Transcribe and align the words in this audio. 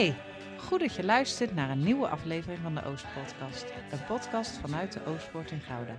Hey, 0.00 0.16
goed 0.56 0.80
dat 0.80 0.94
je 0.94 1.04
luistert 1.04 1.54
naar 1.54 1.70
een 1.70 1.82
nieuwe 1.82 2.08
aflevering 2.08 2.58
van 2.62 2.74
de 2.74 2.84
Oostpodcast. 2.84 3.64
Een 3.90 4.04
podcast 4.06 4.58
vanuit 4.58 4.92
de 4.92 5.04
Oostpoort 5.06 5.50
in 5.50 5.60
Gouda. 5.60 5.92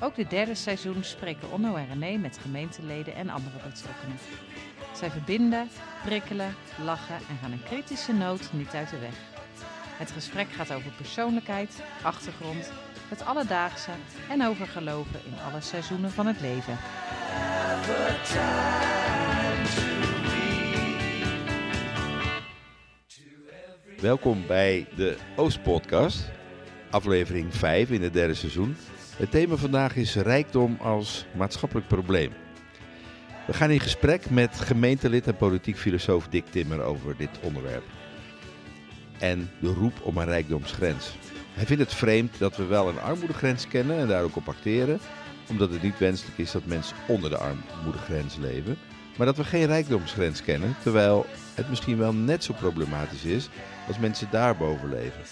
Ook 0.00 0.14
dit 0.14 0.30
derde 0.30 0.54
seizoen 0.54 1.04
spreken 1.04 1.52
Onno 1.52 1.74
en 1.74 1.86
René 1.86 2.16
met 2.16 2.38
gemeenteleden 2.38 3.14
en 3.14 3.28
andere 3.28 3.56
betrokkenen. 3.56 4.16
Zij 4.92 5.10
verbinden, 5.10 5.68
prikkelen, 6.04 6.54
lachen 6.84 7.16
en 7.16 7.38
gaan 7.42 7.52
een 7.52 7.62
kritische 7.64 8.12
noot 8.12 8.52
niet 8.52 8.74
uit 8.74 8.90
de 8.90 8.98
weg. 8.98 9.16
Het 9.98 10.10
gesprek 10.10 10.52
gaat 10.52 10.72
over 10.72 10.90
persoonlijkheid, 10.90 11.82
achtergrond, 12.02 12.70
het 13.08 13.24
alledaagse 13.24 13.90
en 14.28 14.46
over 14.46 14.66
geloven 14.66 15.20
in 15.24 15.34
alle 15.50 15.60
seizoenen 15.60 16.10
van 16.10 16.26
het 16.26 16.40
leven. 16.40 16.78
Welkom 24.04 24.46
bij 24.46 24.86
de 24.96 25.16
Oostpodcast, 25.36 26.30
aflevering 26.90 27.54
5 27.54 27.90
in 27.90 28.02
het 28.02 28.12
derde 28.12 28.34
seizoen. 28.34 28.76
Het 29.16 29.30
thema 29.30 29.56
vandaag 29.56 29.96
is 29.96 30.14
rijkdom 30.14 30.76
als 30.80 31.26
maatschappelijk 31.36 31.88
probleem. 31.88 32.32
We 33.46 33.52
gaan 33.52 33.70
in 33.70 33.80
gesprek 33.80 34.30
met 34.30 34.60
gemeentelid 34.60 35.26
en 35.26 35.36
politiek 35.36 35.76
filosoof 35.76 36.28
Dick 36.28 36.44
Timmer 36.50 36.80
over 36.80 37.16
dit 37.16 37.28
onderwerp. 37.42 37.84
En 39.18 39.50
de 39.60 39.72
roep 39.72 40.00
om 40.02 40.16
een 40.16 40.24
rijkdomsgrens. 40.24 41.16
Hij 41.52 41.66
vindt 41.66 41.82
het 41.82 41.94
vreemd 41.94 42.38
dat 42.38 42.56
we 42.56 42.64
wel 42.64 42.88
een 42.88 43.00
armoedegrens 43.00 43.68
kennen 43.68 43.98
en 43.98 44.08
daar 44.08 44.22
ook 44.22 44.36
op 44.36 44.48
acteren, 44.48 45.00
omdat 45.48 45.70
het 45.70 45.82
niet 45.82 45.98
wenselijk 45.98 46.38
is 46.38 46.52
dat 46.52 46.66
mensen 46.66 46.96
onder 47.08 47.30
de 47.30 47.38
armoedegrens 47.38 48.36
leven, 48.36 48.78
maar 49.16 49.26
dat 49.26 49.36
we 49.36 49.44
geen 49.44 49.66
rijkdomsgrens 49.66 50.42
kennen, 50.42 50.76
terwijl 50.82 51.26
het 51.54 51.68
misschien 51.68 51.98
wel 51.98 52.12
net 52.12 52.44
zo 52.44 52.52
problematisch 52.52 53.24
is 53.24 53.48
als 53.86 53.98
mensen 53.98 54.28
daarboven 54.30 54.88
leven. 54.88 55.22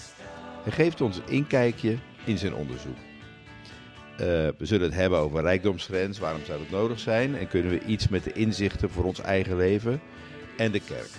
Hij 0.62 0.72
geeft 0.72 1.00
ons 1.00 1.16
een 1.16 1.28
inkijkje 1.28 1.96
in 2.24 2.38
zijn 2.38 2.54
onderzoek. 2.54 2.96
Uh, 4.12 4.18
we 4.26 4.54
zullen 4.58 4.86
het 4.86 4.94
hebben 4.94 5.18
over 5.18 5.42
rijkdomsgrens, 5.42 6.18
waarom 6.18 6.44
zou 6.44 6.58
dat 6.58 6.70
nodig 6.70 6.98
zijn 6.98 7.38
en 7.38 7.48
kunnen 7.48 7.72
we 7.72 7.84
iets 7.84 8.08
met 8.08 8.24
de 8.24 8.32
inzichten 8.32 8.90
voor 8.90 9.04
ons 9.04 9.20
eigen 9.20 9.56
leven 9.56 10.00
en 10.56 10.72
de 10.72 10.80
kerk. 10.80 11.10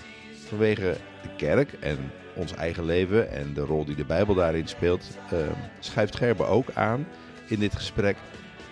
Vanwege 0.47 0.97
de 1.21 1.29
kerk 1.37 1.73
en 1.73 1.97
ons 2.35 2.53
eigen 2.53 2.85
leven 2.85 3.31
en 3.31 3.53
de 3.53 3.61
rol 3.61 3.85
die 3.85 3.95
de 3.95 4.05
Bijbel 4.05 4.35
daarin 4.35 4.67
speelt, 4.67 5.17
uh, 5.33 5.39
schuift 5.79 6.15
Gerbe 6.15 6.43
ook 6.43 6.67
aan 6.73 7.07
in 7.47 7.59
dit 7.59 7.75
gesprek 7.75 8.17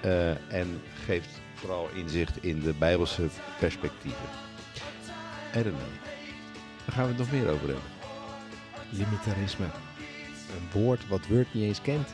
uh, 0.06 0.30
en 0.30 0.82
geeft 1.06 1.30
vooral 1.54 1.90
inzicht 1.96 2.44
in 2.44 2.60
de 2.60 2.74
Bijbelse 2.74 3.28
perspectieven. 3.60 4.26
En 5.54 5.64
René, 5.64 5.78
daar 6.86 6.96
gaan 6.96 7.04
we 7.04 7.10
het 7.10 7.18
nog 7.18 7.32
meer 7.32 7.50
over 7.50 7.68
hebben. 7.68 8.01
Limitarisme. 8.92 9.66
Een 9.66 10.82
woord 10.82 11.08
wat 11.08 11.28
Word 11.28 11.54
niet 11.54 11.64
eens 11.64 11.82
kent. 11.82 12.08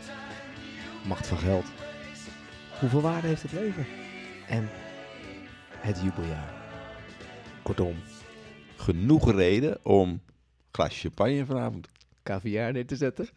Macht 1.08 1.28
van 1.28 1.38
geld. 1.38 1.66
Hoeveel 2.80 3.02
waarde 3.02 3.28
heeft 3.28 3.42
het 3.42 3.52
leven? 3.52 3.86
En 4.47 4.69
het 5.78 6.02
jubeljaar. 6.02 6.53
Kortom, 7.64 7.95
Genoeg 8.75 9.31
reden 9.31 9.86
om 9.86 10.09
een 10.09 10.22
glas 10.72 11.00
champagne 11.00 11.45
vanavond 11.45 11.88
caviar 12.23 12.72
neer 12.72 12.86
te 12.88 12.95
zetten. 12.95 13.30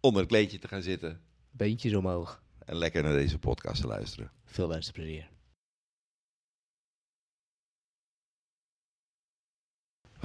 onder 0.00 0.20
het 0.20 0.30
kleedje 0.30 0.58
te 0.58 0.68
gaan 0.68 0.82
zitten 0.82 1.20
Beentjes 1.50 1.94
omhoog. 1.94 2.42
en 2.64 2.76
lekker 2.76 3.02
naar 3.02 3.12
deze 3.12 3.38
podcast 3.38 3.80
te 3.80 3.86
luisteren. 3.86 4.30
Veel 4.44 4.68
luisterplezier. 4.68 5.28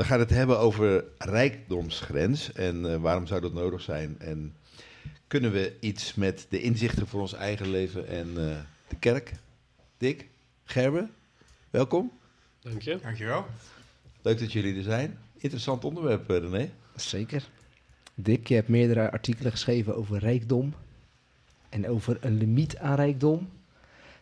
We 0.01 0.07
gaan 0.07 0.19
het 0.19 0.29
hebben 0.29 0.59
over 0.59 1.03
rijkdomsgrens 1.17 2.51
en 2.51 2.93
eh, 2.93 3.01
waarom 3.01 3.27
zou 3.27 3.41
dat 3.41 3.53
nodig 3.53 3.81
zijn. 3.81 4.15
En 4.19 4.55
kunnen 5.27 5.51
we 5.51 5.73
iets 5.79 6.13
met 6.13 6.45
de 6.49 6.61
inzichten 6.61 7.07
voor 7.07 7.21
ons 7.21 7.33
eigen 7.33 7.69
leven 7.69 8.07
en 8.07 8.27
eh, 8.27 8.57
de 8.87 8.95
kerk? 8.99 9.31
Dick, 9.97 10.27
Gerbe, 10.63 11.07
welkom. 11.69 12.11
Dank 12.59 12.81
je. 12.81 12.99
Dankjewel. 13.01 13.45
Leuk 14.21 14.39
dat 14.39 14.51
jullie 14.51 14.75
er 14.75 14.83
zijn. 14.83 15.17
Interessant 15.37 15.85
onderwerp, 15.85 16.29
eh, 16.29 16.37
René. 16.37 16.69
Zeker. 16.95 17.49
Dick, 18.15 18.47
je 18.47 18.55
hebt 18.55 18.69
meerdere 18.69 19.11
artikelen 19.11 19.51
geschreven 19.51 19.95
over 19.95 20.19
rijkdom. 20.19 20.73
En 21.69 21.89
over 21.89 22.17
een 22.21 22.37
limiet 22.37 22.77
aan 22.77 22.95
rijkdom. 22.95 23.49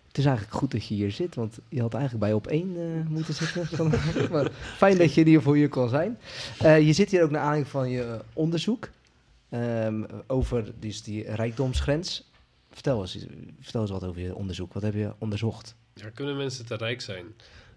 Het 0.09 0.17
is 0.17 0.25
eigenlijk 0.25 0.57
goed 0.57 0.71
dat 0.71 0.87
je 0.87 0.93
hier 0.93 1.11
zit, 1.11 1.35
want 1.35 1.59
je 1.69 1.81
had 1.81 1.93
eigenlijk 1.93 2.23
bij 2.23 2.33
op 2.33 2.47
één 2.47 2.75
eh, 2.77 3.07
moeten 3.15 3.33
zitten. 3.33 3.89
maar 4.31 4.51
fijn 4.51 4.97
dat 4.97 5.13
je 5.13 5.23
hier 5.23 5.41
voor 5.41 5.57
je 5.57 5.67
kon 5.67 5.89
zijn. 5.89 6.17
Eh, 6.59 6.81
je 6.81 6.93
zit 6.93 7.11
hier 7.11 7.23
ook 7.23 7.29
naar 7.29 7.41
aanleiding 7.41 7.71
van 7.71 7.89
je 7.89 8.19
onderzoek 8.33 8.89
ehm, 9.49 10.03
over 10.27 10.71
dus 10.79 11.03
die 11.03 11.31
rijkdomsgrens. 11.31 12.29
Vertel 12.71 13.01
eens, 13.01 13.25
vertel 13.59 13.81
eens 13.81 13.91
wat 13.91 14.03
over 14.03 14.21
je 14.21 14.35
onderzoek. 14.35 14.73
Wat 14.73 14.83
heb 14.83 14.93
je 14.93 15.13
onderzocht? 15.17 15.75
Ja, 15.93 16.09
kunnen 16.09 16.37
mensen 16.37 16.65
te 16.65 16.75
rijk 16.75 17.01
zijn? 17.01 17.25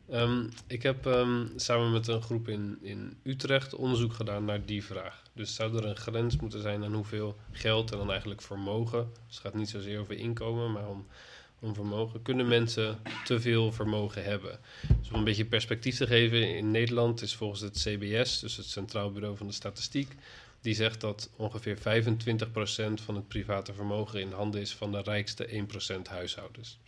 Ehm, 0.08 0.46
ik 0.66 0.82
heb 0.82 1.06
ehm, 1.06 1.46
samen 1.56 1.92
met 1.92 2.08
een 2.08 2.22
groep 2.22 2.48
in, 2.48 2.78
in 2.80 3.16
Utrecht 3.22 3.74
onderzoek 3.74 4.12
gedaan 4.12 4.44
naar 4.44 4.64
die 4.64 4.84
vraag. 4.84 5.22
Dus 5.32 5.54
zou 5.54 5.76
er 5.76 5.84
een 5.84 5.96
grens 5.96 6.36
moeten 6.36 6.62
zijn 6.62 6.84
aan 6.84 6.94
hoeveel 6.94 7.36
geld 7.50 7.92
en 7.92 7.98
dan 7.98 8.10
eigenlijk 8.10 8.42
vermogen? 8.42 9.08
Dus 9.26 9.36
het 9.36 9.44
gaat 9.44 9.54
niet 9.54 9.70
zozeer 9.70 10.00
over 10.00 10.16
inkomen, 10.16 10.72
maar 10.72 10.88
om, 10.88 11.06
om 11.62 11.74
vermogen. 11.74 12.22
Kunnen 12.22 12.48
mensen 12.48 12.98
te 13.24 13.40
veel 13.40 13.72
vermogen 13.72 14.24
hebben? 14.24 14.58
Dus 15.00 15.10
om 15.10 15.18
een 15.18 15.24
beetje 15.24 15.44
perspectief 15.44 15.96
te 15.96 16.06
geven, 16.06 16.56
in 16.56 16.70
Nederland 16.70 17.22
is 17.22 17.34
volgens 17.34 17.60
het 17.60 17.78
CBS, 17.78 18.40
dus 18.40 18.56
het 18.56 18.66
Centraal 18.66 19.12
Bureau 19.12 19.36
van 19.36 19.46
de 19.46 19.52
Statistiek, 19.52 20.14
die 20.60 20.74
zegt 20.74 21.00
dat 21.00 21.30
ongeveer 21.36 21.76
25% 21.76 21.80
van 23.04 23.14
het 23.14 23.28
private 23.28 23.74
vermogen 23.74 24.20
in 24.20 24.32
handen 24.32 24.60
is 24.60 24.74
van 24.74 24.92
de 24.92 25.02
rijkste 25.02 25.46
1% 25.46 26.08
huishoudens. 26.08 26.78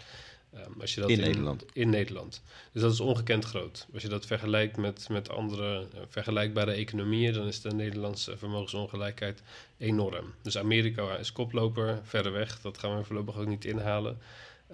Ehm, 0.54 0.80
als 0.80 0.94
je 0.94 1.00
dat 1.00 1.10
In 1.10 1.20
Nederland. 1.20 1.64
In 1.72 1.90
Nederland. 1.90 2.42
Dus 2.72 2.82
dat 2.82 2.92
is 2.92 3.00
ongekend 3.00 3.44
groot. 3.44 3.86
Als 3.92 4.02
je 4.02 4.08
dat 4.08 4.26
vergelijkt 4.26 4.76
met, 4.76 5.08
met 5.08 5.28
andere 5.28 5.86
eh, 5.94 6.00
vergelijkbare 6.08 6.72
economieën, 6.72 7.32
dan 7.32 7.46
is 7.46 7.60
de 7.60 7.74
Nederlandse 7.74 8.36
vermogensongelijkheid 8.36 9.42
enorm. 9.78 10.34
Dus 10.42 10.58
Amerika 10.58 11.16
is 11.16 11.32
koploper, 11.32 12.00
verder 12.02 12.32
weg. 12.32 12.60
Dat 12.60 12.78
gaan 12.78 12.96
we 12.96 13.04
voorlopig 13.04 13.36
ook 13.36 13.46
niet 13.46 13.64
inhalen. 13.64 14.18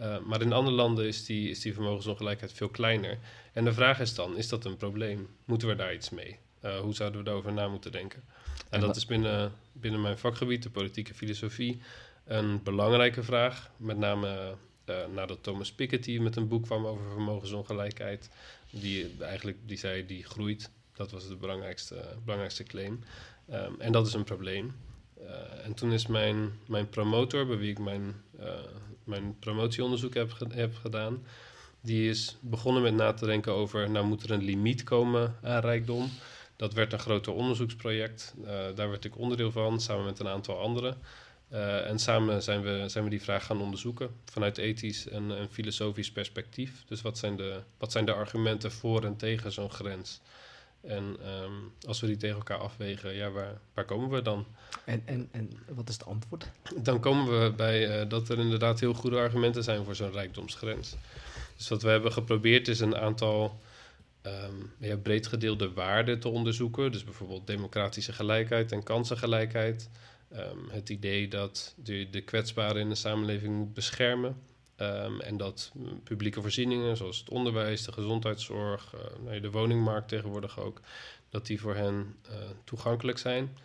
Uh, 0.01 0.19
maar 0.19 0.41
in 0.43 0.53
andere 0.53 0.77
landen 0.77 1.07
is 1.07 1.25
die, 1.25 1.51
is 1.51 1.61
die 1.61 1.75
vermogensongelijkheid 1.75 2.53
veel 2.53 2.69
kleiner. 2.69 3.19
En 3.53 3.65
de 3.65 3.73
vraag 3.73 4.01
is 4.01 4.15
dan, 4.15 4.37
is 4.37 4.49
dat 4.49 4.65
een 4.65 4.77
probleem? 4.77 5.29
Moeten 5.45 5.69
we 5.69 5.75
daar 5.75 5.95
iets 5.95 6.11
mee? 6.11 6.39
Uh, 6.65 6.79
hoe 6.79 6.95
zouden 6.95 7.19
we 7.19 7.25
daarover 7.25 7.53
na 7.53 7.69
moeten 7.69 7.93
denken? 7.93 8.23
En, 8.57 8.65
En 8.71 8.81
dat 8.81 8.97
is 8.97 9.07
binnen, 9.07 9.53
binnen 9.73 10.01
mijn 10.01 10.19
vakgebied, 10.19 10.63
de 10.63 10.71
politieke 10.71 11.15
filosofie, 11.15 11.81
een 12.25 12.63
belangrijke 12.63 13.23
vraag. 13.23 13.71
Met 13.77 13.99
name 13.99 14.57
uh, 14.87 14.97
nadat 15.15 15.43
Thomas 15.43 15.73
Piketty 15.73 16.19
met 16.19 16.37
een 16.37 16.49
boek 16.49 16.63
kwam 16.65 16.87
over 16.87 17.11
vermogensongelijkheid. 17.11 18.31
Die 18.71 19.17
eigenlijk, 19.21 19.59
die 19.67 19.79
zei, 19.79 20.07
die 20.07 20.25
groeit. 20.25 20.71
Dat 20.95 21.11
was 21.11 21.29
de 21.29 21.37
belangrijkste, 21.37 22.17
belangrijkste 22.25 22.63
claim. 22.63 23.01
Um, 23.53 23.81
en 23.81 23.93
dat 23.93 24.07
is 24.07 24.13
een 24.13 24.25
probleem. 24.25 24.75
Uh, 25.21 25.65
en 25.65 25.75
toen 25.75 25.93
is 25.93 26.07
mijn, 26.07 26.53
mijn 26.67 26.89
promotor, 26.89 27.47
bij 27.47 27.57
wie 27.57 27.71
ik 27.71 27.79
mijn, 27.79 28.23
mijn 29.11 29.39
promotieonderzoek 29.39 30.15
heb, 30.15 30.33
heb 30.49 30.75
gedaan, 30.75 31.23
die 31.81 32.11
is 32.11 32.37
begonnen 32.41 32.83
met 32.83 32.95
na 32.95 33.13
te 33.13 33.27
denken 33.27 33.53
over, 33.53 33.91
nou 33.91 34.07
moet 34.07 34.23
er 34.23 34.31
een 34.31 34.45
limiet 34.45 34.83
komen 34.83 35.37
aan 35.43 35.61
rijkdom. 35.61 36.11
Dat 36.57 36.73
werd 36.73 36.93
een 36.93 36.99
groter 36.99 37.33
onderzoeksproject. 37.33 38.35
Uh, 38.43 38.47
daar 38.75 38.91
werd 38.91 39.05
ik 39.05 39.19
onderdeel 39.19 39.53
van, 39.53 39.81
samen 39.81 40.05
met 40.05 40.19
een 40.19 40.29
aantal 40.29 40.59
anderen. 40.59 40.97
Uh, 41.53 41.87
en 41.87 41.99
samen 41.99 42.43
zijn 42.43 42.63
we, 42.63 42.85
zijn 42.87 43.05
we 43.05 43.11
die 43.11 43.23
vraag 43.23 43.47
gaan 43.47 43.61
onderzoeken 43.61 44.11
vanuit 44.25 44.59
ethisch 44.59 45.09
en, 45.09 45.37
en 45.37 45.49
filosofisch 45.51 46.13
perspectief. 46.13 46.85
Dus 46.87 47.03
wat 47.03 47.19
zijn, 47.19 47.37
de, 47.37 47.61
wat 47.79 47.93
zijn 47.93 48.05
de 48.05 48.13
argumenten 48.13 48.73
voor 48.73 49.05
en 49.05 49.17
tegen 49.17 49.53
zo'n 49.53 49.71
grens? 49.71 50.21
En 50.81 51.17
um, 51.43 51.73
als 51.87 52.01
we 52.01 52.07
die 52.07 52.17
tegen 52.17 52.37
elkaar 52.37 52.59
afwegen, 52.59 53.15
ja, 53.15 53.31
waar, 53.31 53.61
waar 53.75 53.85
komen 53.85 54.11
we 54.11 54.23
dan? 54.23 54.47
En, 54.85 55.03
en, 55.05 55.29
en 55.31 55.51
wat 55.69 55.89
is 55.89 55.95
het 55.95 56.07
antwoord? 56.07 56.47
Dan 56.77 57.01
komen 57.01 57.43
we 57.43 57.53
bij 57.53 58.01
uh, 58.01 58.09
dat 58.09 58.29
er 58.29 58.39
inderdaad 58.39 58.81
heel 58.81 58.95
goede 58.95 59.17
argumenten 59.17 59.65
zijn 59.65 59.85
voor 59.85 59.95
zo'n 59.95 60.13
rijkdomsgrens. 60.13 60.97
Dus 61.57 61.69
wat 61.69 61.83
we 61.83 61.89
hebben 61.89 62.13
geprobeerd 62.13 62.69
is 62.69 62.81
een 62.81 62.97
aantal 62.97 63.61
um, 64.23 64.73
ja, 64.79 64.97
breed 64.97 65.27
gedeelde 65.27 65.73
waarden 65.73 66.21
te 66.21 66.29
onderzoeken. 66.29 66.93
Dus 66.93 67.05
bijvoorbeeld 67.05 67.47
democratische 67.47 68.13
gelijkheid 68.13 68.73
en 68.73 68.83
kansengelijkheid. 68.83 69.91
Um, 70.33 70.69
het 70.71 70.89
idee 70.89 71.29
dat 71.29 71.75
de, 71.77 72.09
de 72.11 72.21
kwetsbaren 72.21 72.81
in 72.81 72.89
de 72.89 72.95
samenleving 72.95 73.57
moet 73.57 73.75
beschermen. 73.75 74.37
Um, 74.83 75.21
en 75.21 75.37
dat 75.37 75.73
publieke 76.05 76.41
voorzieningen, 76.41 76.97
zoals 76.97 77.19
het 77.19 77.29
onderwijs, 77.29 77.85
de 77.85 77.93
gezondheidszorg, 77.93 78.95
uh, 78.95 79.01
nee, 79.25 79.41
de 79.41 79.51
woningmarkt 79.51 80.09
tegenwoordig 80.09 80.59
ook, 80.61 80.81
dat 81.29 81.47
die 81.47 81.61
voor 81.61 81.75
hen 81.75 82.17
uh, 82.31 82.35
toegankelijk 82.65 83.19
zijn. 83.19 83.57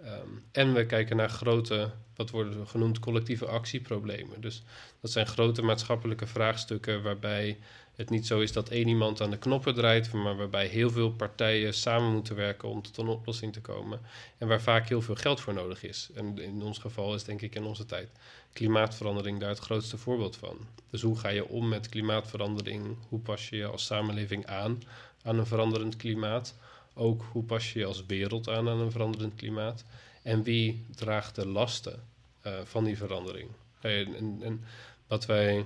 Um, 0.00 0.44
en 0.52 0.74
we 0.74 0.86
kijken 0.86 1.16
naar 1.16 1.30
grote, 1.30 1.90
wat 2.16 2.30
worden 2.30 2.68
genoemd, 2.68 2.98
collectieve 2.98 3.46
actieproblemen. 3.46 4.40
Dus 4.40 4.62
dat 5.00 5.10
zijn 5.10 5.26
grote 5.26 5.62
maatschappelijke 5.62 6.26
vraagstukken 6.26 7.02
waarbij 7.02 7.58
het 7.98 8.10
niet 8.10 8.26
zo 8.26 8.40
is 8.40 8.52
dat 8.52 8.68
één 8.68 8.88
iemand 8.88 9.20
aan 9.20 9.30
de 9.30 9.38
knoppen 9.38 9.74
draait, 9.74 10.12
maar 10.12 10.36
waarbij 10.36 10.66
heel 10.66 10.90
veel 10.90 11.10
partijen 11.10 11.74
samen 11.74 12.12
moeten 12.12 12.36
werken 12.36 12.68
om 12.68 12.82
tot 12.82 12.96
een 12.96 13.08
oplossing 13.08 13.52
te 13.52 13.60
komen. 13.60 14.00
En 14.38 14.48
waar 14.48 14.60
vaak 14.60 14.88
heel 14.88 15.02
veel 15.02 15.14
geld 15.14 15.40
voor 15.40 15.54
nodig 15.54 15.82
is. 15.82 16.08
En 16.14 16.38
in 16.38 16.62
ons 16.62 16.78
geval 16.78 17.14
is 17.14 17.24
denk 17.24 17.42
ik 17.42 17.54
in 17.54 17.64
onze 17.64 17.86
tijd 17.86 18.08
klimaatverandering 18.52 19.40
daar 19.40 19.48
het 19.48 19.58
grootste 19.58 19.98
voorbeeld 19.98 20.36
van. 20.36 20.58
Dus 20.90 21.02
hoe 21.02 21.18
ga 21.18 21.28
je 21.28 21.48
om 21.48 21.68
met 21.68 21.88
klimaatverandering? 21.88 22.96
Hoe 23.08 23.20
pas 23.20 23.48
je 23.48 23.56
je 23.56 23.66
als 23.66 23.84
samenleving 23.84 24.46
aan 24.46 24.82
aan 25.22 25.38
een 25.38 25.46
veranderend 25.46 25.96
klimaat? 25.96 26.54
Ook 26.94 27.24
hoe 27.32 27.44
pas 27.44 27.72
je 27.72 27.78
je 27.78 27.84
als 27.84 28.06
wereld 28.06 28.48
aan 28.48 28.68
aan 28.68 28.80
een 28.80 28.90
veranderend 28.90 29.34
klimaat? 29.34 29.84
En 30.22 30.42
wie 30.42 30.84
draagt 30.94 31.34
de 31.34 31.46
lasten 31.46 32.02
uh, 32.46 32.52
van 32.64 32.84
die 32.84 32.96
verandering? 32.96 33.50
En, 33.80 34.14
en, 34.14 34.38
en 34.42 34.64
wat 35.06 35.26
wij 35.26 35.64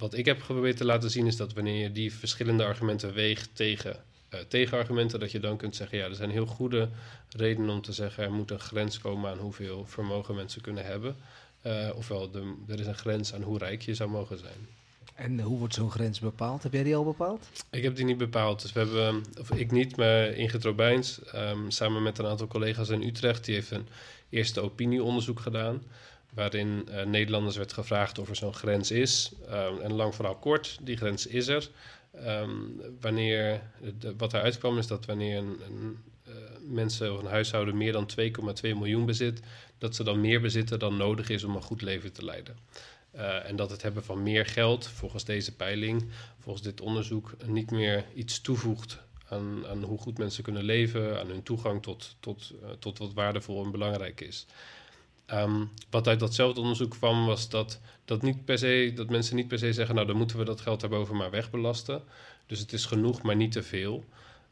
wat 0.00 0.14
ik 0.14 0.24
heb 0.24 0.42
geprobeerd 0.42 0.76
te 0.76 0.84
laten 0.84 1.10
zien 1.10 1.26
is 1.26 1.36
dat 1.36 1.52
wanneer 1.52 1.82
je 1.82 1.92
die 1.92 2.12
verschillende 2.12 2.64
argumenten 2.64 3.12
weegt 3.12 3.50
tegen 3.52 3.96
uh, 4.34 4.40
tegenargumenten, 4.48 5.20
dat 5.20 5.30
je 5.30 5.40
dan 5.40 5.56
kunt 5.56 5.76
zeggen, 5.76 5.98
ja, 5.98 6.04
er 6.04 6.14
zijn 6.14 6.30
heel 6.30 6.46
goede 6.46 6.88
redenen 7.28 7.70
om 7.70 7.82
te 7.82 7.92
zeggen, 7.92 8.24
er 8.24 8.32
moet 8.32 8.50
een 8.50 8.60
grens 8.60 8.98
komen 8.98 9.30
aan 9.30 9.38
hoeveel 9.38 9.86
vermogen 9.86 10.34
mensen 10.34 10.60
kunnen 10.62 10.84
hebben. 10.84 11.16
Uh, 11.66 11.90
ofwel, 11.94 12.30
de, 12.30 12.54
er 12.68 12.80
is 12.80 12.86
een 12.86 12.94
grens 12.94 13.34
aan 13.34 13.42
hoe 13.42 13.58
rijk 13.58 13.82
je 13.82 13.94
zou 13.94 14.10
mogen 14.10 14.38
zijn. 14.38 14.68
En 15.14 15.40
hoe 15.40 15.58
wordt 15.58 15.74
zo'n 15.74 15.90
grens 15.90 16.18
bepaald? 16.18 16.62
Heb 16.62 16.72
jij 16.72 16.82
die 16.82 16.96
al 16.96 17.04
bepaald? 17.04 17.46
Ik 17.70 17.82
heb 17.82 17.96
die 17.96 18.04
niet 18.04 18.18
bepaald. 18.18 18.62
Dus 18.62 18.72
we 18.72 18.78
hebben, 18.78 19.24
of 19.40 19.50
ik 19.50 19.70
niet, 19.70 19.96
maar 19.96 20.26
Ingrid 20.26 20.64
Robijns, 20.64 21.20
um, 21.34 21.70
samen 21.70 22.02
met 22.02 22.18
een 22.18 22.26
aantal 22.26 22.46
collega's 22.46 22.88
in 22.88 23.02
Utrecht, 23.02 23.44
die 23.44 23.54
heeft 23.54 23.70
een 23.70 23.88
eerste 24.28 24.60
opinieonderzoek 24.60 25.40
gedaan 25.40 25.82
waarin 26.34 26.88
uh, 26.88 27.02
Nederlanders 27.02 27.56
werd 27.56 27.72
gevraagd 27.72 28.18
of 28.18 28.28
er 28.28 28.36
zo'n 28.36 28.54
grens 28.54 28.90
is. 28.90 29.32
Um, 29.50 29.80
en 29.80 29.92
lang 29.92 30.14
vooral 30.14 30.36
kort, 30.36 30.78
die 30.82 30.96
grens 30.96 31.26
is 31.26 31.48
er. 31.48 31.70
Um, 32.26 32.80
wanneer, 33.00 33.62
wat 34.16 34.32
eruit 34.32 34.58
kwam 34.58 34.78
is 34.78 34.86
dat 34.86 35.06
wanneer 35.06 35.38
een, 35.38 35.60
een 35.66 35.98
uh, 36.28 36.34
mensen 36.60 37.14
of 37.14 37.20
een 37.20 37.30
huishouden 37.30 37.76
meer 37.76 37.92
dan 37.92 38.10
2,2 38.20 38.26
miljoen 38.62 39.06
bezit, 39.06 39.40
dat 39.78 39.94
ze 39.96 40.04
dan 40.04 40.20
meer 40.20 40.40
bezitten 40.40 40.78
dan 40.78 40.96
nodig 40.96 41.28
is 41.28 41.44
om 41.44 41.54
een 41.54 41.62
goed 41.62 41.82
leven 41.82 42.12
te 42.12 42.24
leiden. 42.24 42.56
Uh, 43.14 43.48
en 43.48 43.56
dat 43.56 43.70
het 43.70 43.82
hebben 43.82 44.04
van 44.04 44.22
meer 44.22 44.46
geld, 44.46 44.86
volgens 44.86 45.24
deze 45.24 45.56
peiling, 45.56 46.10
volgens 46.38 46.64
dit 46.64 46.80
onderzoek, 46.80 47.32
niet 47.46 47.70
meer 47.70 48.04
iets 48.14 48.40
toevoegt 48.40 48.98
aan, 49.28 49.66
aan 49.66 49.82
hoe 49.82 49.98
goed 49.98 50.18
mensen 50.18 50.42
kunnen 50.42 50.64
leven, 50.64 51.20
aan 51.20 51.28
hun 51.28 51.42
toegang 51.42 51.82
tot, 51.82 52.16
tot, 52.20 52.52
tot 52.78 52.98
wat 52.98 53.12
waardevol 53.12 53.64
en 53.64 53.70
belangrijk 53.70 54.20
is. 54.20 54.46
Um, 55.32 55.70
wat 55.90 56.08
uit 56.08 56.20
datzelfde 56.20 56.60
onderzoek 56.60 56.90
kwam, 56.90 57.26
was 57.26 57.48
dat, 57.48 57.80
dat, 58.04 58.22
niet 58.22 58.44
per 58.44 58.58
se, 58.58 58.92
dat 58.94 59.08
mensen 59.08 59.36
niet 59.36 59.48
per 59.48 59.58
se 59.58 59.72
zeggen: 59.72 59.94
Nou, 59.94 60.06
dan 60.06 60.16
moeten 60.16 60.38
we 60.38 60.44
dat 60.44 60.60
geld 60.60 60.80
daarboven 60.80 61.16
maar 61.16 61.30
wegbelasten. 61.30 62.02
Dus 62.46 62.58
het 62.58 62.72
is 62.72 62.86
genoeg, 62.86 63.22
maar 63.22 63.36
niet 63.36 63.52
te 63.52 63.62
veel. 63.62 64.04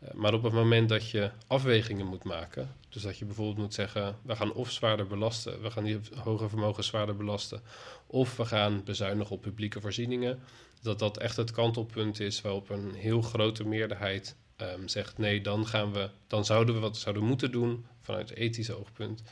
Uh, 0.02 0.10
maar 0.14 0.34
op 0.34 0.42
het 0.42 0.52
moment 0.52 0.88
dat 0.88 1.10
je 1.10 1.30
afwegingen 1.46 2.06
moet 2.06 2.24
maken, 2.24 2.74
dus 2.88 3.02
dat 3.02 3.18
je 3.18 3.24
bijvoorbeeld 3.24 3.58
moet 3.58 3.74
zeggen: 3.74 4.16
we 4.22 4.36
gaan 4.36 4.52
of 4.52 4.70
zwaarder 4.70 5.06
belasten, 5.06 5.62
we 5.62 5.70
gaan 5.70 5.84
die 5.84 6.00
hoge 6.14 6.48
vermogens 6.48 6.86
zwaarder 6.86 7.16
belasten, 7.16 7.62
of 8.06 8.36
we 8.36 8.44
gaan 8.44 8.84
bezuinigen 8.84 9.36
op 9.36 9.42
publieke 9.42 9.80
voorzieningen, 9.80 10.38
dat 10.82 10.98
dat 10.98 11.16
echt 11.16 11.36
het 11.36 11.50
kantelpunt 11.50 12.20
is 12.20 12.40
waarop 12.40 12.70
een 12.70 12.94
heel 12.94 13.22
grote 13.22 13.64
meerderheid 13.64 14.36
um, 14.56 14.88
zegt: 14.88 15.18
nee, 15.18 15.40
dan, 15.40 15.66
gaan 15.66 15.92
we, 15.92 16.10
dan 16.26 16.44
zouden 16.44 16.74
we 16.74 16.80
wat 16.80 16.96
zouden 16.96 17.24
moeten 17.24 17.52
doen 17.52 17.86
vanuit 18.00 18.30
ethisch 18.30 18.70
oogpunt 18.70 19.22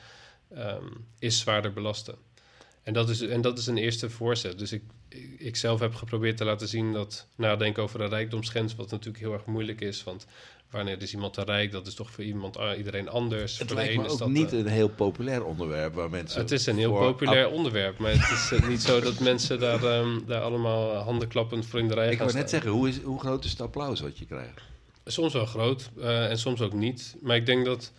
um, 0.56 1.06
is 1.18 1.38
zwaarder 1.38 1.72
belasten. 1.72 2.14
En 2.82 2.92
dat, 2.92 3.08
is, 3.08 3.20
en 3.20 3.40
dat 3.40 3.58
is 3.58 3.66
een 3.66 3.78
eerste 3.78 4.10
voorzet. 4.10 4.58
Dus 4.58 4.72
ik, 4.72 4.82
ik 5.38 5.56
zelf 5.56 5.80
heb 5.80 5.94
geprobeerd 5.94 6.36
te 6.36 6.44
laten 6.44 6.68
zien 6.68 6.92
dat 6.92 7.26
nadenken 7.36 7.82
over 7.82 8.00
een 8.00 8.08
rijkdomsgrens, 8.08 8.74
wat 8.74 8.90
natuurlijk 8.90 9.24
heel 9.24 9.32
erg 9.32 9.44
moeilijk 9.44 9.80
is. 9.80 10.04
Want 10.04 10.26
wanneer 10.70 11.02
is 11.02 11.12
iemand 11.12 11.34
te 11.34 11.42
rijk, 11.42 11.72
dat 11.72 11.86
is 11.86 11.94
toch 11.94 12.10
voor 12.10 12.24
iemand, 12.24 12.58
iedereen 12.76 13.08
anders. 13.08 13.58
Het 13.58 13.68
voor 13.68 13.76
lijkt 13.76 13.94
de 13.94 14.00
me 14.00 14.08
ook 14.08 14.18
dat, 14.18 14.28
niet 14.28 14.52
uh, 14.52 14.58
een 14.58 14.66
heel 14.66 14.88
populair 14.88 15.44
onderwerp 15.44 15.94
waar 15.94 16.10
mensen... 16.10 16.40
Het 16.40 16.50
is 16.50 16.66
een 16.66 16.76
heel 16.76 16.92
populair 16.92 17.48
onderwerp, 17.48 17.98
maar 17.98 18.10
het 18.10 18.30
is 18.30 18.52
uh, 18.52 18.68
niet 18.68 18.82
zo 18.82 19.00
dat 19.00 19.20
mensen 19.20 19.60
daar, 19.60 19.98
um, 19.98 20.26
daar 20.26 20.40
allemaal 20.40 20.94
handenklappend 20.94 21.66
voor 21.66 21.78
in 21.78 21.88
de 21.88 21.94
rij 21.94 22.10
Ik 22.10 22.18
gaan 22.18 22.26
wou 22.26 22.38
net 22.38 22.48
staan. 22.48 22.60
zeggen, 22.60 22.78
hoe, 22.78 22.88
is, 22.88 23.00
hoe 23.02 23.20
groot 23.20 23.44
is 23.44 23.50
het 23.50 23.60
applaus 23.60 24.00
wat 24.00 24.18
je 24.18 24.26
krijgt? 24.26 24.60
Soms 25.04 25.32
wel 25.32 25.46
groot 25.46 25.90
uh, 25.98 26.30
en 26.30 26.38
soms 26.38 26.60
ook 26.60 26.72
niet. 26.72 27.16
Maar 27.20 27.36
ik 27.36 27.46
denk 27.46 27.64
dat, 27.64 27.92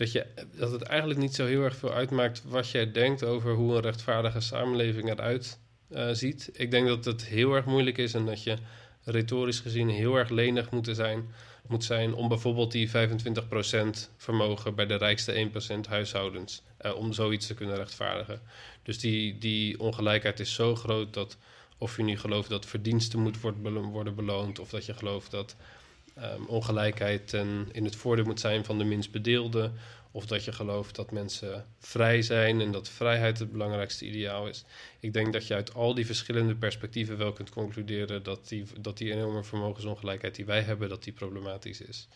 dat, 0.00 0.12
je, 0.12 0.26
dat 0.56 0.72
het 0.72 0.82
eigenlijk 0.82 1.20
niet 1.20 1.34
zo 1.34 1.46
heel 1.46 1.62
erg 1.62 1.76
veel 1.76 1.92
uitmaakt 1.92 2.42
wat 2.44 2.70
jij 2.70 2.92
denkt 2.92 3.24
over 3.24 3.54
hoe 3.54 3.74
een 3.74 3.80
rechtvaardige 3.80 4.40
samenleving 4.40 5.10
eruit 5.10 5.58
uh, 5.90 6.08
ziet. 6.12 6.50
Ik 6.52 6.70
denk 6.70 6.86
dat 6.86 7.04
het 7.04 7.24
heel 7.24 7.54
erg 7.54 7.64
moeilijk 7.64 7.98
is 7.98 8.14
en 8.14 8.26
dat 8.26 8.42
je 8.42 8.56
retorisch 9.04 9.60
gezien 9.60 9.88
heel 9.88 10.16
erg 10.16 10.28
lenig 10.28 10.70
moet 10.70 10.88
zijn, 10.92 11.28
moet 11.66 11.84
zijn 11.84 12.14
om 12.14 12.28
bijvoorbeeld 12.28 12.72
die 12.72 12.88
25% 12.88 12.92
vermogen 14.16 14.74
bij 14.74 14.86
de 14.86 14.94
rijkste 14.94 15.50
1% 15.86 15.88
huishoudens, 15.88 16.62
uh, 16.82 16.96
om 16.96 17.12
zoiets 17.12 17.46
te 17.46 17.54
kunnen 17.54 17.76
rechtvaardigen. 17.76 18.40
Dus 18.82 18.98
die, 18.98 19.38
die 19.38 19.80
ongelijkheid 19.80 20.40
is 20.40 20.54
zo 20.54 20.74
groot 20.76 21.14
dat 21.14 21.36
of 21.78 21.96
je 21.96 22.02
nu 22.02 22.18
gelooft 22.18 22.48
dat 22.48 22.66
verdiensten 22.66 23.18
moet 23.18 23.40
worden 23.40 24.14
beloond 24.14 24.58
of 24.58 24.70
dat 24.70 24.86
je 24.86 24.94
gelooft 24.94 25.30
dat 25.30 25.56
um, 26.18 26.46
ongelijkheid 26.46 27.28
ten, 27.28 27.68
in 27.72 27.84
het 27.84 27.96
voordeel 27.96 28.24
moet 28.24 28.40
zijn 28.40 28.64
van 28.64 28.78
de 28.78 28.84
minst 28.84 29.10
bedeelden. 29.10 29.72
Of 30.12 30.26
dat 30.26 30.44
je 30.44 30.52
gelooft 30.52 30.96
dat 30.96 31.10
mensen 31.10 31.66
vrij 31.78 32.22
zijn 32.22 32.60
en 32.60 32.72
dat 32.72 32.88
vrijheid 32.88 33.38
het 33.38 33.52
belangrijkste 33.52 34.06
ideaal 34.06 34.48
is. 34.48 34.64
Ik 35.00 35.12
denk 35.12 35.32
dat 35.32 35.46
je 35.46 35.54
uit 35.54 35.74
al 35.74 35.94
die 35.94 36.06
verschillende 36.06 36.54
perspectieven 36.54 37.16
wel 37.18 37.32
kunt 37.32 37.50
concluderen 37.50 38.22
dat 38.22 38.48
die, 38.48 38.64
dat 38.80 38.98
die 38.98 39.12
enorme 39.12 39.44
vermogensongelijkheid 39.44 40.34
die 40.34 40.44
wij 40.44 40.60
hebben, 40.60 40.88
dat 40.88 41.04
die 41.04 41.12
problematisch 41.12 41.80
is. 41.80 42.08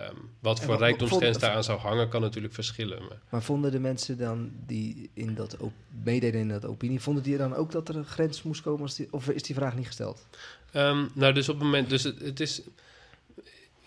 Um, 0.00 0.30
wat 0.40 0.58
voor 0.60 0.68
wat- 0.68 0.78
rijkdomsgrens 0.80 1.30
vond- 1.30 1.40
daaraan 1.40 1.64
zou 1.64 1.78
hangen, 1.78 2.08
kan 2.08 2.20
natuurlijk 2.20 2.54
verschillen. 2.54 3.02
Maar 3.08 3.18
Maar 3.28 3.42
vonden 3.42 3.70
de 3.70 3.78
mensen 3.80 4.18
dan 4.18 4.50
die 4.66 5.10
in 5.14 5.34
dat 5.34 5.56
meededen 6.04 6.40
in 6.40 6.48
dat 6.48 6.64
opinie, 6.64 7.00
vonden 7.00 7.22
die 7.22 7.36
dan 7.36 7.54
ook 7.54 7.72
dat 7.72 7.88
er 7.88 7.96
een 7.96 8.04
grens 8.04 8.42
moest 8.42 8.62
komen? 8.62 8.82
Als 8.82 8.94
die, 8.94 9.08
of 9.10 9.28
is 9.28 9.42
die 9.42 9.54
vraag 9.54 9.76
niet 9.76 9.86
gesteld? 9.86 10.26
Um, 10.72 11.10
nou, 11.14 11.32
dus 11.32 11.48
op 11.48 11.54
het 11.54 11.64
moment, 11.64 11.88
dus 11.88 12.02
het, 12.02 12.20
het 12.20 12.40
is, 12.40 12.62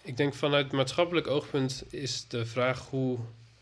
ik 0.08 0.18
denk 0.18 0.34
vanuit 0.34 0.72
maatschappelijk 0.72 1.28
oogpunt 1.28 1.84
is 1.90 2.28
de 2.28 2.46
vraag 2.46 2.90
hoe, 2.90 3.18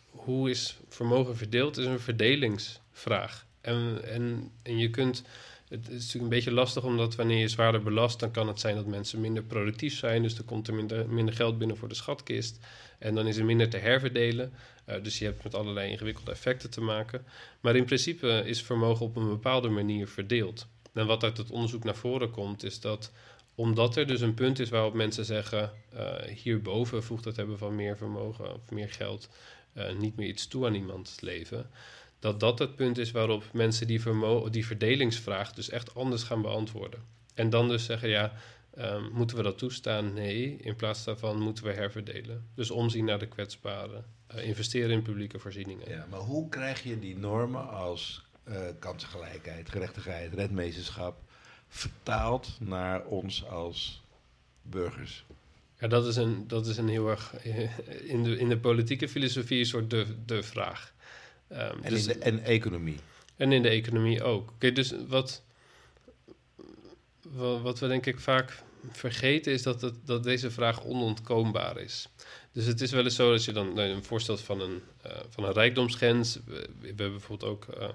hoe 0.10 0.50
is 0.50 0.78
vermogen 0.90 1.38
verdeeld, 1.38 1.78
is 1.78 1.86
een 1.86 2.00
verdelingsvraag. 2.00 3.46
En, 3.62 4.02
en, 4.04 4.52
en 4.62 4.78
je 4.78 4.90
kunt, 4.90 5.24
het 5.68 5.88
is 5.88 5.94
natuurlijk 5.94 6.24
een 6.24 6.30
beetje 6.30 6.52
lastig 6.52 6.84
omdat 6.84 7.16
wanneer 7.16 7.40
je 7.40 7.48
zwaarder 7.48 7.84
belast, 7.84 8.20
dan 8.20 8.32
kan 8.32 8.48
het 8.48 8.60
zijn 8.60 8.76
dat 8.76 8.86
mensen 8.86 9.22
minder 9.22 9.44
productief 9.44 9.98
zijn, 9.98 10.22
dus 10.22 10.38
er 10.38 10.44
komt 10.44 10.68
er 10.68 10.74
minder, 10.74 11.10
minder 11.10 11.36
geld 11.36 11.58
binnen 11.58 11.78
voor 11.78 11.88
de 11.88 11.96
schatkist. 11.96 12.60
En 13.00 13.16
dan 13.16 13.28
is 13.28 13.38
er 13.38 13.46
minder 13.46 13.70
te 13.70 13.78
herverdelen. 13.78 14.54
Uh, 14.90 15.04
dus 15.04 15.20
je 15.20 15.26
hebt 15.26 15.44
met 15.44 15.56
allerlei 15.56 15.92
ingewikkelde 15.92 16.32
effecten 16.32 16.70
te 16.70 16.82
maken. 16.82 17.26
Maar 17.62 17.76
in 17.76 17.86
principe 17.86 18.44
is 18.46 18.64
vermogen 18.64 19.06
op 19.06 19.16
een 19.16 19.30
bepaalde 19.30 19.70
manier 19.70 20.08
verdeeld. 20.08 20.68
En 20.94 21.06
wat 21.06 21.24
uit 21.24 21.38
het 21.38 21.52
onderzoek 21.52 21.84
naar 21.84 21.96
voren 21.96 22.32
komt, 22.32 22.64
is 22.64 22.80
dat 22.80 23.12
omdat 23.56 23.96
er 23.96 24.08
dus 24.08 24.22
een 24.22 24.34
punt 24.34 24.60
is 24.60 24.70
waarop 24.70 24.94
mensen 24.94 25.26
zeggen: 25.26 25.72
uh, 25.94 26.22
hierboven 26.22 27.04
voegt 27.04 27.26
het 27.26 27.36
hebben 27.36 27.58
van 27.58 27.76
meer 27.76 27.98
vermogen 27.98 28.54
of 28.54 28.72
meer 28.72 28.90
geld 28.90 29.30
uh, 29.74 29.98
niet 29.98 30.16
meer 30.16 30.28
iets 30.28 30.48
toe 30.48 30.66
aan 30.66 30.74
iemands 30.74 31.20
leven. 31.20 31.70
Dat 32.20 32.40
dat 32.40 32.60
het 32.60 32.76
punt 32.76 32.98
is 32.98 33.12
waarop 33.12 33.44
mensen 33.54 33.88
die, 33.88 34.02
die 34.50 34.66
verdelingsvraag 34.66 35.54
dus 35.54 35.70
echt 35.70 35.96
anders 35.96 36.24
gaan 36.24 36.42
beantwoorden. 36.42 37.00
En 37.34 37.50
dan 37.50 37.68
dus 37.68 37.86
zeggen: 37.86 38.10
ja, 38.10 38.34
um, 38.78 39.10
moeten 39.14 39.38
we 39.38 39.44
dat 39.44 39.58
toestaan? 39.58 40.14
Nee. 40.14 40.58
In 40.58 40.76
plaats 40.76 41.04
daarvan 41.04 41.40
moeten 41.42 41.64
we 41.64 41.74
herverdelen. 41.74 42.50
Dus 42.56 42.72
omzien 42.72 43.06
naar 43.06 43.20
de 43.20 43.28
kwetsbaren, 43.28 44.06
uh, 44.36 44.48
investeren 44.48 44.90
in 44.90 45.02
publieke 45.02 45.40
voorzieningen. 45.40 45.90
Ja, 45.90 46.06
maar 46.10 46.20
hoe 46.20 46.50
krijg 46.50 46.84
je 46.84 47.00
die 47.00 47.18
normen 47.18 47.70
als 47.70 48.24
kansengelijkheid, 48.80 49.70
gerechtigheid, 49.70 50.34
redmeesterschap 50.34 51.25
vertaald 51.76 52.58
naar 52.60 53.06
ons 53.06 53.46
als 53.48 54.04
burgers? 54.62 55.26
Ja, 55.80 55.88
dat 55.88 56.06
is 56.06 56.16
een, 56.16 56.48
dat 56.48 56.68
is 56.68 56.78
een 56.78 56.88
heel 56.88 57.10
erg 57.10 57.44
in 58.04 58.24
de, 58.24 58.38
in 58.38 58.50
de 58.50 58.58
politieke 58.58 59.10
filosofie 59.10 59.60
een 59.60 59.66
soort 59.66 59.90
de, 59.90 60.06
de 60.26 60.44
vraag. 60.44 60.94
Um, 61.52 61.58
en 61.58 61.90
dus, 61.90 62.08
in 62.08 62.20
de 62.20 62.26
en 62.26 62.44
economie. 62.44 63.00
En 63.36 63.52
in 63.52 63.62
de 63.62 63.70
economie 63.70 64.24
ook. 64.24 64.50
Oké, 64.50 64.72
dus 64.72 64.94
wat, 65.08 65.44
wat, 67.22 67.62
wat 67.62 67.80
we 67.80 67.88
denk 67.88 68.06
ik 68.06 68.20
vaak 68.20 68.64
vergeten 68.92 69.54
is 69.54 69.64
dat, 69.64 69.82
het, 69.82 69.96
dat 70.06 70.24
deze 70.24 70.52
vraag 70.52 70.84
onontkoombaar 70.84 71.78
is. 71.78 72.10
Dus 72.56 72.66
het 72.66 72.82
is 72.82 72.92
wel 72.92 73.04
eens 73.04 73.16
zo 73.16 73.32
dat 73.32 73.46
je 73.46 73.52
dan 73.52 73.78
een 73.78 74.04
voorstelt 74.04 74.42
van 74.42 74.62
een, 74.62 74.82
uh, 75.06 75.12
van 75.30 75.44
een 75.44 75.54
rijkdomsgrens. 75.54 76.40
We, 76.46 76.70
we 76.80 76.88
hebben 76.88 77.12
bijvoorbeeld 77.12 77.52
ook 77.52 77.66
uh, 77.80 77.90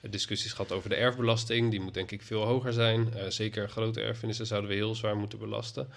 discussies 0.00 0.52
gehad 0.52 0.72
over 0.72 0.88
de 0.88 0.94
erfbelasting. 0.94 1.70
Die 1.70 1.80
moet 1.80 1.94
denk 1.94 2.10
ik 2.10 2.22
veel 2.22 2.42
hoger 2.42 2.72
zijn. 2.72 3.12
Uh, 3.16 3.22
zeker 3.28 3.68
grote 3.68 4.00
erfenissen 4.00 4.46
zouden 4.46 4.70
we 4.70 4.76
heel 4.76 4.94
zwaar 4.94 5.16
moeten 5.16 5.38
belasten. 5.38 5.88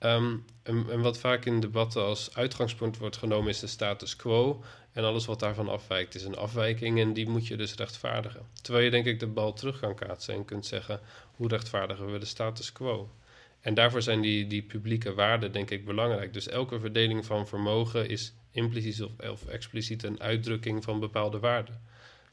Um, 0.00 0.44
en, 0.62 0.86
en, 0.90 1.00
wat 1.00 1.18
vaak 1.18 1.44
in 1.44 1.60
debatten 1.60 2.02
als 2.04 2.34
uitgangspunt 2.34 2.98
wordt 2.98 3.16
genomen 3.16 3.48
is 3.48 3.60
de 3.60 3.66
status 3.66 4.16
quo. 4.16 4.62
En 4.92 5.04
alles 5.04 5.26
wat 5.26 5.40
daarvan 5.40 5.68
afwijkt 5.68 6.14
is 6.14 6.24
een 6.24 6.36
afwijking 6.36 7.00
en 7.00 7.12
die 7.12 7.28
moet 7.28 7.46
je 7.46 7.56
dus 7.56 7.74
rechtvaardigen. 7.74 8.46
Terwijl 8.62 8.84
je 8.84 8.90
denk 8.90 9.06
ik 9.06 9.20
de 9.20 9.26
bal 9.26 9.52
terug 9.52 9.80
kan 9.80 9.94
kaatsen 9.94 10.34
en 10.34 10.44
kunt 10.44 10.66
zeggen... 10.66 11.00
hoe 11.36 11.48
rechtvaardigen 11.48 12.12
we 12.12 12.18
de 12.18 12.26
status 12.26 12.72
quo? 12.72 13.10
En 13.60 13.74
daarvoor 13.74 14.02
zijn 14.02 14.20
die, 14.20 14.46
die 14.46 14.62
publieke 14.62 15.14
waarden, 15.14 15.52
denk 15.52 15.70
ik, 15.70 15.84
belangrijk. 15.84 16.32
Dus 16.32 16.48
elke 16.48 16.80
verdeling 16.80 17.26
van 17.26 17.48
vermogen 17.48 18.08
is 18.08 18.34
impliciet 18.50 19.02
of, 19.30 19.46
expliciet 19.46 20.02
een 20.02 20.20
uitdrukking 20.20 20.84
van 20.84 21.00
bepaalde 21.00 21.38
waarden. 21.38 21.82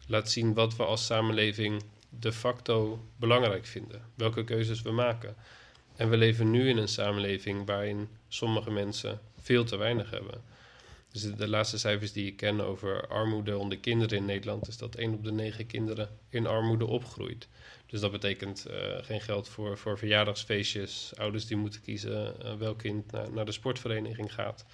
Laat 0.07 0.31
zien 0.31 0.53
wat 0.53 0.75
we 0.75 0.83
als 0.83 1.05
samenleving 1.05 1.83
de 2.09 2.31
facto 2.31 3.05
belangrijk 3.15 3.65
vinden, 3.65 4.01
welke 4.15 4.43
keuzes 4.43 4.81
we 4.81 4.91
maken. 4.91 5.35
En 5.95 6.09
we 6.09 6.17
leven 6.17 6.51
nu 6.51 6.69
in 6.69 6.77
een 6.77 6.87
samenleving 6.87 7.65
waarin 7.65 8.07
sommige 8.27 8.71
mensen 8.71 9.19
veel 9.41 9.63
te 9.63 9.77
weinig 9.77 10.09
hebben. 10.09 10.41
Dus 11.11 11.35
de 11.35 11.47
laatste 11.47 11.77
cijfers 11.77 12.11
die 12.11 12.25
ik 12.25 12.35
ken 12.35 12.61
over 12.61 13.07
armoede 13.07 13.57
onder 13.57 13.77
kinderen 13.77 14.17
in 14.17 14.25
Nederland 14.25 14.67
is 14.67 14.77
dat 14.77 14.95
1 14.95 15.13
op 15.13 15.23
de 15.23 15.31
9 15.31 15.65
kinderen 15.65 16.09
in 16.29 16.47
armoede 16.47 16.85
opgroeit. 16.85 17.47
Dus 17.93 18.01
dat 18.01 18.11
betekent 18.11 18.65
uh, 18.69 18.75
geen 19.01 19.21
geld 19.21 19.47
voor, 19.47 19.77
voor 19.77 19.97
verjaardagsfeestjes, 19.97 21.11
ouders 21.15 21.45
die 21.45 21.57
moeten 21.57 21.81
kiezen 21.81 22.35
uh, 22.43 22.53
welk 22.53 22.77
kind 22.77 23.11
naar, 23.11 23.31
naar, 23.31 23.45
de 23.45 23.51
sportvereniging 23.51 24.33
gaat. 24.33 24.65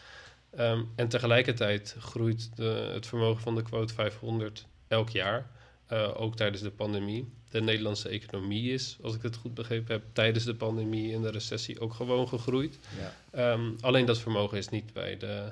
Um, 0.59 0.89
en 0.95 1.07
tegelijkertijd 1.07 1.95
groeit 1.99 2.49
de, 2.55 2.89
het 2.93 3.07
vermogen 3.07 3.41
van 3.41 3.55
de 3.55 3.61
quote 3.61 3.93
500 3.93 4.65
elk 4.87 5.09
jaar, 5.09 5.49
uh, 5.91 6.21
ook 6.21 6.35
tijdens 6.35 6.61
de 6.61 6.71
pandemie. 6.71 7.31
De 7.49 7.61
Nederlandse 7.61 8.09
economie 8.09 8.73
is, 8.73 8.97
als 9.01 9.15
ik 9.15 9.21
het 9.21 9.35
goed 9.35 9.53
begrepen 9.53 9.93
heb, 9.93 10.03
tijdens 10.13 10.43
de 10.43 10.55
pandemie 10.55 11.13
en 11.13 11.21
de 11.21 11.31
recessie 11.31 11.79
ook 11.79 11.93
gewoon 11.93 12.27
gegroeid. 12.27 12.79
Ja. 13.31 13.51
Um, 13.53 13.75
alleen 13.81 14.05
dat 14.05 14.19
vermogen 14.19 14.57
is 14.57 14.69
niet 14.69 14.93
bij 14.93 15.17
de, 15.17 15.51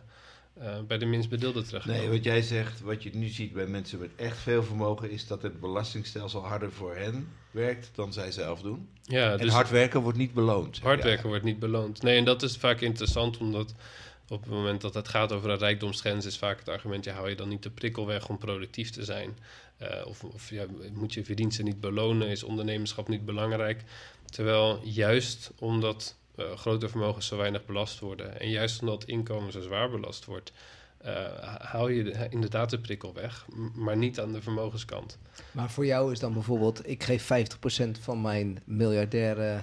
uh, 0.62 0.79
bij 0.88 0.97
de 0.97 1.05
minst 1.05 1.29
bedeelden 1.29 1.65
terecht. 1.65 1.86
Nee, 1.86 2.09
wat 2.09 2.24
jij 2.24 2.41
zegt, 2.41 2.81
wat 2.81 3.03
je 3.03 3.09
nu 3.13 3.27
ziet 3.27 3.53
bij 3.53 3.67
mensen 3.67 4.00
met 4.00 4.12
echt 4.15 4.38
veel 4.38 4.63
vermogen, 4.63 5.09
is 5.09 5.27
dat 5.27 5.41
het 5.41 5.59
belastingstelsel 5.59 6.45
harder 6.45 6.71
voor 6.71 6.95
hen 6.95 7.27
werkt 7.58 7.90
dan 7.96 8.14
zij 8.14 8.32
zelf 8.32 8.62
doen. 8.62 8.90
Ja, 9.04 9.32
en 9.32 9.38
dus 9.38 9.52
hard 9.52 9.70
werken 9.70 10.02
wordt 10.02 10.18
niet 10.18 10.34
beloond. 10.34 10.80
Hard 10.80 11.04
werken 11.04 11.28
wordt 11.28 11.44
niet 11.44 11.60
beloond. 11.60 12.02
Nee, 12.02 12.18
en 12.18 12.26
dat 12.26 12.44
is 12.44 12.58
vaak 12.58 12.82
interessant, 12.82 13.38
omdat 13.38 13.74
op 14.28 14.42
het 14.42 14.52
moment 14.52 14.82
dat 14.82 14.94
het 14.94 15.08
gaat 15.08 15.32
over 15.32 15.50
een 15.50 15.58
rijkdomsgrens, 15.58 16.26
is 16.26 16.38
vaak 16.38 16.60
het 16.60 16.70
argument: 16.70 17.04
ja, 17.04 17.14
hou 17.14 17.30
je 17.30 17.36
dan 17.36 17.50
niet 17.50 17.64
de 17.64 17.70
prikkel 17.70 18.06
weg 18.06 18.30
om 18.30 18.38
productief 18.38 18.90
te 18.90 19.04
zijn? 19.04 19.38
Uh, 19.82 20.06
of 20.06 20.24
of 20.24 20.50
ja, 20.50 20.66
moet 20.94 21.14
je 21.14 21.26
verdiensten 21.26 21.66
niet 21.66 21.80
belonen? 21.80 22.28
Is 22.28 22.44
ondernemerschap 22.44 23.08
niet 23.08 23.26
belangrijk? 23.26 23.84
Terwijl 24.26 24.82
juist 24.84 25.52
omdat 25.60 26.16
uh, 26.36 26.52
grote 26.52 26.90
vermogens 26.90 27.28
zo 27.28 27.38
weinig 27.38 27.66
belast 27.66 28.00
worden. 28.00 28.40
En 28.40 28.50
juist 28.50 28.82
omdat 28.82 29.04
inkomen 29.04 29.52
zo 29.52 29.62
zwaar 29.62 29.90
belast 29.90 30.26
wordt, 30.26 30.52
haal 31.60 31.88
je 31.88 32.04
de, 32.04 32.27
inderdaad 32.30 32.70
de 32.70 32.80
prikkel 32.80 33.13
weg, 33.13 33.46
maar 33.74 33.98
niet 33.98 34.20
aan 34.20 34.32
de 34.32 34.42
vermogenskant. 34.42 35.18
Maar 35.51 35.70
voor 35.70 35.86
jou 35.86 36.12
is 36.12 36.20
dan 36.20 36.34
bijvoorbeeld, 36.34 36.89
ik 36.89 37.04
geef 37.04 37.30
50% 37.77 37.89
van 38.01 38.22
mijn 38.22 38.62
miljardaire 38.66 39.62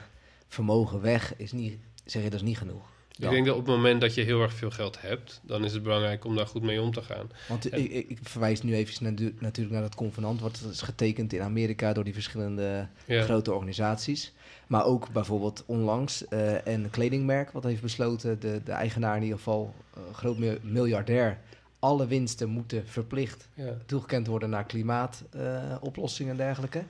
vermogen 0.49 1.01
weg, 1.01 1.37
is 1.37 1.53
niet, 1.53 1.79
zeg 2.05 2.23
je 2.23 2.31
dat 2.31 2.41
is 2.41 2.47
niet 2.47 2.59
genoeg? 2.59 2.94
Ik 3.19 3.31
denk 3.31 3.47
dat 3.47 3.57
op 3.57 3.67
het 3.67 3.75
moment 3.75 4.01
dat 4.01 4.15
je 4.15 4.23
heel 4.23 4.41
erg 4.41 4.53
veel 4.53 4.71
geld 4.71 5.01
hebt, 5.01 5.41
dan 5.43 5.65
is 5.65 5.73
het 5.73 5.83
belangrijk 5.83 6.25
om 6.25 6.37
daar 6.37 6.47
goed 6.47 6.63
mee 6.63 6.81
om 6.81 6.93
te 6.93 7.03
gaan. 7.03 7.31
Want 7.49 7.77
ik, 7.77 8.09
ik, 8.09 8.19
verwijs 8.23 8.63
nu 8.63 8.75
even 8.75 9.05
naar, 9.05 9.33
natuurlijk 9.39 9.75
naar 9.75 9.83
dat 9.83 9.95
convenant, 9.95 10.41
wat 10.41 10.63
is 10.71 10.81
getekend 10.81 11.33
in 11.33 11.43
Amerika 11.43 11.93
door 11.93 12.05
die 12.05 12.13
verschillende 12.13 12.89
grote 13.07 13.53
organisaties. 13.53 14.33
Maar 14.67 14.85
ook 14.85 15.13
bijvoorbeeld 15.13 15.63
onlangs 15.67 16.25
uh, 16.31 16.65
een 16.65 16.91
kledingmerk 16.91 17.51
wat 17.51 17.65
heeft 17.65 17.83
besloten, 17.83 18.41
de, 18.41 18.61
de 18.65 18.73
eigenaar 18.73 19.17
in 19.17 19.23
ieder 19.23 19.39
geval, 19.39 19.75
uh, 19.97 20.15
groot 20.15 20.39
miljardair, 20.63 21.39
alle 21.79 22.07
winsten 22.07 22.49
moeten 22.49 22.87
verplicht 22.87 23.49
ja. 23.55 23.77
toegekend 23.87 24.27
worden 24.27 24.51
naar 24.51 24.65
klimaatoplossingen 24.65 26.35
uh, 26.35 26.41
en 26.41 26.47
dergelijke. 26.47 26.85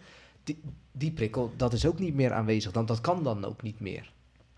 Die, 0.45 0.61
die 0.93 1.11
prikkel, 1.11 1.53
dat 1.57 1.73
is 1.73 1.87
ook 1.87 1.99
niet 1.99 2.15
meer 2.15 2.33
aanwezig. 2.33 2.73
Dan, 2.73 2.87
dat 2.87 3.01
kan 3.01 3.23
dan 3.23 3.45
ook 3.45 3.63
niet 3.63 3.81
meer. 3.81 4.13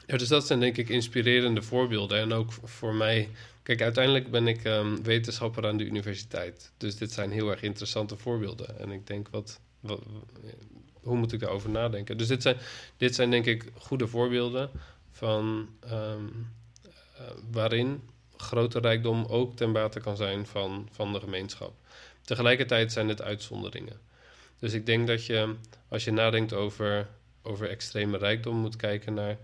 Dus 0.06 0.28
dat 0.28 0.46
zijn 0.46 0.60
denk 0.60 0.76
ik 0.76 0.88
inspirerende 0.88 1.62
voorbeelden. 1.62 2.18
En 2.18 2.32
ook 2.32 2.52
voor 2.52 2.94
mij. 2.94 3.28
Kijk, 3.62 3.82
uiteindelijk 3.82 4.30
ben 4.30 4.46
ik 4.46 4.64
um, 4.64 5.02
wetenschapper 5.02 5.66
aan 5.66 5.76
de 5.76 5.84
universiteit. 5.84 6.72
Dus 6.76 6.96
dit 6.96 7.12
zijn 7.12 7.30
heel 7.30 7.50
erg 7.50 7.62
interessante 7.62 8.16
voorbeelden. 8.16 8.78
En 8.78 8.90
ik 8.90 9.06
denk, 9.06 9.28
wat, 9.28 9.60
hoe 10.92 11.16
moet 11.16 11.32
ik 11.32 11.40
daarover 11.40 11.70
nadenken? 11.70 12.16
Dus 12.16 12.28
dit 12.28 12.42
zijn, 12.42 12.56
dit 12.96 13.14
zijn 13.14 13.30
denk 13.30 13.46
ik 13.46 13.64
goede 13.74 14.06
voorbeelden 14.06 14.70
van 15.10 15.68
um, 15.84 16.50
uh, 17.20 17.22
waarin 17.50 18.02
grote 18.36 18.78
rijkdom 18.78 19.24
ook 19.24 19.56
ten 19.56 19.72
bate 19.72 20.00
kan 20.00 20.16
zijn 20.16 20.46
van, 20.46 20.88
van 20.90 21.12
de 21.12 21.20
gemeenschap. 21.20 21.72
Tegelijkertijd 22.22 22.92
zijn 22.92 23.08
het 23.08 23.22
uitzonderingen. 23.22 24.00
Dus 24.58 24.72
ik 24.72 24.86
denk 24.86 25.06
dat 25.06 25.26
je, 25.26 25.54
als 25.88 26.04
je 26.04 26.10
nadenkt 26.10 26.52
over, 26.52 27.08
over 27.42 27.68
extreme 27.68 28.18
rijkdom, 28.18 28.56
moet 28.56 28.76
kijken 28.76 29.14
naar 29.14 29.38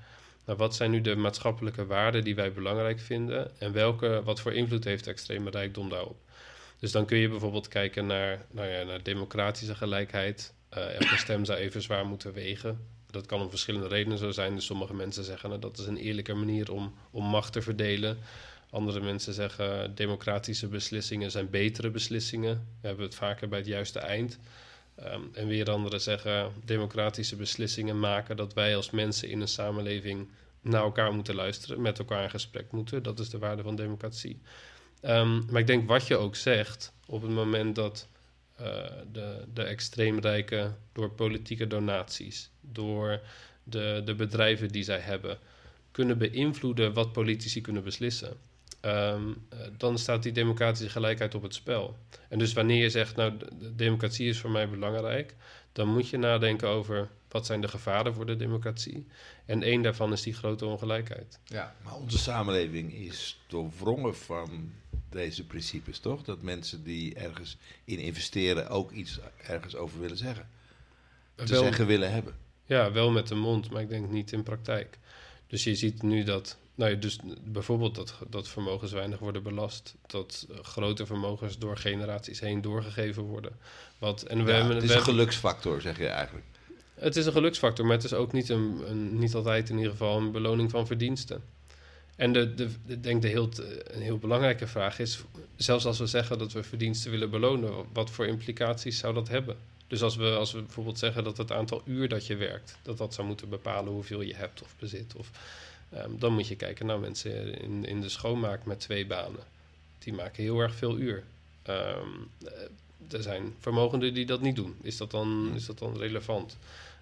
nou, 0.45 0.59
wat 0.59 0.75
zijn 0.75 0.91
nu 0.91 1.01
de 1.01 1.17
maatschappelijke 1.17 1.87
waarden 1.87 2.25
die 2.25 2.35
wij 2.35 2.53
belangrijk 2.53 3.01
vinden 3.01 3.61
en 3.61 3.73
welke, 3.73 4.23
wat 4.25 4.41
voor 4.41 4.53
invloed 4.53 4.85
heeft 4.85 5.07
extreme 5.07 5.51
rijkdom 5.51 5.89
daarop? 5.89 6.21
Dus 6.79 6.93
dan 6.93 7.07
kun 7.07 7.19
je 7.19 7.29
bijvoorbeeld 7.29 7.69
kijken 7.69 8.07
naar, 8.07 8.45
nou 8.51 8.69
ja, 8.69 8.83
naar 8.83 9.03
democratische 9.03 9.75
gelijkheid. 9.75 10.55
Uh, 10.77 10.95
elke 10.95 11.17
stem 11.17 11.45
zou 11.45 11.59
even 11.59 11.83
zwaar 11.83 12.07
moeten 12.07 12.33
wegen. 12.33 12.87
Dat 13.07 13.27
kan 13.27 13.41
om 13.41 13.51
verschillende 13.51 13.89
redenen 13.89 14.19
zo 14.19 14.31
zijn. 14.31 14.55
Dus 14.55 14.65
sommige 14.65 14.95
mensen 14.95 15.25
zeggen 15.25 15.49
nou, 15.49 15.61
dat 15.61 15.79
is 15.79 15.87
een 15.87 15.97
eerlijke 15.97 16.35
manier 16.35 16.73
om, 16.73 16.95
om 17.11 17.25
macht 17.25 17.53
te 17.53 17.63
verdelen. 17.63 18.19
Andere 18.71 19.01
mensen 19.01 19.35
zeggen 19.35 19.95
democratische 19.95 20.69
beslissingen 20.69 21.31
zijn 21.31 21.51
betere 21.51 21.91
beslissingen. 21.91 22.67
We 22.81 22.87
hebben 22.87 23.05
het 23.05 23.15
vaker 23.15 23.49
bij 23.49 23.59
het 23.59 23.69
juiste 23.69 23.99
eind. 23.99 24.39
Um, 24.99 25.31
en 25.33 25.47
weer 25.47 25.71
anderen 25.71 26.01
zeggen 26.01 26.53
democratische 26.65 27.37
beslissingen 27.37 28.01
maken 28.01 28.37
dat 28.37 28.55
wij 28.55 28.77
als 28.77 28.91
mensen 28.91 29.29
in 29.29 29.41
een 29.41 29.49
samenleving 29.49 30.29
naar 30.61 30.83
elkaar 30.83 31.13
moeten 31.13 31.35
luisteren, 31.35 31.81
met 31.81 31.99
elkaar 31.99 32.23
in 32.23 32.31
gesprek 32.31 32.73
moeten. 32.73 33.03
Dat 33.03 33.19
is 33.19 33.31
de 33.31 33.39
waarde 33.39 33.63
van 33.63 33.77
democratie. 33.77 34.41
Um, 35.03 35.45
maar 35.51 35.61
ik 35.61 35.67
denk 35.67 35.89
wat 35.89 36.07
je 36.07 36.17
ook 36.17 36.37
zegt, 36.37 36.93
op 37.07 37.23
het 37.23 37.31
moment 37.31 37.75
dat 37.77 38.09
uh, 38.61 38.67
de, 39.13 39.45
de 39.55 39.63
extreemrijken 39.63 40.79
door 40.93 41.11
politieke 41.11 41.67
donaties, 41.67 42.51
door 42.61 43.21
de, 43.65 44.03
de 44.05 44.15
bedrijven 44.15 44.69
die 44.69 44.83
zij 44.83 44.99
hebben, 44.99 45.39
kunnen 45.91 46.19
beïnvloeden 46.19 46.93
wat 46.93 47.13
politici 47.13 47.61
kunnen 47.61 47.85
beslissen 47.85 48.37
um, 48.85 49.47
dan 49.77 49.99
staat 49.99 50.23
die 50.23 50.33
democratische 50.33 50.91
gelijkheid 50.91 51.35
op 51.35 51.43
het 51.43 51.55
spel. 51.55 51.97
En 52.29 52.39
dus 52.39 52.53
wanneer 52.53 52.83
je 52.83 52.91
zegt, 52.91 53.17
nou, 53.17 53.37
de 53.59 53.75
democratie 53.75 54.29
is 54.29 54.41
voor 54.41 54.51
mij 54.51 54.69
belangrijk, 54.69 55.35
dan 55.73 55.89
moet 55.89 56.09
je 56.09 56.17
nadenken 56.17 56.69
over 56.69 57.09
wat 57.29 57.47
zijn 57.47 57.61
de 57.61 57.69
gevaren 57.69 58.15
voor 58.15 58.27
de 58.27 58.37
democratie. 58.37 59.07
En 59.47 59.63
één 59.63 59.83
daarvan 59.83 60.13
is 60.13 60.23
die 60.23 60.35
grote 60.35 60.67
ongelijkheid. 60.67 61.39
Ja, 61.45 61.75
maar 61.85 61.95
onze 61.95 62.19
samenleving 62.19 62.95
is 62.95 63.41
doorwrongen 63.47 64.17
van 64.17 64.73
deze 65.11 65.47
principes, 65.47 65.99
toch? 65.99 66.23
Dat 66.23 66.43
mensen 66.43 66.85
die 66.85 67.15
ergens 67.15 67.57
in 67.85 67.99
investeren 67.99 68.69
ook 68.69 68.91
iets 68.91 69.21
ergens 69.43 69.77
over 69.77 70.01
willen 70.01 70.17
zeggen. 70.17 70.49
Te 71.35 71.53
wel, 71.53 71.63
zeggen 71.63 71.87
willen 71.87 72.13
hebben. 72.13 72.35
Ja, 72.65 72.93
wel 72.93 73.11
met 73.11 73.29
de 73.29 73.35
mond, 73.35 73.71
maar 73.71 73.83
ik 73.83 73.89
denk 73.89 74.11
niet 74.11 74.33
in 74.33 74.43
praktijk. 74.43 74.99
Dus 75.53 75.65
je 75.65 75.75
ziet 75.75 76.03
nu 76.03 76.23
dat 76.23 76.57
nou 76.75 76.99
dus 76.99 77.19
bijvoorbeeld 77.45 77.95
dat, 77.95 78.15
dat 78.29 78.49
vermogens 78.49 78.93
weinig 78.93 79.19
worden 79.19 79.43
belast. 79.43 79.95
Dat 80.07 80.47
uh, 80.51 80.57
grote 80.63 81.07
vermogens 81.07 81.59
door 81.59 81.77
generaties 81.77 82.41
heen 82.41 82.61
doorgegeven 82.61 83.23
worden. 83.23 83.53
Wat, 83.99 84.23
en 84.23 84.45
we 84.45 84.51
ja, 84.51 84.57
hebben, 84.57 84.75
het 84.75 84.85
is 84.85 84.95
een 84.95 85.03
geluksfactor, 85.03 85.81
zeg 85.81 85.99
je 85.99 86.07
eigenlijk. 86.07 86.47
Het 86.95 87.17
is 87.17 87.27
een 87.27 87.33
geluksfactor, 87.33 87.87
maar 87.87 87.95
het 87.95 88.05
is 88.05 88.13
ook 88.13 88.33
niet, 88.33 88.49
een, 88.49 88.83
een, 88.87 89.19
niet 89.19 89.35
altijd 89.35 89.69
in 89.69 89.77
ieder 89.77 89.91
geval 89.91 90.19
een 90.19 90.33
beloning 90.33 90.71
van 90.71 90.87
verdiensten. 90.87 91.43
En 92.17 92.33
de, 92.33 92.55
de, 92.55 92.69
de, 92.87 93.01
denk 93.01 93.23
de 93.23 93.29
heel, 93.29 93.49
een 93.85 94.03
heel 94.03 94.19
belangrijke 94.19 94.67
vraag 94.67 94.99
is, 94.99 95.23
zelfs 95.57 95.87
als 95.87 95.99
we 95.99 96.07
zeggen 96.07 96.39
dat 96.39 96.53
we 96.53 96.63
verdiensten 96.63 97.11
willen 97.11 97.31
belonen, 97.31 97.73
wat 97.93 98.11
voor 98.11 98.27
implicaties 98.27 98.99
zou 98.99 99.15
dat 99.15 99.29
hebben? 99.29 99.57
Dus 99.93 100.03
als 100.03 100.17
we, 100.17 100.35
als 100.35 100.53
we 100.53 100.63
bijvoorbeeld 100.63 100.99
zeggen 100.99 101.25
dat 101.25 101.37
het 101.37 101.53
aantal 101.53 101.83
uur 101.85 102.09
dat 102.09 102.27
je 102.27 102.37
werkt, 102.37 102.79
dat 102.83 102.99
dat 102.99 103.15
zou 103.15 103.27
moeten 103.27 103.49
bepalen 103.49 103.93
hoeveel 103.93 104.21
je 104.21 104.35
hebt 104.35 104.63
of 104.63 104.75
bezit. 104.79 105.15
Of 105.17 105.31
Um, 105.95 106.19
dan 106.19 106.33
moet 106.33 106.49
je 106.49 106.57
kijken 106.57 106.87
naar 106.87 106.99
mensen 106.99 107.61
in, 107.61 107.85
in 107.85 108.01
de 108.01 108.09
schoonmaak 108.09 108.65
met 108.65 108.81
twee 108.81 109.07
banen. 109.07 109.41
Die 109.99 110.13
maken 110.13 110.43
heel 110.43 110.59
erg 110.59 110.75
veel 110.75 110.99
uur. 110.99 111.25
Um, 111.69 112.31
er 113.11 113.23
zijn 113.23 113.55
vermogenden 113.61 114.15
die 114.15 114.27
dat 114.27 114.41
niet 114.41 114.57
doen. 114.57 114.77
Is 114.83 114.97
dat 114.97 115.11
dan, 115.11 115.53
is 115.55 115.67
dat 115.67 115.79
dan 115.79 115.97
relevant? 115.97 116.57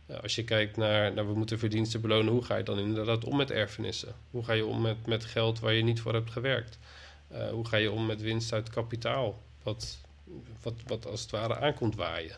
Uh, 0.06 0.20
als 0.20 0.34
je 0.34 0.44
kijkt 0.44 0.76
naar, 0.76 1.12
naar 1.14 1.26
we 1.26 1.34
moeten 1.34 1.58
verdiensten 1.58 2.00
belonen, 2.00 2.32
hoe 2.32 2.44
ga 2.44 2.56
je 2.56 2.62
dan 2.62 2.78
inderdaad 2.78 3.24
om 3.24 3.36
met 3.36 3.50
erfenissen? 3.50 4.14
Hoe 4.30 4.44
ga 4.44 4.52
je 4.52 4.66
om 4.66 4.80
met, 4.80 5.06
met 5.06 5.24
geld 5.24 5.60
waar 5.60 5.72
je 5.72 5.82
niet 5.82 6.00
voor 6.00 6.14
hebt 6.14 6.30
gewerkt? 6.30 6.78
Uh, 7.32 7.50
hoe 7.50 7.66
ga 7.66 7.76
je 7.76 7.90
om 7.90 8.06
met 8.06 8.20
winst 8.20 8.52
uit 8.52 8.70
kapitaal? 8.70 9.42
Wat, 9.62 9.98
wat, 10.62 10.74
wat 10.86 11.06
als 11.06 11.22
het 11.22 11.30
ware 11.30 11.56
aankomt 11.56 11.94
waaien, 11.94 12.36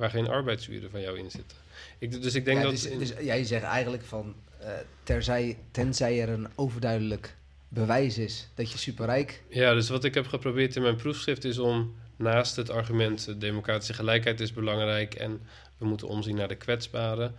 waar 0.00 0.10
geen 0.10 0.28
arbeidsuren 0.28 0.90
van 0.90 1.00
jou 1.00 1.18
in 1.18 1.30
zitten. 1.30 1.56
Ik, 1.98 2.22
dus 2.22 2.34
ik 2.34 2.44
denk 2.44 2.62
dat. 2.62 2.70
Dus, 2.70 2.82
dus 2.82 3.12
jij 3.20 3.44
zegt 3.44 3.64
eigenlijk 3.64 4.04
van 4.04 4.34
uh, 4.62 4.68
terzij, 5.02 5.58
tenzij 5.70 6.22
er 6.22 6.28
een 6.28 6.48
overduidelijk 6.54 7.36
bewijs 7.68 8.18
is 8.18 8.48
dat 8.54 8.72
je 8.72 8.78
superrijk... 8.78 9.42
Ja, 9.48 9.74
dus 9.74 9.88
wat 9.88 10.04
ik 10.04 10.14
heb 10.14 10.26
geprobeerd 10.26 10.76
in 10.76 10.82
mijn 10.82 10.96
proefschrift 10.96 11.44
is 11.44 11.58
om 11.58 11.94
naast 12.16 12.56
het 12.56 12.70
argument 12.70 13.40
democratische 13.40 13.94
gelijkheid 13.94 14.40
is 14.40 14.52
belangrijk 14.52 15.14
en 15.14 15.40
we 15.78 15.86
moeten 15.86 16.08
omzien 16.08 16.36
naar 16.36 16.48
de 16.48 16.54
kwetsbaren, 16.54 17.34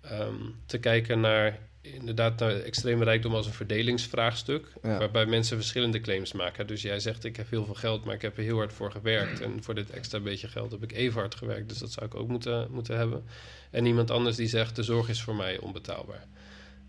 ehm, 0.00 0.34
te 0.66 0.78
kijken 0.78 1.20
naar 1.20 1.58
inderdaad 1.94 2.38
naar 2.38 2.60
extreme 2.60 3.04
rijkdom 3.04 3.34
als 3.34 3.46
een 3.46 3.52
verdelingsvraagstuk, 3.52 4.66
Ja. 4.82 4.98
waarbij 4.98 5.26
mensen 5.26 5.56
verschillende 5.56 6.00
claims 6.00 6.32
maken. 6.32 6.66
Dus 6.66 6.82
jij 6.82 7.00
zegt 7.00 7.24
ik 7.24 7.36
heb 7.36 7.50
heel 7.50 7.64
veel 7.64 7.74
geld, 7.74 8.04
maar 8.04 8.14
ik 8.14 8.22
heb 8.22 8.36
er 8.36 8.42
heel 8.42 8.56
hard 8.56 8.72
voor 8.72 8.90
gewerkt 8.90 9.40
en 9.40 9.62
voor 9.62 9.74
dit 9.74 9.90
extra 9.90 10.20
beetje 10.20 10.48
geld 10.48 10.70
heb 10.70 10.82
ik 10.82 10.92
even 10.92 11.20
hard 11.20 11.34
gewerkt, 11.34 11.68
dus 11.68 11.78
dat 11.78 11.92
zou 11.92 12.06
ik 12.06 12.14
ook 12.14 12.28
moeten, 12.28 12.68
moeten 12.70 12.96
hebben. 12.96 13.24
En 13.70 13.86
iemand 13.86 14.10
anders 14.10 14.36
die 14.36 14.48
zegt 14.48 14.76
de 14.76 14.82
zorg 14.82 15.08
is 15.08 15.22
voor 15.22 15.34
mij 15.34 15.58
onbetaalbaar. 15.58 16.26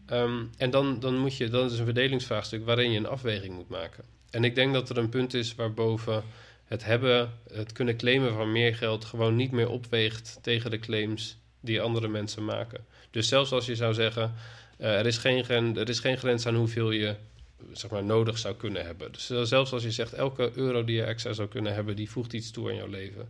Ehm, 0.06 0.44
en 0.58 0.70
dan, 0.70 1.00
dan 1.00 1.18
moet 1.18 1.38
je, 1.38 1.50
dat 1.50 1.72
is 1.72 1.80
een 1.80 1.86
verdelingsvraagstuk 1.86 2.66
waarin 2.66 2.92
je 2.92 2.98
een 2.98 3.06
afweging 3.08 3.54
moet 3.56 3.70
maken. 3.70 4.04
En 4.30 4.44
ik 4.44 4.56
denk 4.56 4.74
dat 4.74 4.90
er 4.90 4.98
een 4.98 5.10
punt 5.10 5.34
is 5.34 5.56
waarboven 5.56 6.24
het 6.66 6.84
hebben, 6.86 7.34
het 7.54 7.72
kunnen 7.72 7.98
claimen 7.98 8.34
van 8.34 8.52
meer 8.52 8.76
geld 8.76 9.06
gewoon 9.06 9.36
niet 9.36 9.52
meer 9.52 9.70
opweegt 9.70 10.40
tegen 10.42 10.72
de 10.72 10.80
claims 10.80 11.38
die 11.60 11.82
andere 11.82 12.08
mensen 12.08 12.46
maken. 12.46 12.86
Dus 13.12 13.28
zelfs 13.28 13.52
als 13.52 13.66
je 13.66 13.76
zou 13.76 13.94
zeggen, 13.94 14.24
eh, 14.24 14.32
er, 14.78 15.06
is 15.06 15.18
geen 15.18 15.78
er 15.78 15.90
is 15.90 16.00
geen 16.00 16.18
grens 16.18 16.46
aan 16.46 16.56
hoeveel 16.56 16.92
je 16.92 17.16
zeg 17.72 17.92
maar, 17.92 18.04
nodig 18.04 18.38
zou 18.38 18.56
kunnen 18.56 18.86
hebben. 18.86 19.12
Dus 19.12 19.30
eh, 19.30 19.42
zelfs 19.42 19.72
als 19.72 19.84
je 19.84 19.92
zegt, 19.92 20.14
elke 20.14 20.52
euro 20.56 20.84
die 20.84 20.96
je 20.96 21.04
extra 21.04 21.34
zou 21.34 21.48
kunnen 21.48 21.74
hebben, 21.74 21.96
die 21.96 22.10
voegt 22.10 22.34
iets 22.34 22.52
toe 22.52 22.70
aan 22.70 22.76
jouw 22.76 22.88
leven. 22.88 23.30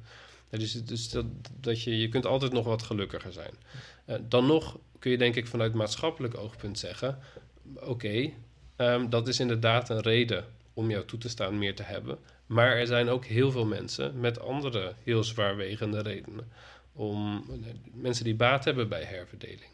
Eh, 0.50 0.60
Dus, 0.60 0.86
dus 0.86 1.16
dat, 1.60 1.84
je, 1.84 2.00
je 2.00 2.10
kunt 2.10 2.26
altijd 2.26 2.52
nog 2.52 2.66
wat 2.66 2.84
gelukkiger 2.84 3.34
zijn. 3.34 3.54
Eh, 4.06 4.16
dan 4.28 4.46
nog 4.46 4.78
kun 5.00 5.12
je 5.12 5.18
denk 5.18 5.36
ik 5.36 5.48
vanuit 5.48 5.74
maatschappelijk 5.74 6.38
oogpunt 6.38 6.80
zeggen, 6.80 7.20
oké, 7.76 8.32
ehm, 8.76 9.10
dat 9.10 9.28
is 9.28 9.40
inderdaad 9.40 9.90
een 9.90 10.02
reden 10.02 10.46
om 10.74 10.90
jou 10.90 11.06
toe 11.06 11.20
te 11.20 11.30
staan 11.30 11.58
meer 11.58 11.76
te 11.76 11.84
hebben. 11.84 12.18
Maar 12.46 12.78
er 12.78 12.88
zijn 12.88 13.10
ook 13.10 13.26
heel 13.26 13.52
veel 13.52 13.66
mensen 13.66 14.20
met 14.20 14.40
andere 14.40 14.94
heel 15.04 15.24
zwaarwegende 15.24 16.02
redenen. 16.02 16.52
Om 16.94 17.46
eh, 17.50 17.56
mensen 17.94 18.24
die 18.24 18.36
baat 18.36 18.66
hebben 18.66 18.90
bij 18.90 19.04
herverdeling. 19.04 19.70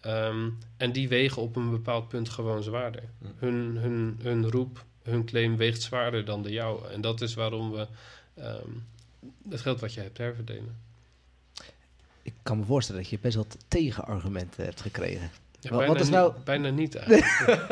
Ehm, 0.00 0.48
en 0.76 0.92
die 0.92 1.08
wegen 1.08 1.42
op 1.42 1.56
een 1.56 1.70
bepaald 1.70 2.08
punt 2.08 2.28
gewoon 2.28 2.62
zwaarder. 2.62 3.02
Hun, 3.38 3.76
hun, 3.80 4.18
hun 4.22 4.50
roep, 4.50 4.84
hun 5.02 5.24
claim 5.24 5.56
weegt 5.56 5.82
zwaarder 5.82 6.24
dan 6.24 6.42
de 6.42 6.50
jouwe. 6.52 6.88
En 6.88 7.00
dat 7.00 7.20
is 7.20 7.34
waarom 7.34 7.70
we 7.70 7.86
ehm, 8.34 8.68
het 9.48 9.60
geld 9.60 9.80
wat 9.80 9.94
je 9.94 10.00
hebt 10.00 10.18
herverdelen. 10.18 10.76
Ik 12.22 12.32
kan 12.42 12.58
me 12.58 12.64
voorstellen 12.64 13.00
dat 13.00 13.10
je 13.10 13.18
best 13.20 13.36
wat 13.36 13.56
tegenargumenten 13.68 14.64
hebt 14.64 14.80
gekregen. 14.80 15.30
Ja, 15.60 15.70
Wat- 15.70 15.78
bijna, 15.78 15.92
wat 15.92 16.02
is 16.02 16.08
niet- 16.08 16.16
nou- 16.16 16.32
bijna 16.44 16.70
niet 16.70 16.94
eigenlijk. 16.96 17.68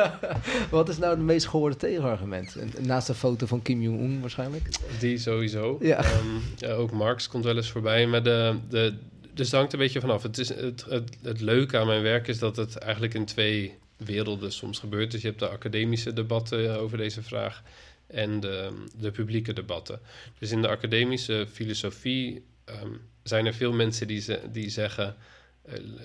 Wat 0.71 0.89
is 0.89 0.99
nou 0.99 1.11
het 1.15 1.25
meest 1.25 1.47
gehoorde 1.47 1.77
tegenargument? 1.77 2.57
En- 2.57 2.73
Naast 2.87 3.09
een 3.09 3.15
foto 3.15 3.47
van 3.47 3.63
Kim 3.63 3.83
Jong-un 3.83 4.21
waarschijnlijk. 4.21 4.69
Die 5.01 5.19
sowieso. 5.19 5.77
Ja. 5.81 5.97
Ehm, 6.05 6.27
ja, 6.57 6.73
ook 6.73 6.91
Marx 6.93 7.29
komt 7.29 7.45
wel 7.45 7.57
eens 7.57 7.71
voorbij. 7.71 8.07
Maar 8.07 8.23
de, 8.23 8.59
de, 8.69 8.95
dus 9.39 9.47
het 9.47 9.57
hangt 9.57 9.73
een 9.73 9.79
beetje 9.79 10.01
vanaf. 10.01 10.23
Het, 10.23 10.39
is, 10.39 10.49
het, 10.49 10.85
het, 10.85 11.17
het 11.23 11.41
leuke 11.41 11.79
aan 11.79 11.87
mijn 11.87 12.03
werk 12.03 12.29
is 12.29 12.39
dat 12.39 12.57
het 12.57 12.77
eigenlijk 12.77 13.15
in 13.15 13.25
twee 13.25 13.75
werelden 13.97 14.53
soms 14.53 14.79
gebeurt. 14.79 15.11
Dus 15.11 15.21
je 15.21 15.27
hebt 15.27 15.39
de 15.39 15.49
academische 15.49 16.13
debatten 16.13 16.81
over 16.81 16.99
deze 16.99 17.23
vraag 17.23 17.63
en 18.07 18.41
de, 18.41 18.85
de 18.97 19.11
publieke 19.11 19.53
debatten. 19.53 20.01
Dus 20.39 20.51
in 20.51 20.63
de 20.63 20.69
academische 20.69 21.47
filosofie 21.53 22.43
ehm, 22.65 22.93
zijn 23.23 23.47
er 23.47 23.55
veel 23.55 23.73
mensen 23.73 24.07
die, 24.07 24.21
ze, 24.21 24.41
die 24.53 24.71
zeggen... 24.71 25.17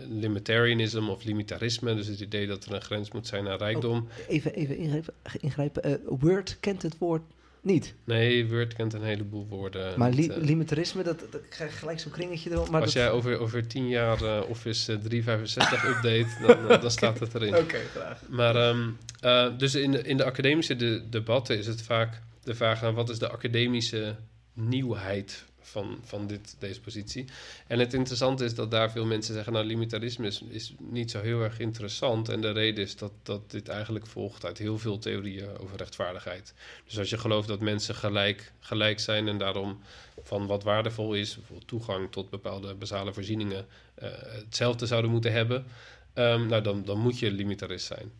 limitarianism 0.10 1.10
of 1.10 1.24
limitarisme, 1.24 1.96
dus 1.96 2.08
het 2.08 2.20
idee 2.20 2.48
dat 2.48 2.66
er 2.66 2.74
een 2.74 2.82
grens 2.82 3.12
moet 3.12 3.28
zijn 3.28 3.48
aan 3.48 3.58
rijkdom. 3.58 4.08
Even, 4.28 4.54
even 4.54 4.78
ingrijpen. 4.78 5.13
ingrijpen. 5.40 5.84
Eh, 5.84 5.94
Word 6.06 6.58
kent 6.60 6.82
het 6.82 6.98
woord 6.98 7.22
niet. 7.63 7.93
Nee, 8.03 8.48
Word 8.50 8.74
kent 8.74 8.93
een 8.93 9.03
heleboel 9.03 9.48
woorden. 9.50 10.00
maar 10.00 10.12
li- 10.12 10.27
eh, 10.27 10.38
limitarisme, 10.38 11.03
dat, 11.03 11.20
dat 11.32 11.48
krijg 11.50 11.79
gelijk 11.79 12.00
zo'n 12.00 12.12
kringetje 12.12 12.51
erop. 12.51 12.70
Maar 12.70 12.82
Als 12.82 12.93
dat- 12.93 13.03
jij 13.03 13.12
over, 13.12 13.39
over 13.39 13.67
tien 13.67 13.88
jaar 13.88 14.22
eh, 14.24 14.50
Office 14.50 14.93
eh, 14.93 14.99
365 14.99 15.84
update, 15.95 16.28
dan, 16.47 16.69
eh, 16.69 16.82
dan 16.82 16.91
staat 16.91 17.19
het 17.19 17.34
erin. 17.36 17.56
Oké, 17.56 17.78
graag. 17.91 18.21
Maar 18.30 18.56
ehm, 18.56 18.89
eh, 19.19 19.58
dus 19.58 19.76
in 19.76 19.91
de, 19.91 20.02
in 20.02 20.17
de 20.17 20.23
academische 20.23 20.76
de, 20.76 21.04
debatten 21.10 21.58
is 21.58 21.67
het 21.67 21.82
vaak 21.82 22.21
de 22.43 22.56
vraag 22.56 22.82
naar 22.82 22.93
wat 22.93 23.10
is 23.10 23.19
de 23.19 23.30
academische 23.30 24.15
nieuwheid 24.54 25.43
van, 25.73 25.99
van 26.03 26.27
dit, 26.27 26.55
deze 26.59 26.81
positie. 26.81 27.25
En 27.67 27.79
het 27.79 27.93
interessante 27.93 28.45
is 28.45 28.55
dat 28.55 28.71
daar 28.71 28.91
veel 28.91 29.05
mensen 29.05 29.33
zeggen, 29.33 29.53
nou 29.53 29.65
limitarisme 29.65 30.31
is, 30.49 30.73
niet 30.79 31.12
zo 31.12 31.21
heel 31.21 31.41
erg 31.41 31.59
interessant. 31.59 32.29
En 32.29 32.41
de 32.41 32.51
reden 32.51 32.83
is 32.83 32.95
dat, 32.95 33.12
dat 33.23 33.51
dit 33.51 33.67
eigenlijk 33.67 34.07
volgt 34.07 34.45
uit 34.45 34.57
heel 34.57 34.77
veel 34.77 34.99
theorieën 34.99 35.57
over 35.57 35.77
rechtvaardigheid. 35.77 36.53
Dus 36.86 36.99
als 36.99 37.09
je 37.09 37.17
gelooft 37.17 37.47
dat 37.47 37.59
mensen 37.59 37.95
gelijk, 37.95 38.51
gelijk 38.59 38.99
zijn 38.99 39.27
en 39.27 39.38
daarom 39.38 39.79
van 40.23 40.47
wat 40.47 40.63
waardevol 40.63 41.13
is, 41.13 41.36
bijvoorbeeld 41.36 41.67
toegang 41.67 42.12
tot 42.12 42.29
bepaalde 42.29 42.73
basale 42.73 43.13
voorzieningen, 43.13 43.65
eh, 43.95 44.09
hetzelfde 44.45 44.86
zouden 44.86 45.12
moeten 45.12 45.31
hebben, 45.31 45.65
ehm, 46.13 46.47
nou 46.47 46.62
dan, 46.62 46.83
dan 46.86 46.99
moet 46.99 47.19
je 47.19 47.31
limitarist 47.31 47.86
zijn. 47.86 48.12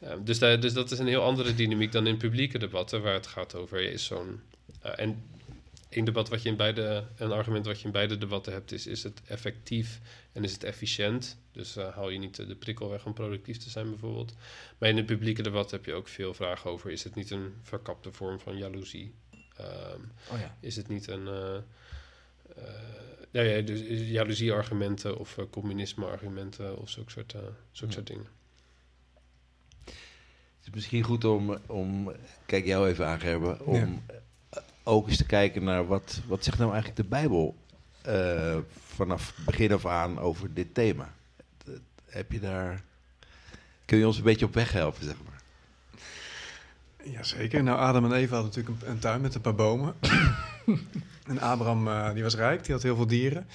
Ehm, 0.00 0.24
dus, 0.24 0.38
dus 0.38 0.72
dat 0.72 0.90
is 0.90 0.98
een 0.98 1.06
heel 1.06 1.22
andere 1.22 1.54
dynamiek 1.54 1.92
dan 1.92 2.06
in 2.06 2.16
publieke 2.16 2.58
debatten, 2.58 3.02
waar 3.02 3.14
het 3.14 3.26
gaat 3.26 3.54
over 3.54 3.80
is 3.80 4.04
zo'n. 4.04 4.40
eh, 4.82 4.92
en 4.96 5.22
één 5.90 6.04
debat 6.04 6.28
wat 6.28 6.42
je 6.42 6.48
in 6.48 6.56
beide, 6.56 7.04
een 7.16 7.32
argument 7.32 7.66
wat 7.66 7.78
je 7.80 7.86
in 7.86 7.92
beide 7.92 8.18
debatten 8.18 8.52
hebt, 8.52 8.72
is: 8.72 8.86
is 8.86 9.02
het 9.02 9.22
effectief 9.26 10.00
en 10.32 10.44
is 10.44 10.52
het 10.52 10.64
efficiënt? 10.64 11.38
Dus 11.52 11.76
eh, 11.76 11.94
haal 11.94 12.08
je 12.08 12.18
niet 12.18 12.36
de, 12.36 12.54
prikkel 12.56 12.88
weg 12.88 13.06
om 13.06 13.12
productief 13.12 13.56
te 13.58 13.70
zijn, 13.70 13.90
bijvoorbeeld. 13.90 14.34
Maar 14.78 14.88
in 14.88 14.96
het 14.96 15.06
publieke 15.06 15.42
debat 15.42 15.70
heb 15.70 15.84
je 15.84 15.94
ook 15.94 16.08
veel 16.08 16.34
vragen 16.34 16.70
over: 16.70 16.90
is 16.90 17.04
het 17.04 17.14
niet 17.14 17.30
een 17.30 17.54
verkapte 17.62 18.12
vorm 18.12 18.40
van 18.40 18.56
jaloezie? 18.56 19.14
Ehm, 19.56 20.00
Oh 20.32 20.38
ja. 20.38 20.56
is 20.60 20.76
het 20.76 20.88
niet 20.88 21.06
een. 21.08 21.26
eh 21.28 21.56
eh, 22.56 22.64
nou 23.30 23.46
ja, 23.46 23.60
dus 23.60 23.80
jaloezie-argumenten 24.10 25.18
of 25.18 25.38
eh, 25.38 25.44
communisme-argumenten 25.50 26.78
of 26.78 26.88
zulke 26.90 27.10
soort, 27.10 27.34
eh, 27.34 27.40
zulke 27.40 27.54
Ja. 27.86 27.90
soort 27.92 28.06
dingen. 28.06 28.26
Het 29.84 30.68
is 30.68 30.70
misschien 30.74 31.02
goed 31.02 31.24
om, 31.24 31.58
om 31.66 32.12
kijk 32.46 32.64
jou 32.66 32.88
even 32.88 33.06
aan 33.06 33.20
Gerben, 33.20 33.60
om 33.66 34.02
eh, 34.06 34.16
ook 34.90 35.08
eens 35.08 35.16
te 35.16 35.26
kijken 35.26 35.64
naar 35.64 35.86
wat, 35.86 36.20
wat 36.26 36.44
zegt 36.44 36.58
nou 36.58 36.72
eigenlijk 36.72 37.02
de 37.02 37.08
Bijbel 37.08 37.56
eh, 38.02 38.56
vanaf 38.94 39.34
begin 39.46 39.72
af 39.72 39.86
aan 39.86 40.18
over 40.18 40.54
dit 40.54 40.74
thema. 40.74 41.12
Heb 42.06 42.32
je 42.32 42.40
daar, 42.40 42.82
kun 43.84 43.98
je 43.98 44.06
ons 44.06 44.16
een 44.16 44.22
beetje 44.22 44.46
op 44.46 44.54
weg 44.54 44.72
helpen, 44.72 45.04
zeg 45.04 45.16
maar? 45.24 45.42
Jazeker. 47.12 47.62
Nou, 47.62 47.78
Adam 47.78 48.04
en 48.04 48.12
Eva 48.12 48.34
hadden 48.34 48.52
natuurlijk 48.54 48.82
een, 48.82 48.90
een 48.90 48.98
tuin 48.98 49.20
met 49.20 49.34
een 49.34 49.40
paar 49.40 49.54
bomen. 49.54 49.94
en 51.30 51.40
Abraham, 51.40 51.88
eh, 51.88 52.12
die 52.12 52.22
was 52.22 52.34
rijk, 52.34 52.64
die 52.64 52.74
had 52.74 52.82
heel 52.82 52.96
veel 52.96 53.06
dieren. 53.06 53.46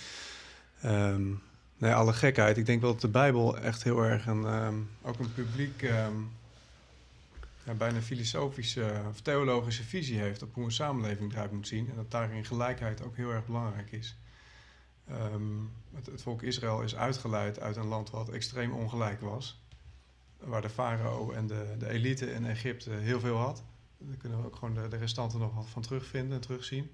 Ehm 0.81 1.31
nee, 1.77 1.93
alle 1.93 2.13
gekheid. 2.13 2.57
Ik 2.57 2.65
denk 2.65 2.81
wel 2.81 2.91
dat 2.91 3.01
de 3.01 3.07
Bijbel 3.07 3.57
echt 3.57 3.83
heel 3.83 4.03
erg 4.03 4.25
een, 4.25 4.45
ehm, 4.45 4.75
ook 5.01 5.19
een 5.19 5.33
publiek, 5.33 5.81
ehm, 5.81 6.13
ja, 7.65 7.73
bijna 7.73 8.01
filosofische 8.01 9.03
of 9.07 9.21
theologische 9.21 9.83
visie 9.83 10.19
heeft 10.19 10.41
op 10.41 10.53
hoe 10.53 10.65
een 10.65 10.71
samenleving 10.71 11.31
eruit 11.31 11.51
moet 11.51 11.67
zien. 11.67 11.89
En 11.89 11.95
dat 11.95 12.11
daarin 12.11 12.45
gelijkheid 12.45 13.03
ook 13.03 13.15
heel 13.15 13.31
erg 13.31 13.45
belangrijk 13.45 13.91
is. 13.91 14.17
Ehm, 15.07 15.63
het, 15.93 16.21
volk 16.21 16.41
Israël 16.41 16.81
is 16.81 16.95
uitgeleid 16.95 17.59
uit 17.59 17.75
een 17.75 17.87
land 17.87 18.09
wat 18.09 18.29
extreem 18.29 18.71
ongelijk 18.71 19.21
was 19.21 19.63
waar 20.45 20.61
de 20.61 20.69
farao 20.69 21.31
en 21.31 21.47
de, 21.47 21.75
de 21.77 21.89
elite 21.89 22.33
in 22.33 22.45
Egypte 22.45 22.91
heel 22.91 23.19
veel 23.19 23.37
had. 23.37 23.63
Daar 23.97 24.17
kunnen 24.17 24.39
we 24.39 24.45
ook 24.45 24.55
gewoon 24.55 24.89
de, 24.89 24.97
restanten 24.97 25.39
nog 25.39 25.53
wat 25.55 25.69
van 25.69 25.81
terugvinden 25.81 26.33
en 26.35 26.41
terugzien. 26.41 26.91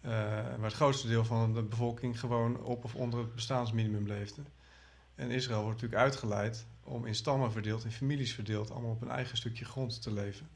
Eh, 0.00 0.10
waar 0.10 0.62
het 0.62 0.72
grootste 0.72 1.08
deel 1.08 1.24
van 1.24 1.54
de 1.54 1.62
bevolking 1.62 2.20
gewoon 2.20 2.62
op 2.62 2.84
of 2.84 2.94
onder 2.94 3.20
het 3.20 3.34
bestaansminimum 3.34 4.06
leefde. 4.06 4.42
En 5.14 5.30
Israël 5.30 5.62
wordt 5.62 5.80
natuurlijk 5.80 6.02
uitgeleid 6.02 6.66
om 6.84 7.06
in 7.06 7.14
stammen 7.14 7.52
verdeeld, 7.52 7.84
in 7.84 7.92
families 7.92 8.34
verdeeld, 8.34 8.70
allemaal 8.70 8.90
op 8.90 9.02
een 9.02 9.10
eigen 9.10 9.36
stukje 9.36 9.64
grond 9.64 10.02
te 10.02 10.12
leven. 10.12 10.48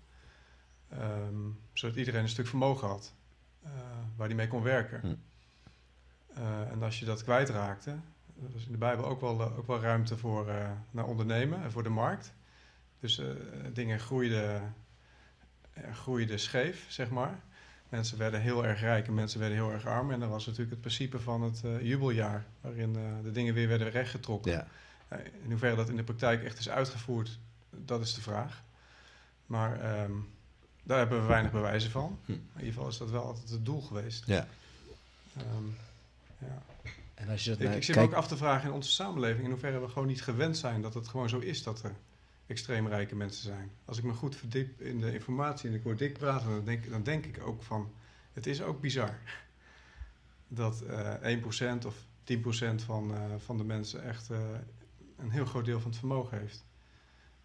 Ehm, 0.89 1.51
zodat 1.73 1.97
iedereen 1.97 2.23
een 2.23 2.29
stuk 2.29 2.47
vermogen 2.47 2.89
had 2.89 3.15
eh, 3.63 3.73
waar 4.17 4.29
die 4.29 4.37
mee 4.37 4.49
kon 4.49 4.63
werken. 4.63 5.01
Hm. 5.01 5.15
Eh, 6.39 6.71
en 6.71 6.83
als 6.83 6.99
je 6.99 7.05
dat 7.05 7.23
kwijtraakte, 7.23 7.91
er 7.91 8.53
was 8.53 8.67
in 8.67 8.73
de 8.73 8.79
Bijbel 8.79 9.07
ook 9.07 9.21
wel, 9.21 9.41
eh, 9.41 9.59
ook 9.59 9.67
wel 9.67 9.81
ruimte 9.81 10.17
voor 10.17 10.47
naar 10.91 11.07
ondernemen 11.07 11.63
en 11.63 11.73
voor 11.73 11.83
de 11.83 11.89
markt. 11.89 12.35
Dus 13.01 13.21
dingen 13.73 14.01
groeiden, 14.01 14.75
groeiden 15.93 16.41
scheef, 16.41 16.87
zeg 16.89 17.11
maar. 17.11 17.41
Mensen 17.89 18.19
werden 18.19 18.41
heel 18.41 18.65
erg 18.65 18.81
rijk 18.81 19.07
en 19.07 19.15
mensen 19.15 19.41
werden 19.41 19.59
heel 19.59 19.73
erg 19.73 19.87
arm. 19.87 20.11
En 20.11 20.21
dan 20.21 20.29
was 20.29 20.47
natuurlijk 20.47 20.71
het 20.71 20.81
principe 20.81 21.21
van 21.21 21.43
het 21.43 21.63
jubeljaar, 21.81 22.47
waarin 22.61 22.93
de 23.23 23.31
dingen 23.31 23.55
weer 23.55 23.69
werden 23.69 23.91
rechtgetrokken. 23.91 24.53
Ja. 24.53 24.67
Eh, 25.09 25.19
in 25.43 25.51
hoeverre 25.51 25.77
dat 25.77 25.89
in 25.89 25.97
de 25.97 26.05
praktijk 26.05 26.45
echt 26.45 26.59
is 26.59 26.69
uitgevoerd, 26.69 27.39
dat 27.71 28.01
is 28.01 28.15
de 28.15 28.21
vraag. 28.21 28.65
Maar 29.47 29.81
ehm, 29.81 30.13
daar 30.83 30.99
hebben 30.99 31.21
we 31.21 31.27
weinig 31.27 31.53
bewijzen 31.53 31.91
van. 31.91 32.19
Hm. 32.25 32.33
In 32.33 32.43
ieder 32.57 32.73
geval 32.73 32.89
is 32.89 32.97
dat 32.97 33.11
wel 33.11 33.25
altijd 33.25 33.51
het 33.51 33.65
doel 33.65 33.81
geweest. 33.81 34.27
Ja. 34.27 34.47
Ehm, 35.37 35.67
ja. 36.39 36.63
En 37.15 37.29
als 37.29 37.45
je 37.45 37.51
dat 37.51 37.59
Ik, 37.59 37.65
nou 37.65 37.77
ik 37.77 37.85
zit 37.85 37.97
me 37.97 38.03
ook 38.03 38.13
af 38.13 38.29
te 38.29 38.37
vragen 38.37 38.69
in 38.69 38.75
onze 38.75 38.91
samenleving 38.91 39.45
in 39.45 39.51
hoeverre 39.51 39.81
we 39.81 39.89
gewoon 39.89 40.09
niet 40.09 40.23
gewend 40.23 40.57
zijn 40.57 40.83
dat 40.83 40.95
het 40.95 41.09
gewoon 41.09 41.29
zo 41.29 41.39
is 41.39 41.63
dat 41.63 41.83
er 41.83 41.95
extreem 42.47 42.89
rijke 42.89 43.17
mensen 43.17 43.43
zijn. 43.43 43.71
Als 43.85 43.99
ik 43.99 44.05
me 44.05 44.13
goed 44.13 44.37
verdiep 44.37 44.81
in 44.81 45.01
de 45.01 45.13
informatie 45.13 45.69
en 45.69 45.75
ik 45.75 45.83
hoor 45.83 45.97
dik 45.97 46.19
praten, 46.19 46.51
dan 46.51 46.65
denk, 46.65 46.91
dan 46.91 47.03
denk 47.03 47.27
ik 47.27 47.41
ook 47.47 47.63
van, 47.63 47.93
het 48.33 48.47
is 48.47 48.63
ook 48.63 48.81
bizar 48.81 49.19
dat 50.49 50.83
eh 50.83 51.39
1% 51.83 51.87
of 51.87 51.95
10% 52.25 52.83
van, 52.85 53.15
eh, 53.15 53.21
van 53.39 53.57
de 53.57 53.65
mensen 53.65 54.03
echt 54.03 54.31
eh, 54.31 54.39
een 55.19 55.31
heel 55.31 55.45
groot 55.45 55.65
deel 55.65 55.81
van 55.81 55.91
het 55.91 55.99
vermogen 55.99 56.39
heeft. 56.39 56.65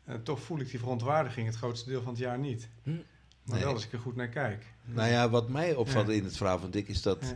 En 0.04 0.24
toch 0.24 0.40
voel 0.42 0.60
ik 0.60 0.70
die 0.70 0.80
verontwaardiging 0.80 1.48
het 1.48 1.56
grootste 1.56 1.90
deel 1.90 2.02
van 2.02 2.12
het 2.12 2.22
jaar 2.22 2.40
niet. 2.40 2.70
Hm. 2.84 2.90
Maar 2.90 3.56
Nee. 3.56 3.64
wel 3.64 3.74
als 3.74 3.86
ik 3.86 3.92
er 3.94 4.00
goed 4.00 4.16
naar 4.16 4.28
kijk. 4.30 4.66
Nou 4.86 5.10
ja, 5.10 5.30
wat 5.30 5.50
mij 5.50 5.76
opvalt 5.76 6.08
Ja. 6.08 6.14
in 6.14 6.24
het 6.24 6.38
verhaal 6.38 6.60
van 6.60 6.72
Dick 6.72 6.88
is 6.88 7.02
dat, 7.02 7.18
Ja. 7.22 7.34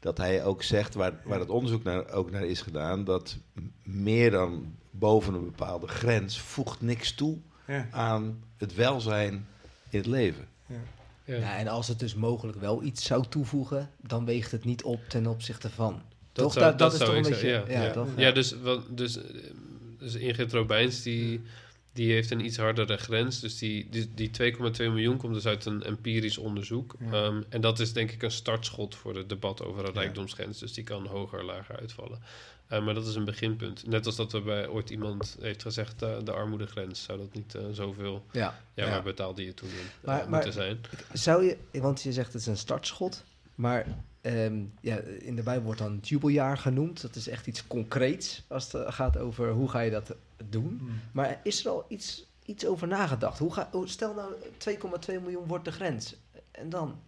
dat 0.00 0.18
hij 0.18 0.44
ook 0.44 0.62
zegt, 0.62 0.94
waar, 0.94 1.20
waar 1.24 1.38
het 1.40 1.48
onderzoek 1.50 1.82
naar, 1.82 2.10
ook 2.10 2.30
naar 2.30 2.44
is 2.46 2.60
gedaan, 2.62 3.04
dat 3.04 3.36
meer 3.82 4.30
dan 4.30 4.74
boven 4.90 5.34
een 5.34 5.44
bepaalde 5.44 5.86
grens 5.88 6.40
voegt 6.40 6.80
niks 6.80 7.12
toe 7.14 7.38
Ja. 7.66 7.88
aan 7.90 8.42
het 8.56 8.74
welzijn 8.74 9.46
in 9.88 9.98
het 9.98 10.06
leven. 10.06 10.48
Ja. 10.66 10.76
Ja, 11.24 11.56
en 11.58 11.68
als 11.68 11.88
het 11.88 11.98
dus 11.98 12.14
mogelijk 12.14 12.58
wel 12.60 12.82
iets 12.82 13.04
zou 13.04 13.24
toevoegen, 13.28 13.90
dan 14.00 14.24
weegt 14.24 14.50
het 14.52 14.64
niet 14.64 14.82
op 14.82 15.00
ten 15.08 15.26
opzichte 15.26 15.70
van. 15.70 15.92
Dat 16.32 16.44
toch? 16.44 16.52
zou- 16.52 16.64
dat, 16.64 16.78
dat, 16.78 16.90
dat 16.90 16.92
is 16.92 16.98
zou 17.06 17.10
toch 17.10 17.18
een 17.18 17.24
ik 17.24 17.30
beetje... 17.40 17.48
zeggen, 17.56 17.72
ja, 17.80 17.84
ja. 17.86 17.92
toch? 17.92 18.08
Ja, 18.16 18.30
dus, 18.32 18.52
wat, 18.60 18.96
dus, 18.96 19.16
eh, 19.16 19.40
dus 19.98 20.14
Ingrid 20.14 20.52
Robijns, 20.52 21.02
die, 21.02 21.40
die 21.92 22.12
heeft 22.12 22.30
een 22.30 22.44
iets 22.44 22.56
hardere 22.56 22.96
grens. 22.96 23.40
Dus 23.40 23.58
die, 23.58 23.88
die, 23.90 24.10
die 24.14 24.30
2,2 24.54 24.58
miljoen 24.76 25.16
komt 25.16 25.34
dus 25.34 25.46
uit 25.46 25.64
een 25.64 25.82
empirisch 25.82 26.38
onderzoek. 26.38 26.94
Ja. 26.98 27.12
Ehm, 27.12 27.42
en 27.48 27.60
dat 27.60 27.78
is 27.80 27.92
denk 27.92 28.10
ik 28.10 28.22
een 28.22 28.30
startschot 28.30 28.94
voor 28.94 29.16
het 29.16 29.28
debat 29.28 29.62
over 29.64 29.84
een 29.84 29.92
rijkdomsgrens. 29.94 30.58
Dus 30.58 30.72
die 30.72 30.84
kan 30.84 31.06
hoger, 31.06 31.44
lager 31.44 31.76
uitvallen. 31.78 32.18
Eh, 32.68 32.84
maar 32.84 32.94
dat 32.94 33.06
is 33.06 33.14
een 33.14 33.24
beginpunt. 33.24 33.86
Net 33.86 34.06
als 34.06 34.16
dat 34.16 34.32
er 34.32 34.42
bij 34.42 34.68
ooit 34.68 34.90
iemand 34.90 35.36
heeft 35.40 35.62
gezegd, 35.62 36.02
eh, 36.02 36.16
de 36.24 36.32
armoedegrens. 36.32 37.02
Zou 37.02 37.18
dat 37.18 37.32
niet 37.34 37.54
eh, 37.54 37.62
zoveel... 37.72 38.24
Ja. 38.32 38.60
Ja, 38.74 38.84
Ja. 38.84 38.90
waar 38.90 39.02
betaalde 39.02 39.44
je 39.44 39.54
toen 39.54 39.68
in, 39.68 39.74
eh, 40.00 40.06
maar- 40.06 40.28
moeten 40.28 40.52
zijn? 40.52 40.80
Zou 41.12 41.44
je, 41.44 41.56
want 41.80 42.02
je 42.02 42.12
zegt 42.12 42.32
het 42.32 42.40
is 42.40 42.46
een 42.46 42.56
startschot, 42.56 43.24
maar 43.54 43.86
ehm, 44.28 44.64
ja, 44.80 44.96
in 45.20 45.36
de 45.36 45.42
Bijbel 45.42 45.64
wordt 45.64 45.80
dan 45.80 45.94
het 45.94 46.08
jubeljaar 46.08 46.58
genoemd. 46.58 47.00
Dat 47.02 47.16
is 47.16 47.28
echt 47.28 47.46
iets 47.46 47.66
concreets 47.66 48.42
als 48.48 48.72
het 48.72 48.94
gaat 48.94 49.18
over 49.18 49.50
hoe 49.50 49.68
ga 49.68 49.80
je 49.80 49.90
dat 49.90 50.14
doen. 50.44 50.78
Hm. 50.80 50.90
Maar 51.12 51.40
is 51.42 51.64
er 51.64 51.70
al 51.70 51.84
iets, 51.88 52.24
iets 52.44 52.66
over 52.66 52.88
nagedacht? 52.88 53.38
Hoe 53.38 53.52
ga, 53.52 53.68
hoe- 53.72 53.88
stel 53.88 54.14
nou 54.14 54.32
2,2 54.58 55.20
miljoen 55.20 55.46
wordt 55.46 55.64
de 55.64 55.72
grens. 55.72 56.14
En 56.50 56.68
dan? 56.68 57.00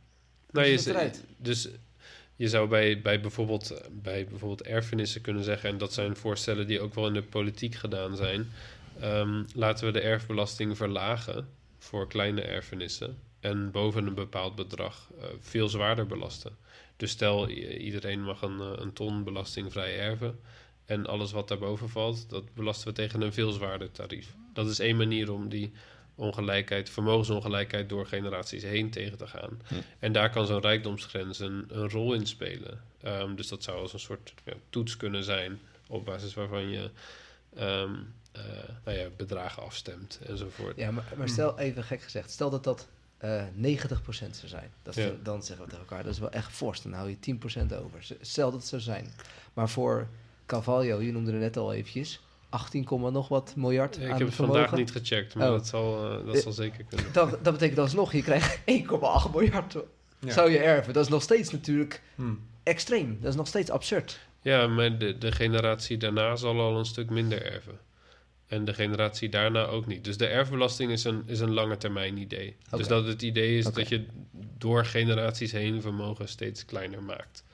Nou, 0.51 0.67
je, 0.67 0.89
eruit? 0.89 1.25
dus 1.37 1.69
je 2.37 2.49
zou 2.49 2.69
bij, 2.69 3.01
bij, 3.01 3.21
bijvoorbeeld, 3.21 3.71
eh, 3.71 3.79
bij 3.91 4.27
bijvoorbeeld 4.27 4.63
erfenissen 4.63 5.21
kunnen 5.21 5.45
zeggen, 5.45 5.71
en 5.71 5.79
dat 5.79 5.93
zijn 5.93 6.17
voorstellen 6.17 6.67
die 6.67 6.81
ook 6.81 6.95
wel 6.95 7.07
in 7.07 7.13
de 7.13 7.23
politiek 7.23 7.75
gedaan 7.75 8.17
zijn, 8.17 8.49
ehm, 9.01 9.43
laten 9.55 9.87
we 9.87 9.93
de 9.93 10.01
erfbelasting 10.01 10.77
verlagen 10.77 11.49
voor 11.79 12.09
kleine 12.09 12.41
erfenissen 12.43 13.19
en 13.41 13.71
boven 13.71 14.07
een 14.07 14.15
bepaald 14.15 14.55
bedrag 14.55 15.11
eh, 15.19 15.25
veel 15.41 15.69
zwaarder 15.69 16.07
belasten. 16.07 16.57
Dus 17.01 17.11
stel, 17.11 17.49
iedereen 17.49 18.23
mag 18.23 18.43
een, 18.43 18.61
eh, 18.61 18.73
een 18.75 18.93
ton 18.93 19.25
belastingvrij 19.25 19.99
erven. 19.99 20.41
En 20.85 21.07
alles 21.07 21.33
wat 21.33 21.49
daarboven 21.49 21.89
valt, 21.89 22.31
dat 22.31 22.55
belasten 22.55 22.89
we 22.89 22.95
tegen 22.95 23.21
een 23.21 23.33
veel 23.33 23.51
zwaarder 23.51 23.91
tarief. 23.91 24.35
Dat 24.53 24.67
is 24.67 24.79
één 24.79 24.97
manier 24.97 25.33
om 25.33 25.49
die 25.49 25.73
ongelijkheid, 26.15 26.91
vermogensongelijkheid 26.91 27.89
door 27.89 28.07
generaties 28.07 28.63
heen 28.63 28.91
tegen 28.91 29.19
te 29.19 29.27
gaan. 29.27 29.61
Hm. 29.69 29.75
En 29.99 30.13
daar 30.13 30.31
kan 30.31 30.47
zo'n 30.47 30.61
rijkdomsgrens 30.61 31.39
een, 31.39 31.65
een 31.69 31.91
rol 31.91 32.15
in 32.15 32.27
spelen. 32.27 32.83
Ehm, 33.03 33.35
dus 33.35 33.49
dat 33.49 33.63
zou 33.63 33.81
als 33.81 33.93
een 33.93 34.01
soort 34.01 34.35
ja, 34.45 34.53
toets 34.71 34.97
kunnen 34.97 35.25
zijn 35.25 35.61
op 35.87 36.05
basis 36.05 36.35
waarvan 36.35 36.69
je 36.69 36.91
ehm, 37.55 37.95
eh, 38.33 38.43
nou 38.85 38.99
ja, 38.99 39.09
bedragen 39.17 39.63
afstemt 39.63 40.21
enzovoort. 40.27 40.77
Ja, 40.77 40.91
maar, 40.91 41.13
maar 41.17 41.29
stel 41.29 41.59
even 41.59 41.85
gek 41.85 42.03
gezegd, 42.03 42.31
stel 42.31 42.51
dat 42.51 42.65
dat 42.65 42.89
eh 43.21 43.43
90% 43.55 44.37
zou 44.37 44.49
zijn. 44.49 44.71
Dat 44.83 44.97
is 44.97 45.05
Ja. 45.05 45.09
dan- 45.11 45.19
dan 45.23 45.43
zeggen 45.43 45.65
we 45.65 45.71
tegen 45.71 45.87
elkaar, 45.89 46.05
dat 46.05 46.13
is 46.13 46.19
wel 46.19 46.31
echt 46.31 46.53
fors. 46.53 46.83
Dan 46.83 46.93
hou 46.93 47.09
je 47.09 47.19
10% 47.21 47.75
over. 47.75 48.07
Stel 48.21 48.51
dat 48.51 48.61
het 48.61 48.69
zou 48.69 48.83
zijn. 48.83 49.07
Maar 49.55 49.69
voor 49.69 50.07
Carvalho, 50.47 51.01
je 51.01 51.13
noemde 51.13 51.33
er 51.33 51.39
net 51.39 51.57
al 51.57 51.73
eventjes, 51.73 52.21
18, 52.49 52.85
komma 52.85 53.11
nog 53.11 53.29
wat 53.29 53.53
miljard 53.57 53.97
ik 53.97 54.03
aan 54.03 54.09
heb 54.09 54.19
het 54.27 54.35
vermogen. 54.35 54.61
vandaag 54.61 54.79
niet 54.79 54.91
gecheckt, 54.93 55.35
maar 55.35 55.47
Oh. 55.47 55.53
dat, 55.53 55.67
zal, 55.67 56.11
eh, 56.19 56.27
dat 56.27 56.35
Eh, 56.35 56.41
zal 56.43 56.53
zeker 56.53 56.85
kunnen. 56.85 57.07
Dat, 57.13 57.31
dat 57.31 57.53
betekent 57.53 57.79
alsnog, 57.79 58.13
je 58.13 58.23
krijgt 58.23 58.61
1,8 58.75 59.31
miljard 59.33 59.77
Ja. 60.19 60.33
zou 60.33 60.51
je 60.51 60.59
erven. 60.59 60.93
Dat 60.93 61.05
is 61.05 61.11
nog 61.11 61.23
steeds 61.23 61.51
natuurlijk 61.51 62.03
Hm. 62.15 62.33
extreem. 62.63 63.19
Dat 63.21 63.31
is 63.31 63.37
nog 63.37 63.47
steeds 63.47 63.71
absurd. 63.71 64.19
Ja, 64.43 64.67
maar 64.67 64.99
de, 64.99 65.19
de 65.19 65.33
generatie 65.33 65.97
daarna 65.97 66.37
zal 66.37 66.61
al 66.61 66.79
een 66.79 66.85
stuk 66.85 67.11
minder 67.11 67.53
erven. 67.53 67.79
En 68.51 68.65
de 68.65 68.75
generatie 68.75 69.29
daarna 69.29 69.65
ook 69.65 69.87
niet. 69.87 70.05
Dus 70.05 70.17
de 70.17 70.27
erfbelasting 70.27 70.93
is 70.93 71.05
een, 71.05 71.23
is 71.27 71.41
een 71.41 71.53
lange 71.53 71.77
termijn 71.77 72.17
idee. 72.17 72.57
Dus 72.71 72.87
dat 72.87 73.07
het 73.07 73.23
idee 73.23 73.59
is 73.59 73.65
dat 73.65 73.89
je 73.89 74.07
door 74.59 74.85
generaties 74.85 75.53
heen 75.53 75.83
vermogen 75.83 76.29
steeds 76.29 76.65
kleiner 76.65 77.03
maakt. 77.03 77.45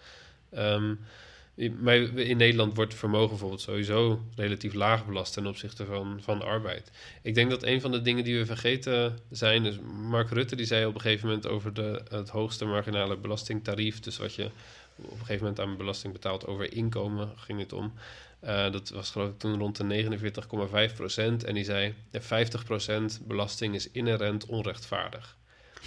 Maar 1.80 1.96
in 1.96 2.36
Nederland 2.36 2.76
wordt 2.76 2.94
vermogen 2.94 3.28
bijvoorbeeld 3.28 3.60
sowieso 3.60 4.22
relatief 4.36 4.74
laag 4.74 5.06
belast 5.06 5.32
ten 5.32 5.46
opzichte 5.46 5.84
van, 5.84 6.18
van 6.22 6.42
arbeid. 6.42 6.90
Ik 7.22 7.34
denk 7.34 7.50
dat 7.50 7.62
een 7.62 7.80
van 7.80 7.90
de 7.90 8.02
dingen 8.02 8.24
die 8.24 8.38
we 8.38 8.46
vergeten 8.46 9.18
zijn, 9.30 9.62
dus 9.62 9.78
Mark 10.08 10.30
Rutte 10.30 10.56
die 10.56 10.66
zei 10.66 10.86
op 10.86 10.94
een 10.94 11.00
gegeven 11.00 11.26
moment 11.26 11.46
over 11.46 11.74
de, 11.74 12.02
het 12.08 12.28
hoogste 12.28 12.64
marginale 12.64 13.16
belastingtarief, 13.16 14.00
dus 14.00 14.16
wat 14.16 14.34
je 14.34 14.44
op 14.96 15.10
een 15.10 15.18
gegeven 15.18 15.46
moment 15.46 15.60
aan 15.60 15.76
belasting 15.76 16.12
betaalt 16.12 16.46
over 16.46 16.72
inkomen, 16.72 17.32
ging 17.36 17.58
het 17.58 17.72
om. 17.72 17.92
Eh, 18.46 18.72
dat 18.72 18.88
was 18.88 19.10
geloof 19.10 19.28
ik 19.28 19.38
toen 19.38 19.58
rond 19.58 19.76
de 19.76 19.84
49,5 20.90 20.94
procent. 20.94 21.44
En 21.44 21.54
die 21.54 21.64
zei, 21.64 21.94
ja, 22.10 22.20
50 22.20 22.64
procent 22.64 23.20
belasting 23.26 23.74
is 23.74 23.90
inherent 23.90 24.46
onrechtvaardig. 24.46 25.36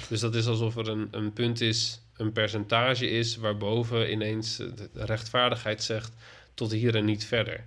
Dus 0.10 0.20
dat 0.20 0.36
is 0.36 0.48
alsof 0.48 0.78
er 0.78 0.88
een, 0.88 1.08
een 1.12 1.34
punt 1.34 1.62
is, 1.62 2.02
een 2.18 2.32
percentage 2.32 3.10
is... 3.10 3.36
waarboven 3.36 4.12
ineens 4.12 4.58
de 4.58 4.90
rechtvaardigheid 4.94 5.84
zegt 5.84 6.14
tot 6.54 6.72
hier 6.72 6.96
en 6.96 7.06
niet 7.06 7.26
verder. 7.26 7.64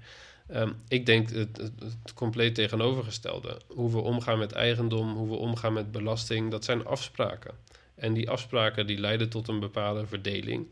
Ehm, 0.48 0.72
ik 0.88 1.07
denk 1.07 1.31
het, 1.31 1.57
het 2.02 2.14
compleet 2.14 2.55
tegenovergestelde. 2.55 3.61
Hoe 3.66 3.90
we 3.90 3.98
omgaan 3.98 4.38
met 4.38 4.52
eigendom, 4.52 5.12
hoe 5.14 5.28
we 5.28 5.37
omgaan 5.37 5.72
met 5.72 5.92
belasting... 5.92 6.50
dat 6.50 6.64
zijn 6.64 6.87
afspraken. 6.87 7.55
En 7.94 8.12
die 8.12 8.31
afspraken 8.31 8.87
die 8.87 8.98
leiden 8.98 9.28
tot 9.28 9.48
een 9.48 9.61
bepaalde 9.61 10.07
verdeling 10.07 10.66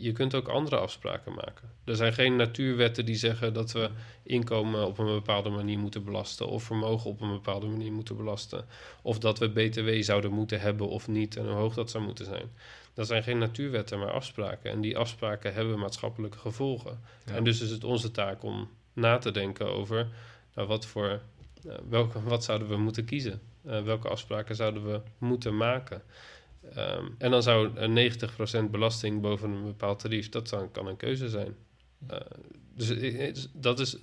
je 0.00 0.12
kunt 0.12 0.34
ook 0.34 0.48
andere 0.48 0.76
afspraken 0.76 1.32
maken. 1.32 1.70
Er 1.84 1.96
zijn 1.96 2.12
geen 2.12 2.36
natuurwetten 2.36 3.04
die 3.04 3.14
zeggen 3.14 3.54
dat 3.54 3.72
we 3.72 3.90
inkomen 4.22 4.86
op 4.86 4.98
een 4.98 5.06
bepaalde 5.06 5.50
manier 5.50 5.78
moeten 5.78 6.04
belasten, 6.04 6.48
of 6.48 6.62
vermogen 6.62 7.10
op 7.10 7.20
een 7.20 7.30
bepaalde 7.30 7.66
manier 7.66 7.92
moeten 7.92 8.16
belasten, 8.16 8.64
of 9.02 9.18
dat 9.18 9.38
we 9.38 9.48
BTW 9.48 10.02
zouden 10.02 10.32
moeten 10.32 10.60
hebben 10.60 10.88
of 10.88 11.08
niet 11.08 11.36
en 11.36 11.44
hoe 11.44 11.54
hoog 11.54 11.74
dat 11.74 11.90
zou 11.90 12.04
moeten 12.04 12.24
zijn. 12.24 12.50
Dat 12.94 13.06
zijn 13.06 13.22
geen 13.22 13.38
natuurwetten, 13.38 13.98
maar 13.98 14.10
afspraken. 14.10 14.70
En 14.70 14.80
die 14.80 14.98
afspraken 14.98 15.54
hebben 15.54 15.78
maatschappelijke 15.78 16.38
gevolgen. 16.38 17.00
Ja. 17.26 17.34
En 17.34 17.44
dus 17.44 17.60
is 17.60 17.70
het 17.70 17.84
onze 17.84 18.10
taak 18.10 18.42
om 18.42 18.68
na 18.92 19.18
te 19.18 19.30
denken 19.30 19.66
over 19.66 20.08
nou, 20.54 20.68
wat, 20.68 20.86
voor, 20.86 21.20
eh, 21.68 21.74
welke, 21.88 22.22
wat 22.22 22.44
zouden 22.44 22.68
we 22.68 22.76
moeten 22.76 23.04
kiezen. 23.04 23.40
Eh, 23.64 23.82
welke 23.82 24.08
afspraken 24.08 24.56
zouden 24.56 24.86
we 24.86 25.00
moeten 25.18 25.56
maken. 25.56 26.02
Ehm, 26.70 27.04
en 27.18 27.30
dan 27.30 27.42
zou 27.42 27.70
een 27.74 27.92
90% 27.92 28.70
belasting 28.70 29.20
boven 29.20 29.50
een 29.50 29.64
bepaald 29.64 29.98
tarief, 29.98 30.28
dat 30.28 30.48
zou, 30.48 30.68
kan 30.68 30.86
een 30.86 30.96
keuze 30.96 31.28
zijn. 31.28 31.54
Eh, 32.06 32.18
dus 32.74 33.48
dat 33.52 33.80
is 33.80 33.96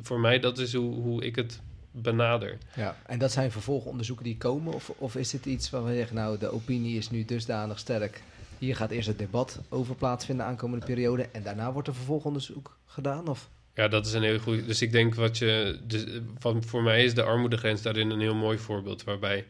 voor 0.00 0.20
mij, 0.20 0.38
dat 0.38 0.58
is 0.58 0.74
hoe, 0.74 0.94
hoe 0.94 1.24
ik 1.24 1.36
het 1.36 1.60
benader. 1.90 2.58
Ja. 2.74 2.96
En 3.06 3.18
dat 3.18 3.32
zijn 3.32 3.50
vervolgonderzoeken 3.50 4.24
die 4.24 4.36
komen? 4.36 4.74
Of, 4.74 4.92
of 4.98 5.16
is 5.16 5.30
dit 5.30 5.46
iets 5.46 5.70
waarvan 5.70 5.92
je 5.92 5.98
zegt, 5.98 6.12
nou, 6.12 6.38
de 6.38 6.52
opinie 6.52 6.96
is 6.96 7.10
nu 7.10 7.24
dusdanig 7.24 7.78
sterk. 7.78 8.22
Hier 8.58 8.76
gaat 8.76 8.90
eerst 8.90 9.08
het 9.08 9.18
debat 9.18 9.60
over 9.68 9.94
plaatsvinden 9.94 10.46
aankomende 10.46 10.86
periode. 10.86 11.28
En 11.32 11.42
daarna 11.42 11.72
wordt 11.72 11.88
er 11.88 11.94
vervolgonderzoek 11.94 12.78
gedaan? 12.86 13.28
Of? 13.28 13.48
Ja, 13.74 13.88
dat 13.88 14.06
is 14.06 14.12
een 14.12 14.22
heel 14.22 14.38
goed. 14.38 14.66
Dus 14.66 14.82
ik 14.82 14.92
denk 14.92 15.14
wat 15.14 15.38
je. 15.38 15.80
Dus, 15.82 16.04
eh, 16.04 16.56
voor 16.60 16.82
mij 16.82 17.04
is 17.04 17.14
de 17.14 17.22
armoedegrens 17.22 17.82
daarin 17.82 18.10
een 18.10 18.20
heel 18.20 18.34
mooi 18.34 18.58
voorbeeld. 18.58 19.04
Waarbij 19.04 19.46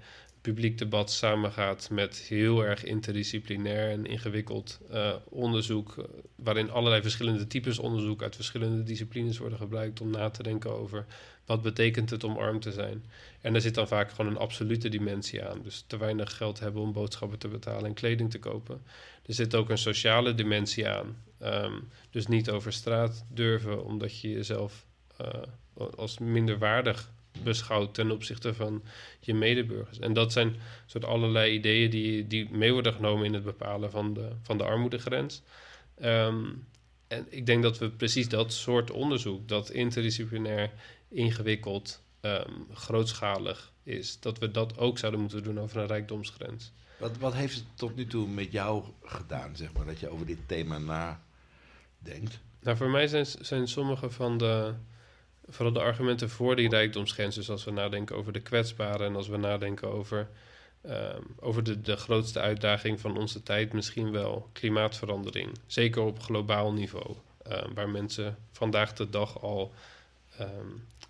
publiek 0.53 0.79
debat 0.79 1.11
samengaat 1.11 1.91
met 1.91 2.17
heel 2.17 2.65
erg 2.65 2.85
interdisciplinair 2.85 3.91
en 3.91 4.07
ingewikkeld 4.07 4.81
eh, 4.91 5.15
onderzoek. 5.29 5.99
eh, 5.99 6.05
waarin 6.35 6.71
allerlei 6.71 7.03
verschillende 7.03 7.47
types 7.47 7.79
onderzoek 7.79 8.23
uit 8.23 8.35
verschillende 8.35 8.83
disciplines 8.83 9.39
worden 9.39 9.59
gebruikt 9.59 10.01
om 10.01 10.11
na 10.11 10.31
te 10.31 10.43
denken 10.43 10.71
over 10.71 11.07
wat 11.47 11.63
betekent 11.63 12.11
het 12.11 12.25
om 12.25 12.37
arm 12.37 12.61
te 12.61 12.73
zijn. 12.73 13.05
En 13.41 13.55
er 13.55 13.61
zit 13.61 13.75
dan 13.75 13.89
vaak 13.89 14.11
gewoon 14.11 14.31
een 14.31 14.39
absolute 14.39 14.89
dimensie 14.89 15.45
aan. 15.45 15.63
Dus 15.63 15.85
te 15.87 15.97
weinig 15.97 16.37
geld 16.37 16.61
hebben 16.61 16.83
om 16.83 16.93
boodschappen 16.93 17.39
te 17.39 17.49
betalen 17.49 17.85
en 17.85 17.95
kleding 17.95 18.31
te 18.31 18.39
kopen. 18.39 18.83
Er 19.27 19.35
zit 19.35 19.55
ook 19.55 19.71
een 19.71 19.79
sociale 19.79 20.35
dimensie 20.35 20.89
aan. 20.89 21.23
Ehm, 21.39 21.81
dus 22.11 22.27
niet 22.27 22.51
over 22.51 22.73
straat 22.73 23.25
durven 23.29 23.85
omdat 23.85 24.21
je 24.21 24.31
jezelf 24.31 24.87
eh, 25.17 25.43
als 25.97 26.19
minder 26.19 26.59
waardig 26.59 27.15
beschouwt 27.43 27.95
ten 27.95 28.11
opzichte 28.11 28.55
van 28.55 28.83
je 29.21 29.35
medeburgers. 29.35 29.99
En 29.99 30.13
dat 30.13 30.33
zijn 30.33 30.57
soort 30.87 31.05
allerlei 31.05 31.53
ideeën 31.55 31.91
die, 31.91 32.27
die 32.27 32.51
mee 32.51 32.73
worden 32.73 32.93
genomen 32.93 33.25
in 33.25 33.35
het 33.35 33.45
bepalen 33.45 33.91
van 33.91 34.15
de, 34.15 34.29
van 34.43 34.59
de 34.59 34.65
armoedegrens. 34.65 35.43
Ehm, 35.95 36.45
en 37.09 37.27
ik 37.29 37.47
denk 37.47 37.63
dat 37.63 37.79
we 37.79 37.91
precies 37.91 38.29
dat 38.29 38.53
soort 38.53 38.91
onderzoek, 38.91 39.49
dat 39.49 39.71
interdisciplinair, 39.71 40.71
ingewikkeld, 41.09 42.03
ehm, 42.21 42.51
grootschalig 42.73 43.73
is, 43.83 44.21
dat 44.21 44.39
we 44.39 44.51
dat 44.51 44.79
ook 44.79 44.99
zouden 44.99 45.21
moeten 45.21 45.43
doen 45.43 45.61
over 45.61 45.81
een 45.81 45.87
rijkdomsgrens. 45.87 46.73
Wat, 46.99 47.19
wat 47.19 47.35
heeft 47.35 47.55
het 47.55 47.65
tot 47.75 47.97
nu 47.97 48.07
toe 48.07 48.29
met 48.29 48.53
jou 48.53 48.85
gedaan, 49.03 49.57
zeg 49.57 49.73
maar, 49.73 49.87
dat 49.87 50.01
je 50.01 50.09
over 50.09 50.27
dit 50.27 50.39
thema 50.47 50.79
nadenkt? 50.79 52.41
Nou, 52.61 52.77
voor 52.77 52.91
mij 52.91 53.07
zijn, 53.07 53.27
zijn 53.27 53.69
sommige 53.69 54.11
van 54.11 54.39
de, 54.39 54.75
vooral 55.49 55.73
de 55.73 55.81
argumenten 55.81 56.31
voor 56.31 56.57
die 56.57 56.69
rijkdomsgrens. 56.69 57.35
Dus 57.35 57.51
als 57.51 57.65
we 57.65 57.71
nadenken 57.71 58.17
over 58.17 58.33
de 58.33 58.41
kwetsbaren 58.41 59.07
en 59.07 59.17
als 59.17 59.29
we 59.29 59.37
nadenken 59.37 59.93
over, 59.93 60.29
ehm, 60.81 61.23
over 61.41 61.63
de, 61.63 61.81
de 61.81 61.97
grootste 61.97 62.41
uitdaging 62.41 63.01
van 63.01 63.19
onze 63.19 63.43
tijd, 63.43 63.73
misschien 63.73 64.13
wel 64.13 64.49
klimaatverandering. 64.53 65.59
Zeker 65.67 66.03
op 66.03 66.23
globaal 66.23 66.73
niveau, 66.73 67.15
ehm, 67.43 67.75
waar 67.75 67.89
mensen 67.89 68.37
vandaag 68.53 68.93
de 68.93 69.11
dag 69.11 69.41
al 69.41 69.73
ehm, 70.39 70.51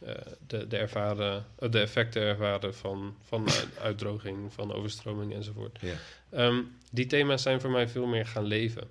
eh, 0.01 0.15
de, 0.47 0.67
de, 0.67 0.77
ervaren, 0.77 1.47
eh, 1.59 1.71
de 1.71 1.81
effecten 1.81 2.23
ervaren 2.23 2.75
van, 2.75 3.17
van 3.23 3.47
uitdroging, 3.81 4.53
van 4.53 4.73
overstroming 4.73 5.35
enzovoort. 5.35 5.79
Ja. 5.81 6.63
Die 6.91 7.07
thema's 7.07 7.43
zijn 7.43 7.61
voor 7.61 7.71
mij 7.71 7.89
veel 7.89 8.07
meer 8.07 8.27
gaan 8.27 8.45
leven. 8.45 8.89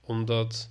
Omdat, 0.00 0.70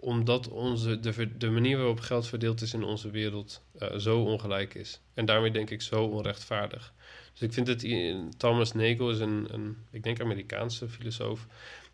omdat 0.00 0.48
onze, 0.48 1.00
de, 1.38 1.50
manier 1.50 1.76
waarop 1.76 2.00
geld 2.00 2.26
verdeeld 2.26 2.60
is 2.60 2.74
in 2.74 2.82
onze 2.82 3.10
wereld 3.10 3.62
eh, 3.78 3.96
zo 3.96 4.22
ongelijk 4.22 4.74
is. 4.74 5.00
En 5.14 5.24
daarmee 5.24 5.50
denk 5.50 5.70
ik 5.70 5.82
zo 5.82 6.04
onrechtvaardig. 6.04 6.92
Dus 7.32 7.42
ik 7.42 7.52
vind 7.52 7.66
het... 7.66 7.86
Thomas 8.38 8.72
Nagel 8.72 9.10
is 9.10 9.18
een, 9.18 9.46
een, 9.50 9.76
ik 9.90 10.02
denk 10.02 10.20
Amerikaanse 10.20 10.88
filosoof. 10.88 11.46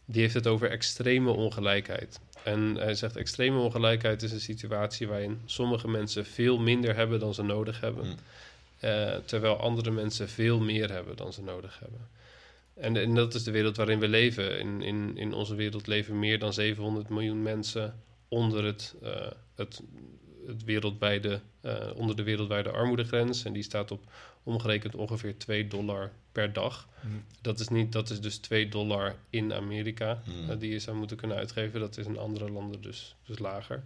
Die 0.04 0.20
heeft 0.20 0.34
het 0.34 0.46
over 0.46 0.70
extreme 0.70 1.30
ongelijkheid. 1.30 2.20
En 2.42 2.74
hij 2.74 2.94
zegt 2.94 3.16
extreme 3.16 3.58
ongelijkheid 3.58 4.22
is 4.22 4.32
een 4.32 4.40
situatie 4.40 5.08
waarin 5.08 5.40
sommige 5.44 5.88
mensen 5.88 6.26
veel 6.26 6.58
minder 6.58 6.96
hebben 6.96 7.20
dan 7.20 7.34
ze 7.34 7.42
nodig 7.42 7.80
hebben. 7.80 8.06
Mm. 8.06 8.16
eh, 8.80 9.16
terwijl 9.24 9.56
andere 9.56 9.90
mensen 9.90 10.28
veel 10.28 10.60
meer 10.60 10.90
hebben 10.90 11.16
dan 11.16 11.32
ze 11.32 11.42
nodig 11.42 11.78
hebben. 11.80 12.08
En, 12.80 12.96
en 12.96 13.14
dat 13.14 13.34
is 13.34 13.42
de 13.42 13.50
wereld 13.50 13.76
waarin 13.76 13.98
we 14.00 14.08
leven. 14.08 14.58
In, 14.58 14.82
in, 14.82 15.16
in 15.16 15.32
onze 15.32 15.54
wereld 15.54 15.86
leven 15.86 16.18
meer 16.18 16.38
dan 16.38 16.52
700 16.52 17.08
miljoen 17.08 17.42
mensen 17.42 18.00
onder, 18.28 18.64
het, 18.64 18.94
eh, 19.02 19.26
het, 19.54 19.82
het 20.46 20.64
wereldwijde, 20.64 21.40
eh, 21.60 21.90
onder 21.94 22.16
de 22.16 22.22
wereldwijde 22.22 22.70
armoedegrens. 22.70 23.44
En 23.44 23.52
die 23.52 23.62
staat 23.62 23.90
op 23.90 24.12
omgerekend 24.42 24.94
ongeveer 24.94 25.38
2 25.38 25.66
dollar 25.66 26.10
per 26.32 26.52
dag. 26.52 26.88
Mm. 27.00 27.24
Dat, 27.40 27.60
is 27.60 27.68
niet, 27.68 27.92
dat 27.92 28.10
is 28.10 28.20
dus 28.20 28.36
2 28.38 28.68
dollar 28.68 29.14
in 29.30 29.52
Amerika 29.52 30.22
Mm. 30.24 30.50
eh, 30.50 30.58
die 30.58 30.70
je 30.70 30.78
zou 30.78 30.96
moeten 30.96 31.16
kunnen 31.16 31.36
uitgeven. 31.36 31.80
Dat 31.80 31.96
is 31.98 32.06
in 32.06 32.18
andere 32.18 32.50
landen 32.50 32.80
dus, 32.82 33.16
dus 33.26 33.38
lager. 33.38 33.82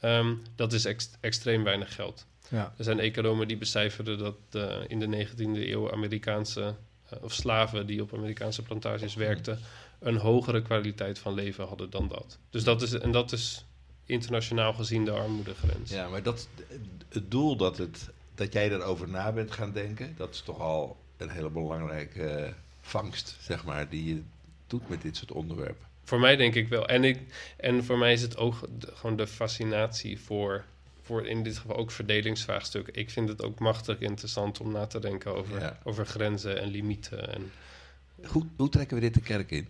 Ehm, 0.00 0.34
dat 0.54 0.72
is 0.72 0.84
ex- 0.84 1.10
extreem 1.20 1.64
weinig 1.64 1.94
geld. 1.94 2.26
Ja. 2.50 2.74
Er 2.78 2.84
zijn 2.84 2.98
economen 3.00 3.48
die 3.48 3.56
becijferen 3.56 4.18
dat 4.18 4.36
eh, 4.50 4.76
in 4.86 5.00
de 5.00 5.06
19e 5.06 5.70
eeuw 5.70 5.92
Amerikaanse 5.92 6.74
of 7.20 7.32
slaven 7.32 7.86
die 7.86 8.02
op 8.02 8.14
Amerikaanse 8.14 8.62
plantages 8.62 9.14
werkten 9.14 9.58
een 9.98 10.16
hogere 10.16 10.62
kwaliteit 10.62 11.18
van 11.18 11.34
leven 11.34 11.66
hadden 11.66 11.90
dan 11.90 12.08
dat. 12.08 12.38
Dus 12.50 12.64
dat 12.64 12.82
is 12.82 12.92
en 12.92 13.10
dat 13.10 13.32
is 13.32 13.64
internationaal 14.06 14.72
gezien 14.72 15.04
de 15.04 15.10
armoedegrens. 15.10 15.90
Ja, 15.90 16.08
maar 16.08 16.22
dat, 16.22 16.48
het 17.08 17.30
doel 17.30 17.56
dat, 17.56 17.78
het, 17.78 18.08
dat 18.34 18.52
jij 18.52 18.70
erover 18.70 19.08
na 19.08 19.32
bent 19.32 19.50
gaan 19.52 19.72
denken, 19.72 20.14
dat 20.16 20.34
is 20.34 20.40
toch 20.40 20.60
al 20.60 20.96
een 21.16 21.30
hele 21.30 21.50
belangrijke 21.50 22.22
eh, 22.28 22.52
vangst, 22.80 23.36
zeg 23.40 23.64
maar, 23.64 23.88
die 23.88 24.14
je 24.14 24.22
doet 24.66 24.88
met 24.88 25.02
dit 25.02 25.16
soort 25.16 25.32
onderwerpen. 25.32 25.86
Voor 26.04 26.20
mij 26.20 26.36
denk 26.36 26.54
ik 26.54 26.68
wel. 26.68 26.88
En, 26.88 27.04
ik, 27.04 27.20
en 27.56 27.84
voor 27.84 27.98
mij 27.98 28.12
is 28.12 28.22
het 28.22 28.36
ook 28.36 28.60
de- 28.78 28.90
gewoon 28.94 29.16
de 29.16 29.26
fascinatie 29.26 30.20
voor, 30.20 30.64
voor 31.06 31.26
in 31.26 31.42
dit 31.42 31.58
geval 31.58 31.76
ook 31.76 31.90
verdelingsvraagstukken. 31.90 32.94
Ik 32.94 33.10
vind 33.10 33.28
het 33.28 33.42
ook 33.42 33.58
machtig 33.58 33.98
interessant 33.98 34.60
om 34.60 34.72
na 34.72 34.86
te 34.86 35.00
denken 35.00 35.34
over, 35.34 35.60
Ja. 35.60 35.78
over 35.82 36.06
grenzen 36.06 36.60
en 36.60 36.68
limieten. 36.68 37.34
En, 37.34 37.52
Hoe, 38.26 38.46
hoe 38.56 38.68
trekken 38.68 38.96
we 38.96 39.02
dit 39.02 39.14
de 39.14 39.20
kerk 39.20 39.50
in? 39.50 39.68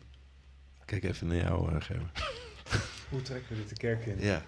Kijk 0.85 1.05
even 1.05 1.27
naar 1.27 1.37
jou, 1.37 1.73
uh, 1.73 1.81
Gerben. 1.81 2.11
Hoe 3.11 3.23
trekken 3.23 3.49
we 3.57 3.61
dit 3.61 3.69
de 3.69 3.77
kerk 3.77 4.07
in? 4.07 4.21
Ja, 4.21 4.43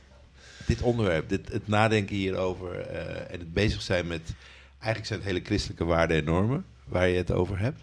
dit 0.67 0.83
onderwerp, 0.83 1.29
dit, 1.29 1.53
het 1.53 1.69
nadenken 1.69 2.17
hierover 2.17 2.81
eh, 2.81 3.33
en 3.33 3.39
het 3.39 3.53
bezig 3.53 3.83
zijn 3.83 4.07
met... 4.07 4.33
Eigenlijk 4.71 5.07
zijn 5.07 5.19
het 5.19 5.29
hele 5.29 5.45
christelijke 5.45 5.85
waarden 5.85 6.17
en 6.17 6.25
normen 6.25 6.65
waar 6.85 7.09
je 7.09 7.17
het 7.17 7.31
over 7.31 7.59
hebt. 7.59 7.81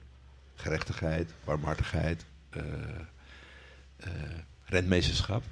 Gerechtigheid, 0.56 1.30
barmhartigheid, 1.44 2.26
eh 2.50 2.62
eh, 3.98 4.12
rentmeesterschap. 4.66 5.44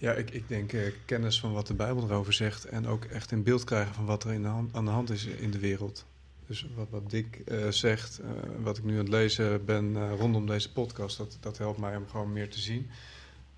Ja, 0.00 0.12
ik, 0.12 0.30
ik 0.30 0.48
denk 0.48 0.72
eh, 0.72 0.92
kennis 1.04 1.40
van 1.40 1.52
wat 1.52 1.66
de 1.66 1.74
Bijbel 1.74 2.02
erover 2.02 2.32
zegt 2.32 2.64
en 2.64 2.86
ook 2.86 3.04
echt 3.04 3.32
in 3.32 3.42
beeld 3.42 3.64
krijgen 3.64 3.94
van 3.94 4.04
wat 4.04 4.24
er 4.24 4.32
in 4.32 4.42
de 4.42 4.48
hand, 4.48 4.74
aan 4.74 4.84
de 4.84 4.90
hand 4.90 5.10
is 5.10 5.24
in 5.24 5.50
de 5.50 5.58
wereld. 5.58 6.04
Dus 6.46 6.66
wat, 6.74 6.86
wat 6.90 7.10
Dick 7.10 7.36
eh, 7.46 7.68
zegt, 7.68 8.18
eh, 8.18 8.30
wat 8.62 8.78
ik 8.78 8.84
nu 8.84 8.92
aan 8.92 8.98
het 8.98 9.08
lezen 9.08 9.64
ben 9.64 10.16
rondom 10.16 10.46
deze 10.46 10.72
podcast, 10.72 11.16
dat, 11.16 11.36
dat 11.40 11.58
helpt 11.58 11.78
mij 11.78 11.96
om 11.96 12.08
gewoon 12.08 12.32
meer 12.32 12.50
te 12.50 12.60
zien 12.60 12.90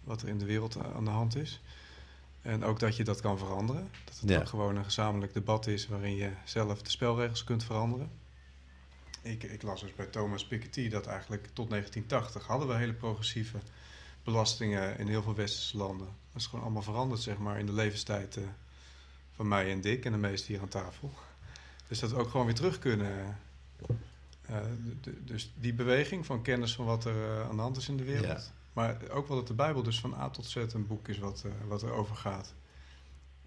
wat 0.05 0.23
er 0.23 0.29
in 0.29 0.39
de 0.39 0.45
wereld 0.45 0.77
aan 0.95 1.05
de 1.05 1.11
hand 1.11 1.37
is. 1.37 1.61
En 2.43 2.65
ook 2.65 2.79
dat 2.81 2.97
je 2.97 3.05
dat 3.05 3.21
kan 3.21 3.39
veranderen. 3.39 3.89
Dat 4.05 4.19
het 4.21 4.31
Ja. 4.31 4.39
ook 4.39 4.49
gewoon 4.49 4.77
een 4.77 4.85
gezamenlijk 4.85 5.33
debat 5.33 5.67
is 5.67 5.89
waarin 5.89 6.17
je 6.17 6.31
zelf 6.45 6.83
de 6.83 6.91
spelregels 6.91 7.45
kunt 7.45 7.65
veranderen. 7.65 8.11
Ik, 9.23 9.43
ik 9.43 9.63
las 9.63 9.81
dus 9.81 9.95
bij 9.95 10.07
Thomas 10.07 10.47
Piketty 10.47 10.89
dat 10.89 11.07
eigenlijk 11.07 11.47
tot 11.53 11.71
1980 11.71 12.47
hadden 12.47 12.69
we 12.69 12.75
hele 12.75 12.93
progressieve 12.93 13.59
belastingen 14.25 14.99
in 14.99 15.07
heel 15.07 15.23
veel 15.23 15.35
westerse 15.35 15.77
landen. 15.77 16.07
Dat 16.07 16.41
is 16.41 16.47
gewoon 16.47 16.65
allemaal 16.65 16.83
veranderd, 16.83 17.21
zeg 17.21 17.39
maar, 17.39 17.59
in 17.59 17.67
de 17.67 17.73
levenstijd 17.73 18.37
eh, 18.37 18.43
van 19.33 19.49
mij 19.49 19.71
en 19.71 19.81
Dick 19.81 20.05
en 20.05 20.13
de 20.13 20.19
meesten 20.19 20.53
hier 20.53 20.63
aan 20.63 20.69
tafel. 20.69 21.13
Dus 21.89 21.99
dat 21.99 22.11
we 22.11 22.17
ook 22.17 22.31
gewoon 22.31 22.47
weer 22.47 22.55
terug 22.55 22.79
kunnen. 22.79 23.39
eh, 24.47 24.57
dus 25.25 25.53
die 25.55 25.75
beweging 25.75 26.27
van 26.27 26.43
kennis 26.43 26.75
van 26.75 26.85
wat 26.85 27.05
er 27.05 27.25
eh, 27.25 27.49
aan 27.49 27.57
de 27.57 27.63
hand 27.63 27.77
is 27.77 27.89
in 27.89 27.97
de 27.97 28.05
wereld. 28.05 28.27
Ja. 28.27 28.53
Maar 28.73 28.97
ook 29.11 29.29
wel 29.29 29.37
dat 29.37 29.47
de 29.47 29.55
Bijbel 29.55 29.83
dus 29.83 30.01
van 30.01 30.15
A 30.15 30.31
tot 30.31 30.47
Z 30.47 30.57
een 30.57 30.87
boek 30.87 31.09
is 31.09 31.19
wat, 31.19 31.45
wat 31.69 31.83
er 31.83 31.93
over 31.93 32.17
gaat. 32.17 32.55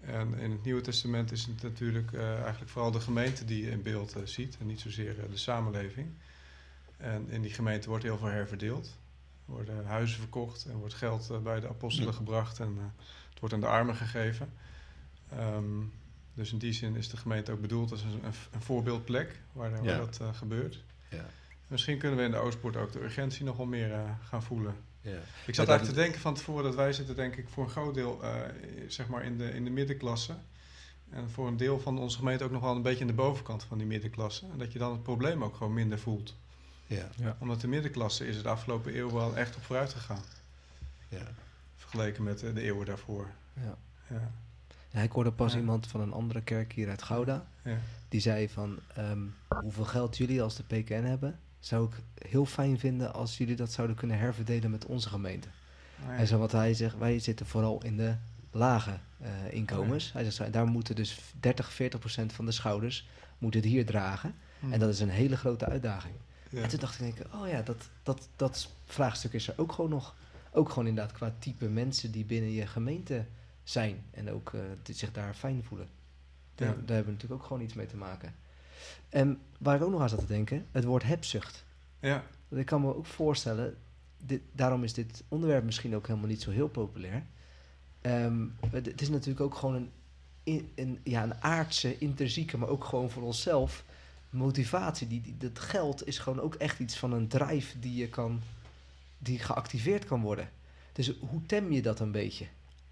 En 0.00 0.34
in 0.38 0.50
het 0.50 0.64
Nieuwe 0.64 0.80
Testament 0.80 1.32
is 1.32 1.46
het 1.46 1.62
natuurlijk 1.62 2.14
eigenlijk 2.14 2.70
vooral 2.70 2.90
de 2.90 3.00
gemeente 3.00 3.44
die 3.44 3.64
je 3.64 3.70
in 3.70 3.82
beeld 3.82 4.14
ziet 4.24 4.56
en 4.60 4.66
niet 4.66 4.80
zozeer 4.80 5.16
de 5.30 5.36
samenleving. 5.36 6.08
En 6.96 7.28
in 7.28 7.42
die 7.42 7.52
gemeente 7.52 7.88
wordt 7.88 8.04
heel 8.04 8.18
veel 8.18 8.28
herverdeeld. 8.28 8.96
Er 9.46 9.52
worden 9.52 9.86
huizen 9.86 10.18
verkocht 10.18 10.64
en 10.64 10.76
wordt 10.76 10.94
geld 10.94 11.30
eh, 11.30 11.38
bij 11.38 11.60
de 11.60 11.68
apostelen 11.68 12.10
Ja. 12.10 12.16
gebracht 12.16 12.60
en 12.60 12.74
eh, 12.78 12.84
het 13.30 13.40
wordt 13.40 13.54
aan 13.54 13.60
de 13.60 13.66
armen 13.66 13.94
gegeven. 13.94 14.52
Ehm, 15.30 15.80
dus 16.34 16.52
in 16.52 16.58
die 16.58 16.72
zin 16.72 16.96
is 16.96 17.08
de 17.08 17.16
gemeente 17.16 17.52
ook 17.52 17.60
bedoeld 17.60 17.90
als 17.90 18.02
een, 18.02 18.24
een, 18.24 18.60
voorbeeldplek 18.62 19.40
waar, 19.52 19.70
waar 19.70 19.84
Ja. 19.84 19.96
dat 19.96 20.18
eh, 20.20 20.34
gebeurt. 20.34 20.84
Ja. 21.10 21.24
Misschien 21.66 21.98
kunnen 21.98 22.18
we 22.18 22.24
in 22.24 22.30
de 22.30 22.36
Oostpoort 22.36 22.76
ook 22.76 22.92
de 22.92 23.02
urgentie 23.02 23.44
nog 23.44 23.56
wel 23.56 23.66
meer 23.66 24.16
gaan 24.22 24.42
voelen. 24.42 24.74
Ja. 25.00 25.18
Ik 25.46 25.54
zat 25.54 25.68
eigenlijk 25.68 25.98
te 25.98 26.02
denken 26.04 26.20
van 26.20 26.34
tevoren 26.34 26.64
dat 26.64 26.74
wij 26.74 26.92
zitten 26.92 27.16
denk 27.16 27.36
ik 27.36 27.48
voor 27.48 27.64
een 27.64 27.70
groot 27.70 27.94
deel 27.94 28.20
zeg 28.88 29.08
maar 29.08 29.24
in 29.24 29.38
de, 29.38 29.50
in 29.50 29.64
de 29.64 29.70
middenklasse. 29.70 30.34
En 31.10 31.30
voor 31.30 31.46
een 31.46 31.56
deel 31.56 31.80
van 31.80 31.98
onze 31.98 32.16
gemeente 32.18 32.44
ook 32.44 32.50
nog 32.50 32.62
wel 32.62 32.76
een 32.76 32.82
beetje 32.82 33.00
in 33.00 33.06
de 33.06 33.12
bovenkant 33.12 33.64
van 33.64 33.78
die 33.78 33.86
middenklasse. 33.86 34.46
En 34.52 34.58
dat 34.58 34.72
je 34.72 34.78
dan 34.78 34.92
het 34.92 35.02
probleem 35.02 35.44
ook 35.44 35.56
gewoon 35.56 35.74
minder 35.74 35.98
voelt. 35.98 36.36
Ja. 36.86 37.36
Omdat 37.38 37.60
de 37.60 37.68
middenklasse 37.68 38.26
is 38.28 38.36
het 38.36 38.46
afgelopen 38.46 38.96
eeuw 38.96 39.12
wel 39.12 39.36
echt 39.36 39.56
op 39.56 39.62
vooruit 39.62 39.92
gegaan. 39.92 40.22
Ja. 41.08 41.26
Vergeleken 41.76 42.22
met 42.22 42.38
de 42.38 42.60
eeuwen 42.60 42.86
daarvoor. 42.86 43.30
Ja. 43.60 43.76
Ja. 44.08 44.30
Ja, 44.90 45.00
ik 45.00 45.12
hoorde 45.12 45.32
pas 45.32 45.52
Ja. 45.52 45.58
iemand 45.58 45.86
van 45.86 46.00
een 46.00 46.12
andere 46.12 46.42
kerk 46.42 46.72
hier 46.72 46.88
uit 46.88 47.02
Gouda. 47.02 47.46
Ja. 47.62 47.76
Die 48.08 48.20
zei 48.20 48.48
van, 48.48 48.78
ehm, 48.94 49.22
hoeveel 49.48 49.84
geld 49.84 50.16
jullie 50.16 50.42
als 50.42 50.56
de 50.56 50.62
PKN 50.62 51.02
hebben... 51.04 51.38
zou 51.60 51.88
ik 51.88 52.26
heel 52.28 52.46
fijn 52.46 52.78
vinden 52.78 53.14
als 53.14 53.36
jullie 53.38 53.56
dat 53.56 53.72
zouden 53.72 53.96
kunnen 53.96 54.18
herverdelen 54.18 54.70
met 54.70 54.86
onze 54.86 55.08
gemeente. 55.08 55.48
Ja. 56.06 56.16
En 56.16 56.26
zo 56.26 56.38
wat 56.38 56.52
hij 56.52 56.74
zegt, 56.74 56.98
wij 56.98 57.18
zitten 57.18 57.46
vooral 57.46 57.82
in 57.82 57.96
de 57.96 58.14
lage 58.50 58.98
eh, 59.20 59.30
inkomens. 59.50 60.12
Hij 60.12 60.30
zegt, 60.30 60.52
daar 60.52 60.66
moeten 60.66 60.94
dus 60.96 61.20
30, 61.40 61.72
40 61.72 62.00
procent 62.00 62.32
van 62.32 62.44
de 62.46 62.52
schouders 62.52 63.08
moeten 63.38 63.60
het 63.60 63.68
hier 63.68 63.86
dragen. 63.86 64.34
Hm. 64.60 64.72
En 64.72 64.78
dat 64.78 64.88
is 64.88 65.00
een 65.00 65.08
hele 65.08 65.36
grote 65.36 65.66
uitdaging. 65.66 66.14
Ja. 66.54 66.62
En 66.62 66.68
toen 66.68 66.78
dacht 66.78 67.00
ik, 67.00 67.14
denk, 67.16 67.34
oh 67.34 67.48
ja, 67.48 67.62
dat, 67.62 67.88
dat, 68.02 68.28
dat 68.36 68.70
vraagstuk 68.84 69.32
is 69.32 69.48
er 69.48 69.54
ook 69.56 69.72
gewoon 69.72 69.90
nog. 69.90 70.14
Ook 70.52 70.68
gewoon 70.68 70.86
inderdaad 70.86 71.12
qua 71.12 71.34
type 71.38 71.68
mensen 71.68 72.10
die 72.10 72.24
binnen 72.24 72.50
je 72.52 72.66
gemeente 72.66 73.24
zijn. 73.62 74.02
En 74.10 74.30
ook 74.30 74.52
eh, 74.54 74.60
zich 74.94 75.12
daar 75.12 75.34
fijn 75.34 75.64
voelen. 75.64 75.88
Daar, 76.54 76.68
Ja. 76.68 76.74
daar 76.74 76.96
hebben 76.96 77.04
we 77.04 77.12
natuurlijk 77.12 77.40
ook 77.42 77.46
gewoon 77.46 77.62
iets 77.62 77.74
mee 77.74 77.86
te 77.86 77.96
maken. 77.96 78.34
En 79.08 79.38
waar 79.58 79.76
ik 79.76 79.82
ook 79.82 79.90
nog 79.90 80.00
aan 80.00 80.08
zat 80.08 80.18
te 80.18 80.26
denken, 80.26 80.66
het 80.70 80.84
woord 80.84 81.02
hebzucht. 81.02 81.64
Ja. 82.00 82.24
Want 82.48 82.60
ik 82.60 82.66
kan 82.66 82.80
me 82.80 82.94
ook 82.94 83.06
voorstellen, 83.06 83.76
dit, 84.24 84.40
daarom 84.52 84.84
is 84.84 84.92
dit 84.92 85.22
onderwerp 85.28 85.64
misschien 85.64 85.94
ook 85.94 86.06
helemaal 86.06 86.28
niet 86.28 86.42
zo 86.42 86.50
heel 86.50 86.68
populair. 86.68 87.26
Ehm, 88.00 88.46
het, 88.70 88.86
het 88.86 89.00
is 89.00 89.08
natuurlijk 89.08 89.40
ook 89.40 89.54
gewoon 89.54 89.74
een, 89.74 89.90
in- 90.42 90.72
een, 90.74 90.98
ja, 91.04 91.22
een 91.22 91.42
aardse, 91.42 91.98
intrinsieke, 91.98 92.58
maar 92.58 92.68
ook 92.68 92.84
gewoon 92.84 93.10
voor 93.10 93.22
onszelf 93.22 93.84
motivatie. 94.34 95.06
Die, 95.06 95.20
die, 95.20 95.36
dat 95.38 95.58
geld 95.58 96.06
is 96.06 96.18
gewoon 96.18 96.40
ook 96.40 96.54
echt 96.54 96.78
iets 96.78 96.96
van 96.96 97.12
een 97.12 97.28
drive 97.28 97.78
die 97.78 97.94
je 97.96 98.08
kan, 98.08 98.40
die 99.18 99.38
geactiveerd 99.38 100.04
kan 100.04 100.20
worden. 100.20 100.50
Dus 100.92 101.12
hoe 101.20 101.42
tem 101.46 101.72
je 101.72 101.82
dat 101.82 102.00
een 102.00 102.12
beetje, 102.12 102.46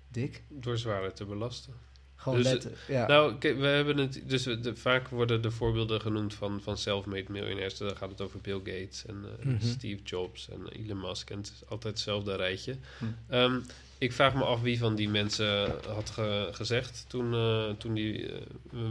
Dick? 0.09 0.43
door 0.49 0.79
zwaarder 0.79 1.13
te 1.13 1.25
belasten. 1.25 1.73
Gewoon 2.17 2.43
Dus, 2.43 2.53
let, 2.53 2.69
ja. 2.89 3.07
Nou, 3.07 3.35
kijk, 3.39 3.59
we 3.59 3.67
hebben 3.67 3.97
het. 3.97 4.23
Dus 4.27 4.43
de, 4.43 4.77
vaak 4.77 5.09
worden 5.09 5.43
de 5.43 5.51
voorbeelden 5.51 6.01
genoemd 6.01 6.35
van, 6.35 6.61
van 6.63 6.79
self-made 6.79 7.33
miljonairs. 7.33 7.77
Dan 7.79 7.97
gaat 7.97 8.11
het 8.11 8.21
over 8.21 8.41
Bill 8.41 8.59
Gates 8.59 9.07
en 9.07 9.25
eh, 9.41 9.47
Mhm. 9.47 9.67
Steve 9.67 10.03
Jobs 10.03 10.49
en 10.49 10.69
Elon 10.69 11.01
Musk. 11.01 11.31
En 11.31 11.37
het 11.37 11.47
is 11.47 11.69
altijd 11.69 11.95
hetzelfde 11.95 12.37
rijtje. 12.37 12.77
Hm. 12.99 13.05
Ehm, 13.29 13.61
ik 14.03 14.13
vraag 14.13 14.35
me 14.35 14.45
af 14.45 14.61
wie 14.61 14.79
van 14.79 14.95
die 14.95 15.09
mensen 15.09 15.71
had 15.89 16.11
ge- 16.11 16.49
gezegd 16.53 17.05
toen, 17.09 17.35
eh, 17.35 17.71
toen 17.79 17.95
die 17.95 18.33
eh, 18.33 18.41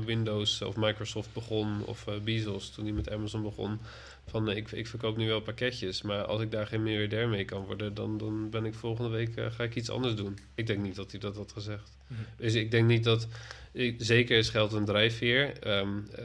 Windows 0.06 0.62
of 0.62 0.76
Microsoft 0.76 1.34
begon, 1.34 1.86
of 1.86 2.08
eh, 2.08 2.14
Bezos, 2.24 2.70
toen 2.70 2.84
die 2.86 2.94
met 2.94 3.12
Amazon 3.12 3.42
begon. 3.42 3.80
Van 4.28 4.50
ik, 4.50 4.72
ik 4.72 4.88
verkoop 4.88 5.18
nu 5.18 5.28
wel 5.28 5.42
pakketjes, 5.42 6.02
maar 6.02 6.24
als 6.26 6.42
ik 6.42 6.52
daar 6.52 6.68
geen 6.68 6.84
miljardair 6.84 7.28
mee 7.30 7.46
kan 7.46 7.64
worden, 7.66 7.94
dan, 7.94 8.18
dan 8.18 8.50
ben 8.50 8.66
ik 8.66 8.74
volgende 8.74 9.10
week 9.10 9.32
ga 9.50 9.64
ik 9.64 9.76
iets 9.76 9.90
anders 9.90 10.16
doen. 10.16 10.38
Ik 10.56 10.68
denk 10.68 10.82
niet 10.82 10.96
dat 10.96 11.12
hij 11.12 11.20
dat 11.20 11.36
had 11.36 11.52
gezegd. 11.52 11.98
Mhm. 12.08 12.20
Dus 12.38 12.54
ik 12.54 12.72
denk 12.72 12.88
niet 12.88 13.04
dat. 13.04 13.28
ik- 13.72 13.96
zeker 13.98 14.38
is 14.38 14.50
geld 14.50 14.74
een 14.74 14.86
drijfveer. 14.86 15.58
Ehm, 15.60 15.98
eh, 16.16 16.24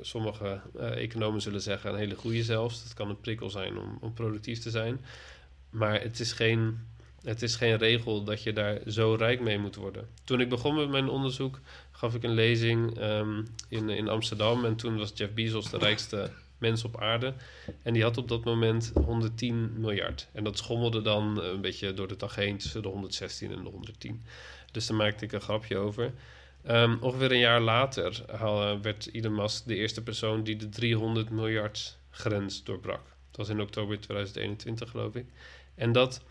sommige 0.00 0.60
economen 0.78 1.40
zullen 1.42 1.60
zeggen 1.60 1.90
een 1.90 1.98
hele 1.98 2.14
goede 2.14 2.42
zelfs. 2.44 2.82
Dat 2.82 2.94
kan 2.94 3.08
een 3.08 3.20
prikkel 3.20 3.50
zijn 3.50 3.78
om, 3.78 3.98
om 4.00 4.12
productief 4.14 4.58
te 4.58 4.70
zijn. 4.70 5.00
Maar 5.70 6.00
het 6.00 6.20
is 6.20 6.32
geen 6.32 6.78
het 7.24 7.42
is 7.42 7.56
geen 7.56 7.76
regel 7.76 8.24
dat 8.24 8.42
je 8.42 8.52
daar 8.52 8.78
zo 8.86 9.14
rijk 9.14 9.40
mee 9.40 9.58
moet 9.58 9.76
worden. 9.76 10.08
Toen 10.24 10.40
ik 10.40 10.48
begon 10.48 10.74
met 10.74 10.88
mijn 10.88 11.08
onderzoek, 11.08 11.60
gaf 11.90 12.14
ik 12.14 12.22
een 12.22 12.34
lezing 12.34 12.98
ehm, 12.98 13.42
in, 13.68 13.88
in 13.88 14.08
Amsterdam. 14.08 14.64
En 14.64 14.76
toen 14.76 14.98
was 14.98 15.12
Jeff 15.14 15.32
Bezos 15.32 15.70
de 15.70 15.78
rijkste 15.78 16.30
mens 16.58 16.84
op 16.84 17.00
aarde. 17.00 17.34
En 17.82 17.92
die 17.92 18.02
had 18.02 18.16
op 18.16 18.28
dat 18.28 18.44
moment 18.44 18.92
110 18.94 19.80
miljard. 19.80 20.28
En 20.32 20.44
dat 20.44 20.58
schommelde 20.58 21.02
dan 21.02 21.42
een 21.42 21.60
beetje 21.60 21.94
door 21.94 22.08
de 22.08 22.16
dag 22.16 22.34
heen 22.34 22.58
tussen 22.58 22.82
de 22.82 22.88
116 22.88 23.52
en 23.52 23.62
de 23.62 23.70
110. 23.70 24.24
Dus 24.72 24.86
daar 24.86 24.96
maakte 24.96 25.24
ik 25.24 25.32
een 25.32 25.40
grapje 25.40 25.76
over. 25.76 26.12
Ehm, 26.64 26.96
ongeveer 27.00 27.32
een 27.32 27.38
jaar 27.38 27.60
later 27.60 28.24
haal- 28.36 28.80
werd 28.80 29.08
Elon 29.12 29.34
Musk 29.34 29.66
de 29.66 29.74
eerste 29.74 30.02
persoon 30.02 30.42
die 30.42 30.56
de 30.56 30.68
300 30.68 31.30
miljard 31.30 31.98
grens 32.10 32.64
doorbrak. 32.64 33.02
Dat 33.30 33.36
was 33.36 33.48
in 33.48 33.60
oktober 33.60 34.00
2021, 34.00 34.90
geloof 34.90 35.14
ik. 35.14 35.26
En 35.74 35.92
dat 35.92 36.22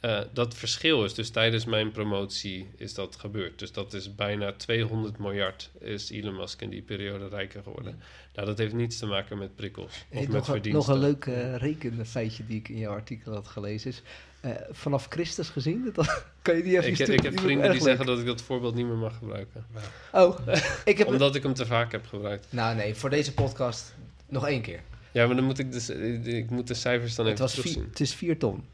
eh, 0.00 0.20
dat 0.32 0.54
verschil 0.54 1.04
is 1.04 1.14
dus 1.14 1.30
tijdens 1.30 1.64
mijn 1.64 1.90
promotie 1.92 2.68
is 2.76 2.94
dat 2.94 3.16
gebeurd. 3.16 3.58
Dus 3.58 3.72
dat 3.72 3.92
is 3.92 4.14
bijna 4.14 4.52
200 4.52 5.18
miljard 5.18 5.70
is 5.80 6.10
Elon 6.10 6.36
Musk 6.36 6.62
in 6.62 6.70
die 6.70 6.82
periode 6.82 7.28
rijker 7.28 7.62
geworden. 7.62 8.00
Nou, 8.34 8.46
dat 8.46 8.58
heeft 8.58 8.72
niets 8.74 8.98
te 8.98 9.06
maken 9.06 9.38
met 9.38 9.56
prikkels 9.56 9.86
of 9.86 10.04
Hey, 10.08 10.20
met 10.20 10.28
nog, 10.30 10.38
een, 10.38 10.44
verdiensten. 10.52 10.94
nog 10.94 11.02
een 11.02 11.08
leuk 11.08 11.24
eh, 11.26 11.56
rekenfeitje 11.56 12.46
die 12.46 12.58
ik 12.58 12.68
in 12.68 12.78
jouw 12.78 12.92
artikel 12.92 13.32
had 13.32 13.48
gelezen 13.48 13.90
is... 13.90 14.02
eh, 14.40 14.50
vanaf 14.70 15.06
Christus 15.10 15.48
gezien, 15.48 15.90
dat, 15.94 16.24
kan 16.42 16.56
je 16.56 16.62
die 16.62 16.76
even 16.78 16.90
Ik, 16.90 16.98
ik 16.98 17.22
heb 17.22 17.40
vrienden 17.40 17.70
die 17.70 17.80
zeggen 17.80 18.06
dat 18.06 18.18
ik 18.18 18.26
dat 18.26 18.42
voorbeeld 18.42 18.74
niet 18.74 18.86
meer 18.86 18.96
mag 18.96 19.16
gebruiken. 19.18 19.66
Oh, 20.12 20.38
ik 20.84 20.98
heb... 20.98 21.06
Omdat 21.06 21.34
ik 21.34 21.42
hem 21.42 21.54
te 21.54 21.66
vaak 21.66 21.92
heb 21.92 22.06
gebruikt. 22.06 22.46
Nou 22.50 22.76
nee, 22.76 22.94
voor 22.94 23.10
deze 23.10 23.34
podcast 23.34 23.94
nog 24.28 24.46
één 24.46 24.62
keer. 24.62 24.80
Ja, 25.12 25.26
maar 25.26 25.36
dan 25.36 25.44
moet 25.44 25.58
ik, 25.58 25.72
dus, 25.72 25.90
ik 26.24 26.50
moet 26.50 26.66
de 26.66 26.74
cijfers 26.74 27.14
dan 27.14 27.26
Het, 27.26 27.34
even 27.34 27.44
was 27.44 27.54
vier, 27.54 27.62
terugzien. 27.62 27.90
het 27.90 28.00
is 28.00 28.14
4 28.14 28.38
ton. 28.38 28.64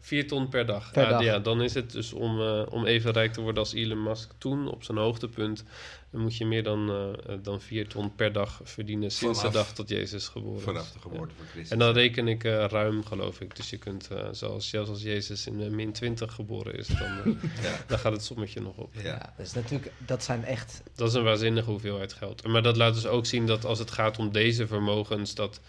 4 0.00 0.26
ton 0.26 0.48
per 0.48 0.66
dag. 0.66 0.92
Per 0.92 1.02
ja, 1.02 1.08
dag. 1.10 1.22
ja, 1.22 1.38
dan 1.38 1.62
is 1.62 1.74
het 1.74 1.90
dus 1.92 2.12
om, 2.12 2.40
eh, 2.40 2.62
om 2.70 2.86
even 2.86 3.12
rijk 3.12 3.32
te 3.32 3.40
worden 3.40 3.62
als 3.62 3.72
Elon 3.72 4.02
Musk 4.02 4.30
toen 4.38 4.68
op 4.68 4.84
zijn 4.84 4.98
hoogtepunt. 4.98 5.64
Dan 6.10 6.20
moet 6.20 6.36
je 6.36 6.46
meer 6.46 6.62
dan, 6.62 6.90
eh, 6.90 7.34
dan 7.42 7.60
4 7.60 7.88
ton 7.88 8.14
per 8.14 8.32
dag 8.32 8.60
verdienen 8.64 9.10
sinds 9.10 9.38
Vanaf- 9.38 9.52
de 9.52 9.58
dag 9.58 9.72
dat 9.72 9.88
Jezus 9.88 10.28
geboren 10.28 10.58
is. 10.58 10.64
Vanaf 10.64 10.86
de 10.92 10.94
Ja. 10.94 11.00
geboorte 11.00 11.34
van 11.36 11.46
Christus. 11.46 11.70
En 11.70 11.78
dan 11.78 11.92
reken 11.92 12.28
ik 12.28 12.44
eh, 12.44 12.64
ruim, 12.64 13.04
geloof 13.04 13.40
ik. 13.40 13.56
Dus 13.56 13.70
je 13.70 13.78
kunt, 13.78 14.08
eh, 14.10 14.28
zoals, 14.32 14.68
zelfs 14.68 14.90
als 14.90 15.02
Jezus 15.02 15.46
in 15.46 15.74
min 15.74 15.92
20 15.92 16.32
geboren 16.34 16.74
is, 16.74 16.86
dan, 16.86 16.98
eh, 17.24 17.24
Ja. 17.64 17.76
dan 17.86 17.98
gaat 17.98 18.12
het 18.12 18.24
sommetje 18.24 18.60
nog 18.60 18.76
op. 18.76 18.90
Ja. 18.94 19.02
Ja. 19.02 19.34
dus 19.36 19.52
natuurlijk, 19.52 19.92
dat 19.98 20.24
zijn 20.24 20.44
echt... 20.44 20.82
Dat 20.94 21.08
is 21.08 21.14
een 21.14 21.24
waanzinnige 21.24 21.70
hoeveelheid 21.70 22.12
geld. 22.12 22.46
Maar 22.46 22.62
dat 22.62 22.76
laat 22.76 22.94
dus 22.94 23.06
ook 23.06 23.26
zien 23.26 23.46
dat 23.46 23.64
als 23.64 23.78
het 23.78 23.90
gaat 23.90 24.18
om 24.18 24.32
deze 24.32 24.66
vermogens, 24.66 25.34
dat 25.34 25.60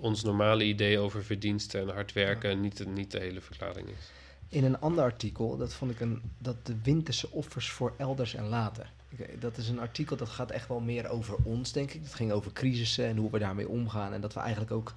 ons 0.00 0.22
normale 0.22 0.64
idee 0.64 0.98
over 0.98 1.24
verdiensten 1.24 1.80
en 1.80 1.88
hard 1.88 2.12
werken 2.12 2.60
niet, 2.60 2.76
de- 2.76 3.18
hele 3.18 3.40
verklaring 3.40 3.88
is. 3.88 4.10
In 4.48 4.64
een 4.64 4.80
ander 4.80 5.04
artikel, 5.04 5.56
dat 5.56 5.72
vond 5.74 5.90
ik 5.90 6.00
een... 6.00 6.22
Dat 6.38 6.66
de 6.66 6.76
winterse 6.82 7.30
offers 7.30 7.70
voor 7.70 7.94
elders 7.96 8.34
en 8.34 8.44
later. 8.48 8.92
Ik- 9.08 9.40
Dat 9.40 9.56
is 9.56 9.68
een 9.68 9.80
artikel 9.80 10.16
dat 10.16 10.28
gaat 10.28 10.50
echt 10.50 10.68
wel 10.68 10.80
meer 10.80 11.08
over 11.08 11.36
ons, 11.42 11.72
denk 11.72 11.92
ik. 11.92 12.02
Dat 12.02 12.14
ging 12.14 12.32
over 12.32 12.52
crisissen 12.52 13.04
en 13.06 13.16
hoe 13.16 13.30
we 13.30 13.38
daarmee 13.38 13.68
omgaan. 13.68 14.12
En 14.12 14.20
dat 14.20 14.34
we 14.34 14.40
eigenlijk 14.40 14.70
ook 14.72 14.94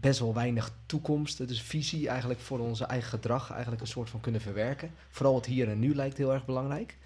best 0.00 0.18
wel 0.20 0.34
weinig 0.34 0.72
toekomst, 0.86 1.48
dus 1.48 1.62
visie 1.62 2.08
eigenlijk 2.08 2.40
voor 2.40 2.58
onze 2.58 2.84
eigen 2.84 3.08
gedrag 3.08 3.50
eigenlijk 3.50 3.80
een 3.80 3.86
soort 3.88 4.10
van 4.10 4.20
kunnen 4.20 4.40
verwerken. 4.40 4.90
Vooral 5.10 5.34
het 5.34 5.46
hier 5.46 5.68
en 5.68 5.78
nu 5.78 5.94
lijkt 5.94 6.16
heel 6.16 6.32
erg 6.32 6.44
belangrijk. 6.44 6.96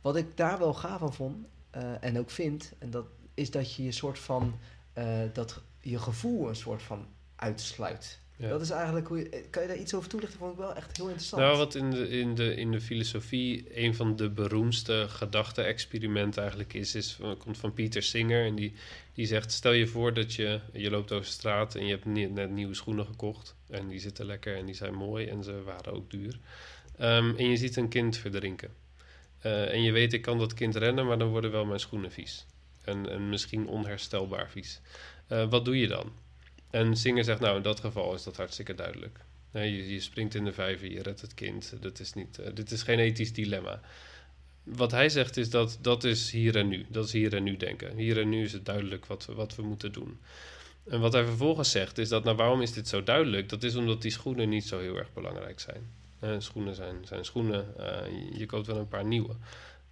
Wat 0.00 0.16
ik 0.16 0.36
daar 0.36 0.58
wel 0.58 0.74
gaaf 0.74 1.02
aan 1.02 1.14
vond 1.14 1.46
eh, 1.70 1.82
en 2.00 2.18
ook 2.18 2.30
vind, 2.30 2.72
en 2.78 2.90
dat 2.90 3.06
is 3.34 3.50
dat 3.50 3.74
je 3.74 3.82
je 3.84 3.92
soort 3.92 4.18
van 4.18 4.54
eh, 4.92 5.04
dat 5.32 5.60
je 5.80 5.98
gevoel 5.98 6.48
een 6.48 6.56
soort 6.56 6.82
van 6.82 7.06
uitsluit. 7.36 8.18
Ja. 8.36 8.48
Dat 8.48 8.60
is 8.60 8.70
eigenlijk 8.70 9.08
hoe 9.08 9.18
je, 9.18 9.28
eh, 9.28 9.40
kan 9.50 9.62
je 9.62 9.68
daar 9.68 9.76
iets 9.76 9.94
over 9.94 10.08
toelichten? 10.08 10.38
Vond 10.38 10.52
ik 10.52 10.58
wel 10.58 10.74
echt 10.74 10.96
heel 10.96 11.06
interessant. 11.06 11.42
Nou, 11.42 11.56
wat 11.56 11.74
in 11.74 11.90
de, 11.90 12.08
in, 12.08 12.34
de, 12.34 12.54
in 12.54 12.70
de 12.70 12.80
filosofie 12.80 13.78
een 13.82 13.94
van 13.94 14.16
de 14.16 14.30
beroemdste 14.30 15.06
gedachte-experimenten 15.08 16.40
eigenlijk 16.40 16.74
is, 16.74 16.94
is 16.94 17.12
van- 17.12 17.36
komt 17.36 17.58
van 17.58 17.72
Pieter 17.74 18.02
Singer. 18.02 18.44
En 18.46 18.54
die, 18.54 18.74
die 19.14 19.26
zegt, 19.26 19.52
stel 19.52 19.72
je 19.72 19.86
voor 19.86 20.14
dat 20.14 20.34
je, 20.34 20.60
je 20.72 20.90
loopt 20.90 21.12
over 21.12 21.26
straat 21.26 21.74
en 21.74 21.84
je 21.84 21.90
hebt 21.90 22.04
nie- 22.04 22.28
net 22.28 22.50
nieuwe 22.50 22.74
schoenen 22.74 23.06
gekocht. 23.06 23.54
En 23.68 23.88
die 23.88 23.98
zitten 23.98 24.26
lekker 24.26 24.56
en 24.56 24.66
die 24.66 24.74
zijn 24.74 24.94
mooi 24.94 25.26
en 25.26 25.42
ze 25.44 25.62
waren 25.62 25.92
ook 25.92 26.10
duur. 26.10 26.38
Ehm, 26.98 27.34
en 27.36 27.50
je 27.50 27.56
ziet 27.56 27.76
een 27.76 27.88
kind 27.88 28.16
verdrinken. 28.16 28.70
Eh, 29.38 29.72
en 29.72 29.82
je 29.82 29.92
weet, 29.92 30.12
ik 30.12 30.22
kan 30.22 30.38
dat 30.38 30.54
kind 30.54 30.76
rennen, 30.76 31.06
maar 31.06 31.18
dan 31.18 31.28
worden 31.28 31.50
wel 31.50 31.64
mijn 31.64 31.80
schoenen 31.80 32.12
vies. 32.12 32.46
En, 32.84 33.10
en 33.10 33.28
misschien 33.28 33.66
onherstelbaar 33.68 34.50
vies. 34.50 34.80
Eh, 35.30 35.50
wat 35.50 35.64
doe 35.64 35.78
je 35.78 35.86
dan? 35.86 36.12
En 36.70 36.96
Singer 36.96 37.24
zegt, 37.24 37.40
nou, 37.40 37.56
in 37.56 37.62
dat 37.62 37.80
geval 37.80 38.14
is 38.14 38.22
dat 38.22 38.36
hartstikke 38.36 38.74
duidelijk. 38.74 39.18
Nee, 39.50 39.76
je, 39.76 39.92
je 39.92 40.00
springt 40.00 40.34
in 40.34 40.44
de 40.44 40.52
vijver, 40.52 40.90
je 40.90 41.02
redt 41.02 41.20
het 41.20 41.34
kind. 41.34 41.72
Dat 41.80 42.00
is 42.00 42.12
niet, 42.12 42.38
eh, 42.38 42.54
dit 42.54 42.70
is 42.70 42.82
geen 42.82 42.98
ethisch 42.98 43.32
dilemma. 43.32 43.80
Wat 44.62 44.90
hij 44.90 45.08
zegt 45.08 45.36
is 45.36 45.50
dat 45.50 45.78
dat 45.80 46.04
is 46.04 46.30
hier 46.30 46.56
en 46.56 46.68
nu. 46.68 46.86
Dat 46.88 47.04
is 47.06 47.12
hier 47.12 47.34
en 47.34 47.42
nu 47.42 47.56
denken. 47.56 47.96
Hier 47.96 48.18
en 48.18 48.28
nu 48.28 48.44
is 48.44 48.52
het 48.52 48.64
duidelijk 48.64 49.06
wat 49.06 49.26
we, 49.26 49.34
wat 49.34 49.56
we 49.56 49.62
moeten 49.62 49.92
doen. 49.92 50.18
En 50.88 51.00
wat 51.00 51.12
hij 51.12 51.24
vervolgens 51.24 51.70
zegt 51.70 51.98
is 51.98 52.08
dat, 52.08 52.24
nou 52.24 52.36
waarom 52.36 52.62
is 52.62 52.72
dit 52.72 52.88
zo 52.88 53.02
duidelijk? 53.02 53.48
Dat 53.48 53.62
is 53.62 53.74
omdat 53.74 54.02
die 54.02 54.10
schoenen 54.10 54.48
niet 54.48 54.66
zo 54.66 54.78
heel 54.78 54.96
erg 54.96 55.12
belangrijk 55.12 55.60
zijn. 55.60 55.90
Eh, 56.18 56.34
schoenen 56.38 56.74
zijn, 56.74 56.96
zijn 57.04 57.24
schoenen, 57.24 57.66
je 58.32 58.46
koopt 58.46 58.66
wel 58.66 58.76
een 58.76 58.88
paar 58.88 59.04
nieuwe. 59.04 59.34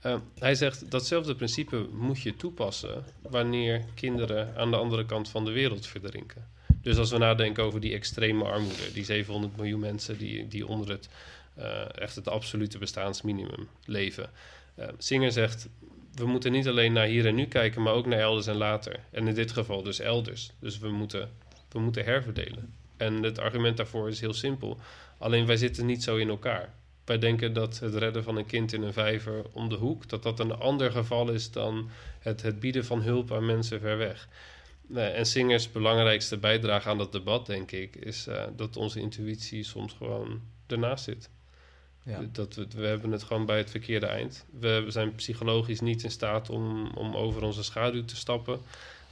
Eh, 0.01 0.17
hij 0.39 0.55
zegt 0.55 0.91
datzelfde 0.91 1.35
principe 1.35 1.89
moet 1.93 2.21
je 2.21 2.37
toepassen 2.37 3.05
wanneer 3.23 3.85
kinderen 3.95 4.57
aan 4.57 4.71
de 4.71 4.77
andere 4.77 5.07
kant 5.07 5.29
van 5.29 5.45
de 5.45 5.51
wereld 5.51 5.87
verdrinken. 5.87 6.47
Dus 6.83 6.97
als 6.97 7.11
we 7.11 7.19
nadenken 7.19 7.65
over 7.65 7.81
die 7.81 7.95
extreme 7.95 8.45
armoede, 8.45 8.93
die 8.93 9.05
700 9.05 9.57
miljoen 9.57 9.81
mensen 9.81 10.19
die, 10.19 10.49
die 10.49 10.67
onder 10.67 10.89
het, 10.89 11.09
eh, 11.55 11.99
echt 11.99 12.15
het 12.15 12.29
absolute 12.29 12.79
bestaansminimum 12.79 13.69
leven. 13.85 14.31
Eh, 14.75 14.89
Singer 14.99 15.33
zegt, 15.33 15.69
we 16.15 16.27
moeten 16.27 16.53
niet 16.53 16.69
alleen 16.69 16.93
naar 16.93 17.07
hier 17.07 17.27
en 17.27 17.35
nu 17.35 17.47
kijken, 17.47 17.83
maar 17.83 17.93
ook 17.93 18.07
naar 18.07 18.19
elders 18.19 18.47
en 18.47 18.57
later. 18.57 19.01
En 19.11 19.29
in 19.29 19.35
dit 19.35 19.53
geval 19.53 19.83
dus 19.83 20.01
elders. 20.01 20.51
Dus 20.59 20.79
we 20.79 20.89
moeten, 20.89 21.31
we 21.69 21.79
moeten 21.79 22.05
herverdelen. 22.05 22.75
En 22.97 23.23
het 23.23 23.39
argument 23.39 23.77
daarvoor 23.77 24.09
is 24.09 24.21
heel 24.21 24.35
simpel. 24.35 24.79
Alleen 25.19 25.47
wij 25.47 25.57
zitten 25.57 25.87
niet 25.87 26.03
zo 26.03 26.17
in 26.17 26.29
elkaar. 26.29 26.75
Wij 27.09 27.19
denken 27.19 27.53
dat 27.53 27.79
het 27.79 27.95
redden 27.95 28.25
van 28.25 28.37
een 28.37 28.47
kind 28.47 28.73
in 28.73 28.83
een 28.83 28.93
vijver 28.93 29.45
om 29.53 29.69
de 29.69 29.75
hoek, 29.75 30.09
dat 30.09 30.23
dat 30.23 30.41
een 30.41 30.53
ander 30.53 30.91
geval 30.91 31.31
is 31.31 31.51
dan 31.51 31.89
het, 32.19 32.43
het 32.43 32.61
bieden 32.61 32.85
van 32.85 33.03
hulp 33.03 33.33
aan 33.33 33.47
mensen 33.47 33.81
ver 33.81 33.99
weg. 33.99 34.29
En 34.95 35.27
Singers 35.27 35.73
belangrijkste 35.73 36.37
bijdrage 36.37 36.89
aan 36.89 36.99
dat 36.99 37.13
debat, 37.13 37.47
denk 37.47 37.73
ik, 37.73 37.97
is 37.97 38.27
eh, 38.27 38.45
dat 38.57 38.77
onze 38.77 39.01
intuïtie 39.01 39.65
soms 39.65 39.93
gewoon 39.93 40.41
ernaast 40.67 41.05
zit. 41.05 41.31
ja. 42.03 42.29
Dat 42.33 42.55
we, 42.55 42.67
we 42.77 42.87
hebben 42.87 43.13
het 43.13 43.23
gewoon 43.23 43.47
bij 43.47 43.59
het 43.59 43.71
verkeerde 43.71 44.07
eind. 44.07 44.45
We 44.61 44.85
zijn 44.89 45.15
psychologisch 45.15 45.81
niet 45.81 46.03
in 46.03 46.11
staat 46.11 46.51
om, 46.51 46.91
om 46.95 47.17
over 47.17 47.43
onze 47.43 47.63
schaduw 47.63 48.05
te 48.05 48.17
stappen. 48.17 48.61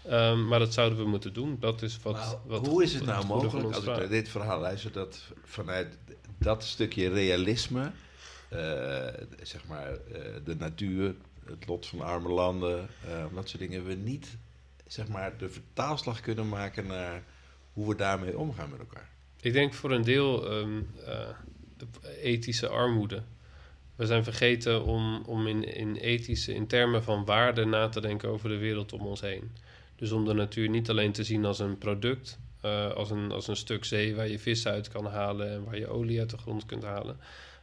Ehm, 0.03 0.47
maar 0.47 0.59
dat 0.59 0.75
zouden 0.75 0.99
we 0.99 1.05
moeten 1.05 1.33
doen. 1.33 1.57
Dat 1.61 1.83
is 1.83 1.99
wat. 2.03 2.15
Maar 2.15 2.35
wat 2.47 2.67
hoe 2.67 2.83
is 2.83 2.95
het 2.95 3.05
nou 3.05 3.27
mogelijk, 3.27 3.75
als 3.75 3.85
ik 3.85 3.85
naar 3.85 4.09
dit 4.09 4.29
verhaal 4.29 4.61
luister, 4.61 4.93
dat 4.93 5.21
vanuit 5.45 5.99
dat 6.39 6.65
stukje 6.65 7.09
realisme, 7.09 7.91
eh, 8.49 9.07
zeg 9.43 9.67
maar 9.67 9.93
eh, 9.93 10.23
de 10.45 10.57
natuur, 10.57 11.15
het 11.45 11.67
lot 11.67 11.87
van 11.87 12.01
arme 12.01 12.29
landen, 12.29 12.89
eh, 13.07 13.25
dat 13.35 13.49
soort 13.49 13.63
dingen, 13.63 13.87
we 13.87 13.95
niet 13.95 14.37
zeg 14.87 15.09
maar 15.09 15.39
de 15.39 15.49
vertaalslag 15.49 16.21
kunnen 16.21 16.49
maken 16.49 16.87
naar 16.87 17.23
hoe 17.73 17.89
we 17.89 17.95
daarmee 17.95 18.39
omgaan 18.39 18.71
met 18.71 18.79
elkaar. 18.79 19.09
Ik 19.41 19.53
denk 19.53 19.75
voor 19.75 19.93
een 19.93 20.05
deel 20.05 20.51
ehm, 20.51 20.83
eh, 21.05 21.29
ethische 22.23 22.69
armoede. 22.69 23.23
We 23.97 24.07
zijn 24.07 24.25
vergeten 24.25 24.85
om, 24.85 25.23
om 25.25 25.47
in, 25.47 25.75
in 25.75 25.97
ethische, 25.97 26.55
in 26.55 26.67
termen 26.67 27.03
van 27.03 27.25
waarde 27.25 27.65
na 27.65 27.89
te 27.89 28.01
denken 28.01 28.29
over 28.29 28.49
de 28.49 28.57
wereld 28.57 28.93
om 28.93 29.01
ons 29.01 29.21
heen. 29.21 29.51
Dus 29.97 30.13
om 30.13 30.25
de 30.25 30.33
natuur 30.33 30.69
niet 30.69 30.91
alleen 30.91 31.13
te 31.13 31.25
zien 31.25 31.45
als 31.45 31.59
een 31.59 31.79
product, 31.79 32.39
eh, 32.67 32.97
als, 32.97 33.11
een, 33.11 33.33
als 33.33 33.49
een 33.49 33.57
stuk 33.57 33.85
zee 33.85 34.15
waar 34.15 34.29
je 34.29 34.39
vis 34.39 34.67
uit 34.67 34.89
kan 34.89 35.07
halen 35.07 35.51
en 35.51 35.65
waar 35.65 35.79
je 35.79 35.89
olie 35.89 36.21
uit 36.21 36.31
de 36.31 36.39
grond 36.39 36.67
kunt 36.67 36.83
halen, 36.83 37.19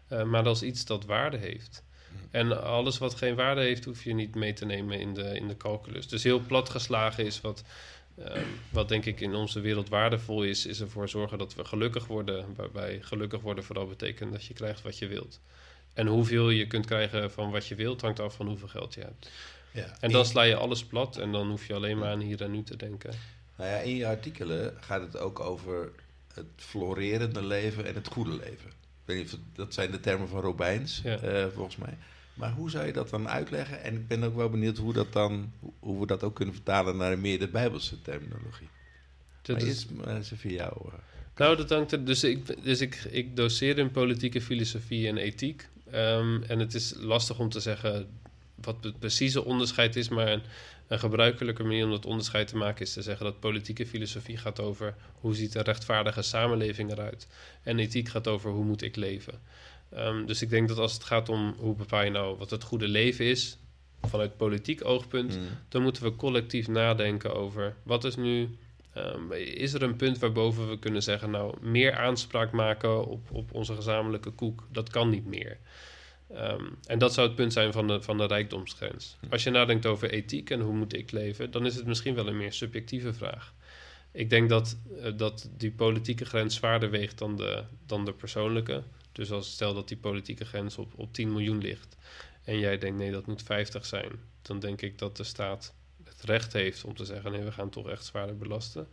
eh, 0.07 0.23
maar 0.23 0.45
als 0.45 0.63
iets 0.63 0.85
dat 0.85 1.05
waarde 1.05 1.37
heeft. 1.37 1.83
En 2.31 2.63
alles 2.63 2.97
wat 2.97 3.15
geen 3.15 3.35
waarde 3.35 3.61
heeft, 3.61 3.85
hoef 3.85 4.03
je 4.03 4.13
niet 4.13 4.35
mee 4.35 4.53
te 4.53 4.65
nemen 4.65 4.99
in 4.99 5.13
de, 5.13 5.35
in 5.35 5.47
de 5.47 5.57
calculus. 5.57 6.07
Dus 6.07 6.23
heel 6.23 6.39
platgeslagen 6.39 7.25
is 7.25 7.41
wat, 7.41 7.63
eh, 8.15 8.41
wat 8.69 8.89
denk 8.89 9.05
ik 9.05 9.21
in 9.21 9.35
onze 9.35 9.59
wereld 9.59 9.89
waardevol 9.89 10.43
is, 10.43 10.65
is 10.65 10.81
ervoor 10.81 11.09
zorgen 11.09 11.37
dat 11.37 11.55
we 11.55 11.65
gelukkig 11.65 12.07
worden. 12.07 12.45
Waarbij 12.55 12.99
gelukkig 13.01 13.41
worden 13.41 13.63
vooral 13.63 13.87
betekent 13.87 14.31
dat 14.31 14.45
je 14.45 14.53
krijgt 14.53 14.81
wat 14.81 14.97
je 14.97 15.07
wilt. 15.07 15.39
En 15.93 16.07
hoeveel 16.07 16.49
je 16.49 16.67
kunt 16.67 16.85
krijgen 16.85 17.31
van 17.31 17.51
wat 17.51 17.67
je 17.67 17.75
wilt, 17.75 18.01
hangt 18.01 18.19
af 18.19 18.35
van 18.35 18.47
hoeveel 18.47 18.67
geld 18.67 18.93
je 18.93 19.01
hebt. 19.01 19.29
Ja. 19.71 19.97
En 19.99 20.11
dan 20.11 20.25
sla 20.25 20.41
je 20.41 20.55
alles 20.55 20.85
plat 20.85 21.17
en 21.17 21.31
dan 21.31 21.49
hoef 21.49 21.67
je 21.67 21.73
alleen 21.73 21.97
maar 21.97 22.09
aan 22.09 22.19
hier 22.19 22.41
en 22.41 22.51
nu 22.51 22.63
te 22.63 22.75
denken. 22.75 23.13
Nou 23.57 23.69
ja, 23.69 23.77
in 23.77 23.95
je 23.95 24.07
artikelen 24.07 24.73
gaat 24.79 25.01
het 25.01 25.17
ook 25.17 25.39
over 25.39 25.91
het 26.33 26.45
florerende 26.55 27.43
leven 27.45 27.85
en 27.85 27.93
het 27.95 28.07
goede 28.07 28.31
leven. 28.31 28.69
Ik 28.69 29.09
weet 29.09 29.17
niet 29.17 29.25
of 29.25 29.31
het- 29.31 29.55
dat 29.55 29.73
zijn 29.73 29.91
de 29.91 29.99
termen 29.99 30.27
van 30.27 30.41
Robijns, 30.41 31.01
Ja. 31.03 31.17
eh, 31.17 31.45
volgens 31.53 31.75
mij. 31.75 31.97
Maar 32.33 32.51
hoe 32.51 32.69
zou 32.69 32.85
je 32.85 32.93
dat 32.93 33.09
dan 33.09 33.29
uitleggen? 33.29 33.83
En 33.83 33.93
ik 33.95 34.07
ben 34.07 34.23
ook 34.23 34.35
wel 34.35 34.49
benieuwd 34.49 34.77
hoe, 34.77 34.93
dat 34.93 35.13
dan, 35.13 35.51
hoe- 35.79 35.99
we 35.99 36.05
dat 36.05 36.23
ook 36.23 36.35
kunnen 36.35 36.53
vertalen 36.55 36.97
naar 36.97 37.19
meer 37.19 37.39
de 37.39 37.47
Bijbelse 37.47 38.01
terminologie. 38.01 38.69
Dat 39.41 39.59
maar 39.59 40.17
is- 40.17 40.31
even 40.31 40.51
jou. 40.51 40.73
eh. 40.87 40.93
Nou, 41.35 41.55
dat 41.55 41.69
hangt 41.69 41.91
er. 41.91 42.05
Dus 42.05 42.23
ik, 42.23 42.63
dus 42.63 42.81
ik, 42.81 42.95
ik 42.95 43.35
doseer 43.35 43.77
in 43.77 43.91
politieke 43.91 44.41
filosofie 44.41 45.07
en 45.07 45.17
ethiek. 45.17 45.67
Ehm, 45.91 46.41
en 46.47 46.59
het 46.59 46.73
is 46.73 46.93
lastig 46.97 47.39
om 47.39 47.49
te 47.49 47.59
zeggen 47.59 48.07
wat 48.65 48.75
het 48.81 48.99
precieze 48.99 49.45
onderscheid 49.45 49.95
is, 49.95 50.09
maar 50.09 50.27
een, 50.31 50.41
een 50.87 50.99
gebruikelijke 50.99 51.63
manier 51.63 51.83
om 51.85 51.91
dat 51.91 52.05
onderscheid 52.05 52.47
te 52.47 52.57
maken 52.57 52.85
is 52.85 52.93
te 52.93 53.01
zeggen 53.01 53.25
dat 53.25 53.39
politieke 53.39 53.85
filosofie 53.87 54.37
gaat 54.37 54.59
over 54.59 54.95
hoe 55.19 55.35
ziet 55.35 55.55
een 55.55 55.61
rechtvaardige 55.63 56.21
samenleving 56.21 56.91
eruit. 56.91 57.27
En 57.63 57.79
ethiek 57.79 58.09
gaat 58.09 58.27
over 58.27 58.51
hoe 58.51 58.63
moet 58.65 58.81
ik 58.81 58.95
leven. 58.95 59.39
Ehm, 59.89 60.25
dus 60.25 60.41
ik 60.41 60.49
denk 60.49 60.67
dat 60.67 60.77
als 60.77 60.93
het 60.93 61.03
gaat 61.03 61.29
om 61.29 61.55
hoe 61.57 61.75
bepaal 61.75 62.03
je 62.03 62.09
nou 62.09 62.37
wat 62.37 62.49
het 62.49 62.63
goede 62.63 62.87
leven 62.87 63.25
is, 63.25 63.57
vanuit 64.01 64.37
politiek 64.37 64.85
oogpunt, 64.85 65.37
Mm. 65.37 65.47
dan 65.69 65.81
moeten 65.81 66.03
we 66.03 66.15
collectief 66.15 66.67
nadenken 66.67 67.35
over 67.35 67.75
wat 67.83 68.03
is 68.03 68.15
nu. 68.15 68.57
ehm, 68.93 69.31
is 69.31 69.73
er 69.73 69.83
een 69.83 69.95
punt 69.95 70.19
waarboven 70.19 70.69
we 70.69 70.79
kunnen 70.79 71.03
zeggen, 71.03 71.29
nou, 71.31 71.55
meer 71.61 71.95
aanspraak 71.95 72.51
maken 72.51 73.07
op, 73.07 73.31
op 73.31 73.53
onze 73.53 73.75
gezamenlijke 73.75 74.29
koek, 74.31 74.67
dat 74.71 74.89
kan 74.89 75.09
niet 75.09 75.25
meer. 75.25 75.57
Ehm, 76.33 76.65
en 76.85 76.99
dat 76.99 77.13
zou 77.13 77.27
het 77.27 77.35
punt 77.35 77.53
zijn 77.53 77.71
van 77.71 77.87
de, 77.87 78.01
van 78.01 78.17
de 78.17 78.25
rijkdomsgrens. 78.25 79.17
Als 79.29 79.43
je 79.43 79.49
nadenkt 79.49 79.85
over 79.85 80.11
ethiek 80.11 80.49
en 80.49 80.59
hoe 80.59 80.73
moet 80.73 80.95
ik 80.95 81.11
leven, 81.11 81.51
dan 81.51 81.65
is 81.65 81.75
het 81.75 81.85
misschien 81.85 82.15
wel 82.15 82.27
een 82.27 82.37
meer 82.37 82.53
subjectieve 82.53 83.13
vraag. 83.13 83.53
Ik 84.11 84.29
denk 84.29 84.49
dat, 84.49 84.77
eh, 85.01 85.11
dat 85.17 85.49
die 85.57 85.71
politieke 85.71 86.25
grens 86.25 86.55
zwaarder 86.55 86.89
weegt 86.89 87.17
dan 87.17 87.35
de, 87.35 87.63
dan 87.85 88.05
de 88.05 88.13
persoonlijke. 88.13 88.83
Dus 89.11 89.31
als 89.31 89.51
stel 89.51 89.73
dat 89.73 89.87
die 89.87 89.97
politieke 89.97 90.45
grens 90.45 90.77
op, 90.77 90.93
op 90.95 91.13
10 91.13 91.31
miljoen 91.31 91.57
ligt 91.57 91.97
en 92.43 92.59
jij 92.59 92.77
denkt 92.77 92.97
nee, 92.97 93.11
dat 93.11 93.27
moet 93.27 93.43
50 93.43 93.85
zijn, 93.85 94.11
dan 94.41 94.59
denk 94.59 94.81
ik 94.81 94.97
dat 94.97 95.17
de 95.17 95.23
staat 95.23 95.73
het 96.03 96.21
recht 96.21 96.53
heeft 96.53 96.83
om 96.83 96.95
te 96.95 97.05
zeggen 97.05 97.31
nee, 97.31 97.43
we 97.43 97.51
gaan 97.51 97.69
toch 97.69 97.89
echt 97.89 98.05
zwaarder 98.05 98.37
belasten. 98.37 98.87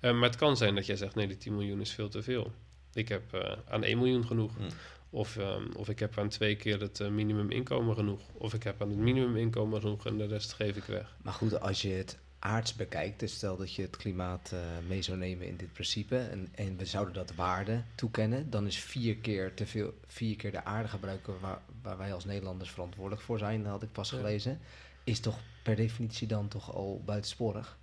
Eh, 0.00 0.12
maar 0.12 0.28
het 0.28 0.38
kan 0.38 0.56
zijn 0.56 0.74
dat 0.74 0.86
jij 0.86 0.96
zegt 0.96 1.14
nee, 1.14 1.26
die 1.26 1.36
10 1.36 1.54
miljoen 1.54 1.80
is 1.80 1.92
veel 1.92 2.08
te 2.08 2.22
veel. 2.22 2.52
Ik 2.92 3.08
heb 3.08 3.34
eh, 3.34 3.52
aan 3.68 3.84
1 3.84 3.98
miljoen 3.98 4.26
genoeg. 4.26 4.56
Hmm. 4.56 4.68
Of, 5.14 5.36
ehm, 5.36 5.62
of 5.76 5.88
ik 5.88 5.98
heb 5.98 6.18
aan 6.18 6.28
twee 6.28 6.56
keer 6.56 6.80
het 6.80 7.00
eh, 7.00 7.08
minimuminkomen 7.08 7.94
genoeg. 7.96 8.20
Of 8.32 8.54
ik 8.54 8.62
heb 8.62 8.82
aan 8.82 8.88
het 8.88 8.98
minimuminkomen 8.98 9.80
genoeg 9.80 10.06
en 10.06 10.16
de 10.18 10.26
rest 10.26 10.52
geef 10.52 10.76
ik 10.76 10.84
weg. 10.84 11.16
Maar 11.22 11.32
goed, 11.32 11.60
als 11.60 11.82
je 11.82 11.88
het 11.88 12.18
aards 12.38 12.74
bekijkt, 12.74 13.20
dus 13.20 13.34
stel 13.34 13.56
dat 13.56 13.74
je 13.74 13.82
het 13.82 13.96
klimaat 13.96 14.50
eh, 14.52 14.58
mee 14.88 15.02
zou 15.02 15.18
nemen 15.18 15.46
in 15.46 15.56
dit 15.56 15.72
principe 15.72 16.16
en, 16.18 16.48
en 16.54 16.76
we 16.76 16.84
zouden 16.84 17.14
dat 17.14 17.34
waarde 17.34 17.82
toekennen, 17.94 18.50
dan 18.50 18.66
is 18.66 18.78
vier 18.78 19.16
keer 19.16 19.54
te 19.54 19.66
veel, 19.66 19.94
vier 20.06 20.36
keer 20.36 20.50
de 20.52 20.64
aarde 20.64 20.88
gebruiken 20.88 21.40
waar, 21.40 21.62
waar 21.82 21.98
wij 21.98 22.12
als 22.14 22.24
Nederlanders 22.24 22.70
verantwoordelijk 22.70 23.22
voor 23.22 23.38
zijn, 23.38 23.66
had 23.66 23.82
ik 23.82 23.92
pas 23.92 24.10
Ja. 24.10 24.16
gelezen, 24.16 24.60
is 25.04 25.20
toch 25.20 25.38
per 25.62 25.76
definitie 25.76 26.26
dan 26.26 26.48
toch 26.48 26.74
al 26.74 27.02
buitensporig? 27.04 27.78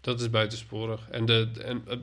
Dat 0.00 0.20
is 0.20 0.30
buitensporig. 0.30 1.08
En 1.10 1.26
de, 1.26 1.50
de- 1.52 1.62
en, 1.62 1.82
eh, 1.88 1.98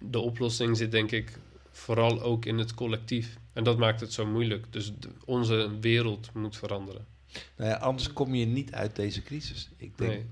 de 0.00 0.18
oplossing 0.18 0.76
zit 0.76 0.90
denk 0.90 1.10
ik 1.10 1.38
vooral 1.70 2.22
ook 2.22 2.44
in 2.44 2.58
het 2.58 2.74
collectief. 2.74 3.38
En 3.58 3.64
dat 3.64 3.78
maakt 3.78 4.00
het 4.00 4.12
zo 4.12 4.26
moeilijk. 4.26 4.66
Dus 4.72 4.92
onze 5.24 5.78
wereld 5.80 6.34
moet 6.34 6.56
veranderen. 6.56 7.06
Nou 7.56 7.70
ja, 7.70 7.76
anders 7.76 8.12
kom 8.12 8.34
je 8.34 8.46
niet 8.46 8.72
uit 8.72 8.96
deze 8.96 9.22
crisis. 9.22 9.68
Ik 9.76 9.98
denk, 9.98 10.10
Nee. 10.10 10.24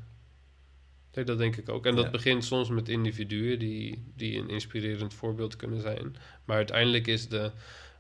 nee, 1.15 1.25
dat 1.25 1.39
denk 1.39 1.57
ik 1.57 1.69
ook. 1.69 1.87
En 1.87 1.95
dat 1.95 2.05
Ja. 2.05 2.11
begint 2.11 2.45
soms 2.45 2.69
met 2.69 2.89
individuen 2.89 3.59
die, 3.59 4.03
die 4.17 4.39
een 4.39 4.49
inspirerend 4.49 5.15
voorbeeld 5.15 5.57
kunnen 5.57 5.81
zijn. 5.81 6.17
Maar 6.45 6.57
uiteindelijk 6.57 7.07
is 7.07 7.29
de, 7.29 7.51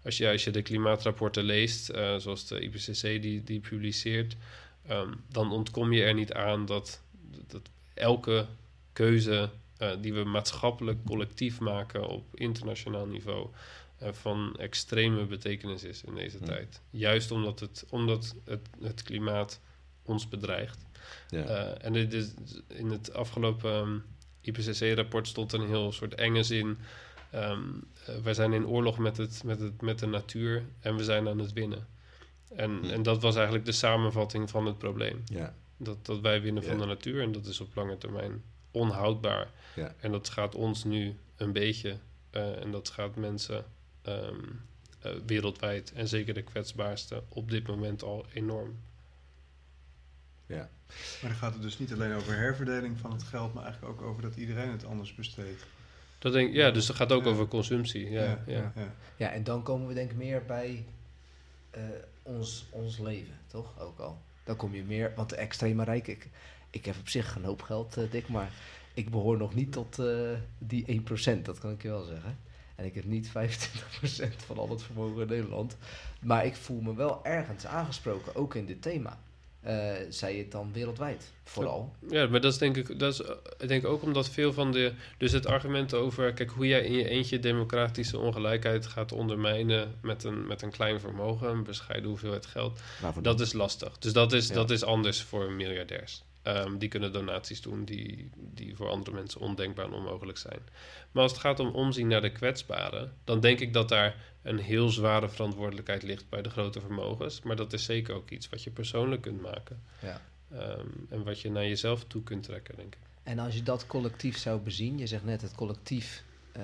als 0.05 0.16
je, 0.16 0.29
als 0.31 0.45
je 0.45 0.51
de 0.51 0.62
klimaatrapporten 0.62 1.45
leest, 1.45 1.89
eh, 1.89 2.16
zoals 2.16 2.47
de 2.47 2.61
IPCC 2.61 3.22
die, 3.22 3.43
die 3.45 3.61
publiceert, 3.61 4.37
ehm, 4.87 5.12
dan 5.29 5.53
ontkom 5.53 5.93
je 5.93 6.03
er 6.03 6.14
niet 6.14 6.33
aan 6.33 6.66
dat, 6.66 7.03
dat 7.47 7.70
elke 7.95 8.47
keuze 8.93 9.51
eh, 9.77 9.91
die 10.01 10.14
we 10.14 10.24
maatschappelijk 10.24 11.05
collectief 11.05 11.61
maken 11.61 12.09
op 12.09 12.24
internationaal 12.35 13.07
niveau. 13.07 13.49
Van 14.01 14.57
extreme 14.59 15.24
betekenis 15.26 15.84
is 15.84 16.03
in 16.05 16.14
deze 16.14 16.38
Hm. 16.38 16.44
tijd. 16.44 16.80
Juist 16.90 17.30
omdat 17.30 17.61
het, 17.61 17.84
omdat 17.90 18.34
het, 18.44 18.68
het 18.80 19.03
klimaat 19.03 19.61
ons 20.03 20.28
bedreigt. 20.28 20.86
ja. 21.28 21.42
Eh, 21.44 21.84
en 21.86 21.92
dit 21.92 22.12
is, 22.12 22.34
in 22.68 22.90
het 22.90 23.12
afgelopen 23.14 23.72
ehm, 23.72 23.99
IPCC-rapport 24.40 25.28
stond 25.28 25.53
een 25.53 25.66
heel 25.66 25.92
soort 25.92 26.14
enge 26.14 26.42
zin. 26.42 26.78
ehm 27.30 27.61
eh, 28.07 28.16
wij 28.22 28.34
zijn 28.34 28.53
in 28.53 28.66
oorlog 28.66 28.99
met, 28.99 29.16
het, 29.16 29.42
met, 29.44 29.61
het, 29.61 29.80
met 29.82 29.99
de 29.99 30.07
natuur 30.07 30.64
en 30.80 30.97
we 30.97 31.05
zijn 31.05 31.28
aan 31.28 31.38
het 31.38 31.53
winnen. 31.53 31.86
En, 32.55 32.70
Hm. 32.78 32.84
en 32.90 33.03
dat 33.03 33.22
was 33.22 33.34
eigenlijk 33.34 33.64
de 33.64 33.72
samenvatting 33.72 34.51
van 34.51 34.66
het 34.66 34.78
probleem. 34.78 35.22
ja. 35.24 35.55
Dat, 35.78 36.07
dat 36.07 36.20
wij 36.20 36.42
winnen 36.42 36.62
van 36.64 36.78
de 36.78 36.86
natuur 36.86 37.22
en 37.22 37.32
dat 37.32 37.47
is 37.47 37.61
op 37.61 37.74
lange 37.74 37.99
termijn 37.99 38.42
onhoudbaar. 38.70 39.51
Ja. 39.74 39.94
En 40.01 40.12
dat 40.12 40.28
gaat 40.28 40.55
ons 40.55 40.84
nu 40.84 41.16
een 41.36 41.53
beetje 41.53 41.97
eh, 42.30 42.61
en 42.62 42.70
dat 42.70 42.88
gaat 42.88 43.16
mensen 43.16 43.64
ehm, 44.07 44.41
eh, 45.01 45.13
wereldwijd 45.27 45.93
en 45.93 46.09
zeker 46.09 46.35
de 46.35 46.43
kwetsbaarste 46.43 47.23
op 47.29 47.51
dit 47.51 47.67
moment 47.67 48.03
al 48.03 48.27
enorm. 48.33 48.77
ja. 50.47 50.69
Maar 51.23 51.31
dan 51.31 51.39
gaat 51.39 51.53
het 51.53 51.63
dus 51.63 51.79
niet 51.79 51.93
alleen 51.93 52.13
over 52.15 52.37
herverdeling 52.37 52.99
van 52.99 53.13
het 53.13 53.23
geld, 53.23 53.55
maar 53.55 53.65
eigenlijk 53.65 53.95
ook 54.01 54.07
over 54.09 54.23
dat 54.23 54.37
iedereen 54.37 54.71
het 54.71 54.85
anders 54.85 55.15
besteedt. 55.15 55.67
Dat 56.19 56.33
denk, 56.33 56.55
ja, 56.55 56.71
dus 56.71 56.89
het 56.89 56.97
gaat 56.97 57.13
ook 57.13 57.25
Ja. 57.25 57.31
over 57.31 57.49
consumptie. 57.49 58.11
Ja, 58.11 58.23
ja, 58.23 58.43
ja, 58.47 58.73
ja. 58.77 58.95
Ja, 59.17 59.31
en 59.31 59.45
dan 59.45 59.63
komen 59.63 59.89
we 59.89 59.95
denk 59.95 60.11
ik 60.11 60.17
meer 60.17 60.45
bij 60.45 60.85
eh, 61.71 61.83
ons, 62.23 62.67
ons 62.71 62.99
leven, 62.99 63.35
toch? 63.47 63.81
Ook 63.81 63.99
al. 63.99 64.19
Dan 64.45 64.57
kom 64.57 64.75
je 64.75 64.83
meer, 64.85 65.13
want 65.17 65.31
de 65.31 65.37
extreme 65.37 65.85
rijk, 65.85 66.07
ik, 66.07 66.29
ik 66.71 66.85
heb 66.85 66.97
op 66.99 67.09
zich 67.09 67.37
een 67.37 67.45
hoop 67.45 67.63
geld, 67.63 67.97
eh, 67.97 68.11
Dick, 68.11 68.29
maar 68.29 68.51
ik 68.95 69.11
behoor 69.11 69.37
nog 69.37 69.55
niet 69.55 69.73
tot 69.73 69.99
eh, 69.99 70.31
die 70.59 70.85
1%, 70.87 71.43
dat 71.43 71.59
kan 71.59 71.71
ik 71.73 71.83
je 71.83 71.89
wel 71.89 72.05
zeggen. 72.05 72.39
En 72.77 72.85
ik 72.85 72.95
heb 72.95 73.05
niet 73.05 73.29
25% 73.39 74.37
van 74.47 74.59
al 74.59 74.68
het 74.70 74.83
vermogen 74.83 75.22
in 75.22 75.29
Nederland. 75.29 75.77
Maar 76.20 76.47
ik 76.47 76.57
voel 76.57 76.81
me 76.81 76.95
wel 76.95 77.24
ergens 77.24 77.66
aangesproken, 77.66 78.35
ook 78.35 78.55
in 78.55 78.66
dit 78.66 78.83
thema. 78.83 79.18
Eh 79.61 79.93
zij 80.09 80.35
het 80.37 80.51
dan 80.51 80.72
wereldwijd, 80.72 81.33
vooral. 81.45 81.93
Ja, 82.11 82.27
maar 82.27 82.41
dat 82.41 82.53
is 82.53 82.59
denk 82.59 82.77
ik, 82.77 82.99
dat 82.99 83.12
is, 83.12 83.20
eh, 83.22 83.31
ik 83.59 83.68
denk 83.68 83.85
ook 83.85 84.03
omdat 84.03 84.29
veel 84.31 84.53
van 84.53 84.72
de. 84.72 84.93
Dus 85.18 85.33
het 85.33 85.47
argument 85.47 85.95
over, 85.95 86.33
kijk, 86.33 86.51
hoe 86.51 86.66
jij 86.66 86.81
in 86.85 86.93
je 86.93 87.09
eentje 87.09 87.39
democratische 87.39 88.18
ongelijkheid 88.18 88.87
gaat 88.87 89.12
ondermijnen 89.12 89.95
met 90.03 90.24
een, 90.24 90.47
met 90.47 90.62
een 90.62 90.70
klein 90.70 91.01
vermogen, 91.01 91.49
een 91.51 91.62
bescheiden 91.64 92.09
hoeveelheid 92.09 92.47
geld, 92.47 92.81
Waarvoor 93.01 93.22
dat 93.22 93.41
is 93.41 93.53
lastig. 93.53 93.99
Dus 93.99 94.12
dat 94.12 94.33
is, 94.33 94.49
Ja. 94.49 94.55
dat 94.55 94.70
is 94.70 94.85
anders 94.85 95.22
voor 95.22 95.53
miljardairs. 95.53 96.22
Ehm, 96.47 96.78
die 96.78 96.88
kunnen 96.88 97.12
donaties 97.12 97.61
doen 97.61 97.84
die, 97.84 98.30
die 98.36 98.76
voor 98.76 98.88
andere 98.88 99.16
mensen 99.16 99.40
ondenkbaar 99.40 99.84
en 99.84 99.92
onmogelijk 99.92 100.38
zijn. 100.38 100.61
Maar 101.12 101.22
als 101.22 101.32
het 101.32 101.40
gaat 101.40 101.61
om 101.61 101.68
omzien 101.68 102.09
naar 102.09 102.20
de 102.20 102.32
kwetsbaren, 102.32 103.12
dan 103.24 103.40
denk 103.40 103.61
ik 103.61 103.72
dat 103.72 103.88
daar 103.88 104.16
een 104.42 104.59
heel 104.59 104.88
zware 104.88 105.28
verantwoordelijkheid 105.28 106.03
ligt 106.03 106.28
bij 106.28 106.42
de 106.42 106.51
grote 106.51 106.80
vermogens. 106.80 107.42
Maar 107.42 107.57
dat 107.57 107.72
is 107.72 107.84
zeker 107.84 108.14
ook 108.14 108.30
iets 108.30 108.49
wat 108.49 108.62
je 108.62 108.70
persoonlijk 108.70 109.22
kunt 109.22 109.42
maken. 109.42 109.82
Ja. 110.03 110.20
Ehm, 110.53 110.86
en 111.09 111.24
wat 111.24 111.40
je 111.40 111.51
naar 111.51 111.66
jezelf 111.66 112.05
toe 112.05 112.22
kunt 112.22 112.42
trekken, 112.42 112.76
denk 112.76 112.94
ik. 112.94 113.01
En 113.22 113.38
als 113.38 113.55
je 113.55 113.62
dat 113.62 113.86
collectief 113.86 114.38
zou 114.38 114.61
bezien, 114.61 114.99
je 114.99 115.07
zegt 115.07 115.24
net 115.24 115.42
het 115.42 115.55
collectief, 115.55 116.22
eh, 116.53 116.62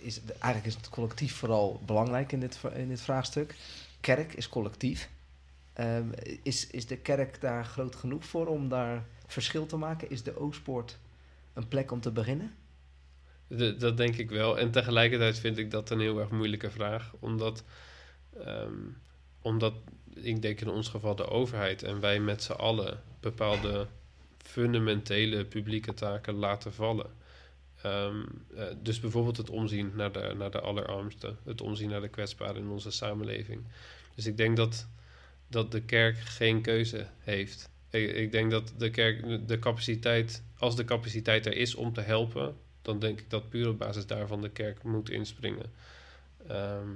is, 0.00 0.20
eigenlijk 0.28 0.66
is 0.66 0.74
het 0.74 0.88
collectief 0.88 1.34
vooral 1.34 1.82
belangrijk 1.86 2.32
in 2.32 2.40
dit, 2.40 2.60
in 2.74 2.88
dit 2.88 3.00
vraagstuk. 3.00 3.54
Kerk 4.00 4.34
is 4.34 4.48
collectief. 4.48 5.08
Ehm, 5.78 6.08
is, 6.42 6.70
is 6.70 6.86
de 6.86 6.96
kerk 6.96 7.40
daar 7.40 7.64
groot 7.64 7.96
genoeg 7.96 8.24
voor 8.24 8.46
om 8.46 8.68
daar 8.68 9.06
verschil 9.26 9.66
te 9.66 9.76
maken? 9.76 10.10
Is 10.10 10.22
de 10.22 10.36
Oostpoort 10.36 10.98
een 11.52 11.68
plek 11.68 11.90
om 11.90 12.00
te 12.00 12.10
beginnen? 12.10 12.54
De- 13.46 13.76
dat 13.76 13.96
denk 13.96 14.16
ik 14.16 14.30
wel. 14.30 14.58
En 14.58 14.70
tegelijkertijd 14.70 15.38
vind 15.38 15.58
ik 15.58 15.70
dat 15.70 15.90
een 15.90 16.00
heel 16.00 16.18
erg 16.20 16.30
moeilijke 16.30 16.70
vraag. 16.70 17.12
Omdat, 17.18 17.64
ehm, 18.38 18.72
omdat 19.42 19.74
ik 20.14 20.42
denk 20.42 20.60
in 20.60 20.68
ons 20.68 20.88
geval 20.88 21.14
de 21.16 21.28
overheid 21.28 21.82
en 21.82 22.00
wij 22.00 22.20
met 22.20 22.42
z'n 22.42 22.52
allen 22.52 23.02
bepaalde 23.20 23.86
fundamentele 24.38 25.44
publieke 25.44 25.94
taken 25.94 26.34
laten 26.34 26.72
vallen. 26.72 27.10
Ehm, 27.82 28.22
eh, 28.56 28.64
dus 28.82 29.00
bijvoorbeeld 29.00 29.36
het 29.36 29.50
omzien 29.50 29.92
naar 29.94 30.12
de, 30.12 30.34
naar 30.36 30.50
de 30.50 30.60
allerarmsten, 30.60 31.38
het 31.44 31.60
omzien 31.60 31.88
naar 31.88 32.00
de 32.00 32.08
kwetsbaren 32.08 32.56
in 32.62 32.68
onze 32.68 32.90
samenleving. 32.90 33.62
Dus 34.14 34.26
ik 34.26 34.36
denk 34.36 34.56
dat, 34.56 34.88
dat 35.48 35.72
de 35.72 35.82
kerk 35.82 36.18
geen 36.18 36.60
keuze 36.60 37.06
heeft. 37.18 37.70
Ik, 37.90 38.10
ik 38.10 38.32
denk 38.32 38.50
dat 38.50 38.72
de 38.78 38.90
kerk 38.90 39.48
de 39.48 39.58
capaciteit, 39.58 40.42
als 40.58 40.76
de 40.76 40.84
capaciteit 40.84 41.46
er 41.46 41.56
is 41.56 41.74
om 41.74 41.92
te 41.92 42.00
helpen, 42.00 42.56
dan 42.82 42.98
denk 42.98 43.20
ik 43.20 43.30
dat 43.30 43.48
puur 43.48 43.68
op 43.68 43.78
basis 43.78 44.06
daarvan 44.06 44.40
de 44.40 44.50
kerk 44.50 44.82
moet 44.82 45.10
inspringen. 45.10 45.72
Ehm, 46.46 46.90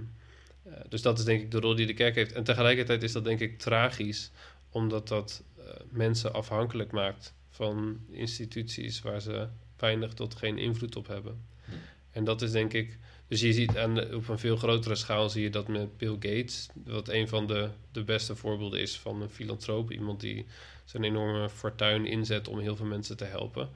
Eh, 0.63 0.73
dus 0.89 1.03
dat 1.03 1.19
is 1.19 1.25
denk 1.25 1.41
ik 1.41 1.51
de 1.51 1.61
rol 1.61 1.75
die 1.75 1.87
de 1.87 1.95
kerk 1.95 2.15
heeft. 2.15 2.33
En 2.33 2.45
tegelijkertijd 2.45 3.03
is 3.03 3.13
dat 3.13 3.25
denk 3.25 3.41
ik 3.41 3.59
tragisch, 3.59 4.31
omdat 4.71 5.09
dat 5.09 5.43
eh, 5.59 5.65
mensen 5.89 6.33
afhankelijk 6.33 6.93
maakt 6.93 7.35
van 7.51 8.01
instituties 8.11 9.01
waar 9.01 9.21
ze 9.21 9.49
weinig 9.77 10.15
tot 10.15 10.35
geen 10.35 10.59
invloed 10.59 10.97
op 10.97 11.07
hebben. 11.07 11.45
Hm. 11.65 11.73
En 12.11 12.25
dat 12.25 12.43
is 12.43 12.51
denk 12.51 12.73
ik. 12.73 12.99
Dus 13.33 13.41
je 13.41 13.53
ziet 13.53 13.77
aan 13.77 13.95
de- 13.95 14.09
op 14.17 14.29
een 14.29 14.39
veel 14.39 14.57
grotere 14.57 14.95
schaal 14.95 15.29
zie 15.31 15.43
je 15.43 15.51
dat 15.51 15.69
met 15.69 15.97
Bill 15.97 16.13
Gates, 16.13 16.69
wat 16.85 17.09
een 17.09 17.29
van 17.29 17.47
de, 17.47 17.69
de 17.93 18.03
beste 18.05 18.37
voorbeelden 18.37 18.81
is 18.81 18.99
van 18.99 19.23
een 19.23 19.31
filantroop, 19.31 19.91
iemand 19.93 20.21
die 20.21 20.47
zijn 20.85 21.05
enorme 21.05 21.51
fortuin 21.51 22.07
inzet 22.07 22.49
om 22.49 22.59
heel 22.59 22.77
veel 22.77 22.87
mensen 22.87 23.17
te 23.17 23.25
helpen. 23.25 23.71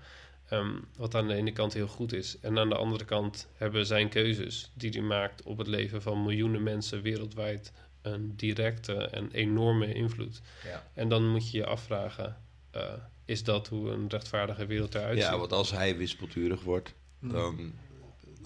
Ehm, 0.49 0.71
wat 0.97 1.15
aan 1.15 1.29
de 1.29 1.35
ene 1.35 1.53
kant 1.53 1.73
heel 1.75 1.87
goed 1.87 2.13
is. 2.13 2.37
En 2.41 2.59
aan 2.59 2.69
de 2.69 2.75
andere 2.77 3.05
kant 3.05 3.49
hebben 3.55 3.87
zijn 3.87 4.09
keuzes 4.09 4.71
die 4.75 4.91
hij 4.91 5.01
maakt 5.01 5.43
op 5.43 5.59
het 5.59 5.67
leven 5.67 6.03
van 6.03 6.23
miljoenen 6.23 6.63
mensen 6.63 7.03
wereldwijd 7.03 7.73
een 8.03 8.33
directe 8.37 8.95
en 8.95 9.31
enorme 9.33 9.93
invloed. 9.95 10.41
Ja. 10.65 10.91
En 10.95 11.09
dan 11.09 11.29
moet 11.29 11.51
je 11.51 11.59
je 11.59 11.67
afvragen, 11.67 12.37
eh, 12.71 12.83
is 13.25 13.45
dat 13.45 13.69
hoe 13.69 13.91
een 13.91 14.09
rechtvaardige 14.09 14.67
wereld 14.67 14.95
eruit 14.95 15.19
ziet? 15.19 15.29
Ja, 15.31 15.39
want 15.39 15.53
als 15.53 15.71
hij 15.71 15.97
wispelturig 15.97 16.63
wordt, 16.63 16.95
Hm. 17.21 17.29
dan, 17.29 17.73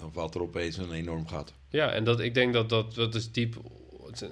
dan 0.00 0.12
valt 0.12 0.34
er 0.34 0.42
opeens 0.42 0.76
een 0.76 0.92
enorm 0.92 1.28
gat. 1.28 1.52
Ja, 1.68 1.92
en 1.92 2.04
dat, 2.04 2.20
ik 2.20 2.34
denk 2.34 2.52
dat 2.52 2.68
dat, 2.68 2.94
dat 2.94 3.14
is 3.14 3.32
diep, 3.32 3.56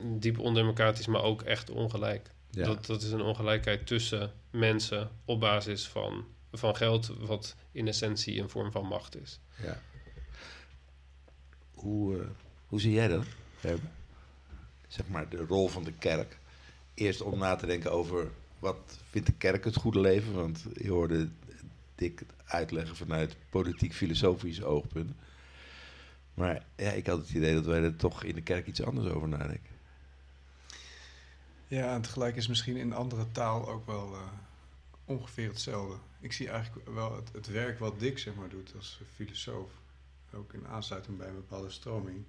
diep 0.04 0.38
ondemocratisch, 0.38 1.06
maar 1.06 1.22
ook 1.22 1.42
echt 1.42 1.70
ongelijk. 1.70 2.30
Ja. 2.50 2.64
Dat, 2.64 2.86
dat 2.86 3.02
is 3.02 3.10
een 3.10 3.22
ongelijkheid 3.22 3.86
tussen 3.86 4.32
mensen 4.50 5.10
op 5.24 5.40
basis 5.40 5.88
van, 5.88 6.24
van 6.52 6.76
geld, 6.76 7.06
wat 7.18 7.56
in 7.72 7.88
essentie 7.88 8.40
een 8.40 8.48
vorm 8.48 8.72
van 8.72 8.86
macht 8.86 9.16
is. 9.20 9.40
Ja. 9.62 9.80
Hoe, 11.74 12.18
eh, 12.18 12.26
hoe 12.66 12.80
zie 12.80 12.92
jij 12.92 13.08
dat? 13.08 13.24
Gerben? 13.60 13.90
Zeg 14.88 15.08
maar 15.08 15.28
de 15.28 15.36
rol 15.36 15.68
van 15.68 15.84
de 15.84 15.92
kerk. 15.92 16.38
Eerst 16.94 17.20
om 17.20 17.38
na 17.38 17.56
te 17.56 17.66
denken 17.66 17.92
over 17.92 18.30
wat 18.58 18.98
vindt 19.10 19.26
de 19.26 19.34
kerk 19.34 19.64
het 19.64 19.76
goede 19.76 20.00
leven. 20.00 20.34
Want 20.34 20.64
je 20.74 20.90
hoorde 20.90 21.28
Dick 21.94 22.18
het 22.18 22.32
uitleggen 22.44 22.96
vanuit 22.96 23.36
politiek-filosofisch 23.50 24.62
oogpunt. 24.62 25.12
Maar 26.38 26.64
ja, 26.76 26.90
ik 26.90 27.06
had 27.06 27.18
het 27.18 27.30
idee 27.30 27.54
dat 27.54 27.66
wij 27.66 27.82
er 27.82 27.96
toch 27.96 28.24
in 28.24 28.34
de 28.34 28.42
kerk 28.42 28.66
iets 28.66 28.82
anders 28.82 29.06
over 29.06 29.28
nadenken. 29.28 29.76
Ja, 31.66 31.94
en 31.94 32.02
tegelijk 32.02 32.36
is 32.36 32.46
misschien 32.48 32.76
in 32.76 32.92
andere 32.92 33.32
taal 33.32 33.68
ook 33.68 33.86
wel 33.86 34.14
eh, 34.14 34.22
ongeveer 35.04 35.48
hetzelfde. 35.48 35.96
Ik 36.20 36.32
zie 36.32 36.48
eigenlijk 36.48 36.88
wel 36.88 37.24
het, 37.32 37.46
werk 37.46 37.78
wat 37.78 38.00
Dick 38.00 38.18
zeg 38.18 38.34
maar, 38.34 38.48
doet 38.48 38.74
als 38.76 39.00
filosoof, 39.14 39.70
ook 40.32 40.52
in 40.52 40.66
aansluiting 40.66 41.16
bij 41.16 41.28
een 41.28 41.34
bepaalde 41.34 41.70
stroming, 41.70 42.24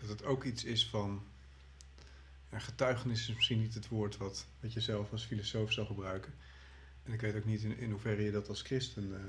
dat 0.00 0.08
het 0.08 0.24
ook 0.24 0.44
iets 0.44 0.64
is 0.64 0.88
van. 0.88 1.22
Getuigenis 2.50 3.28
is 3.28 3.34
misschien 3.34 3.60
niet 3.60 3.74
het 3.74 3.88
woord 3.88 4.16
wat, 4.16 4.46
je 4.60 4.80
zelf 4.80 5.12
als 5.12 5.24
filosoof 5.24 5.72
zou 5.72 5.86
gebruiken. 5.86 6.32
En 7.02 7.12
ik 7.12 7.20
weet 7.20 7.36
ook 7.36 7.44
niet 7.44 7.62
in, 7.62 7.78
in 7.78 7.90
hoeverre 7.90 8.22
je 8.22 8.30
dat 8.30 8.48
als 8.48 8.62
christen 8.62 9.14
eh, 9.14 9.20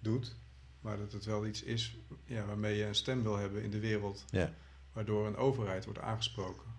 doet, 0.00 0.36
maar 0.82 0.96
dat 0.98 1.12
het 1.12 1.24
wel 1.24 1.46
iets 1.46 1.62
is 1.62 1.96
ja, 2.24 2.44
waarmee 2.44 2.76
je 2.76 2.84
een 2.84 2.94
stem 2.94 3.22
wil 3.22 3.36
hebben 3.36 3.62
in 3.62 3.70
de 3.70 3.78
wereld, 3.80 4.24
Ja. 4.30 4.52
waardoor 4.92 5.26
een 5.26 5.36
overheid 5.36 5.84
wordt 5.84 6.00
aangesproken 6.00 6.70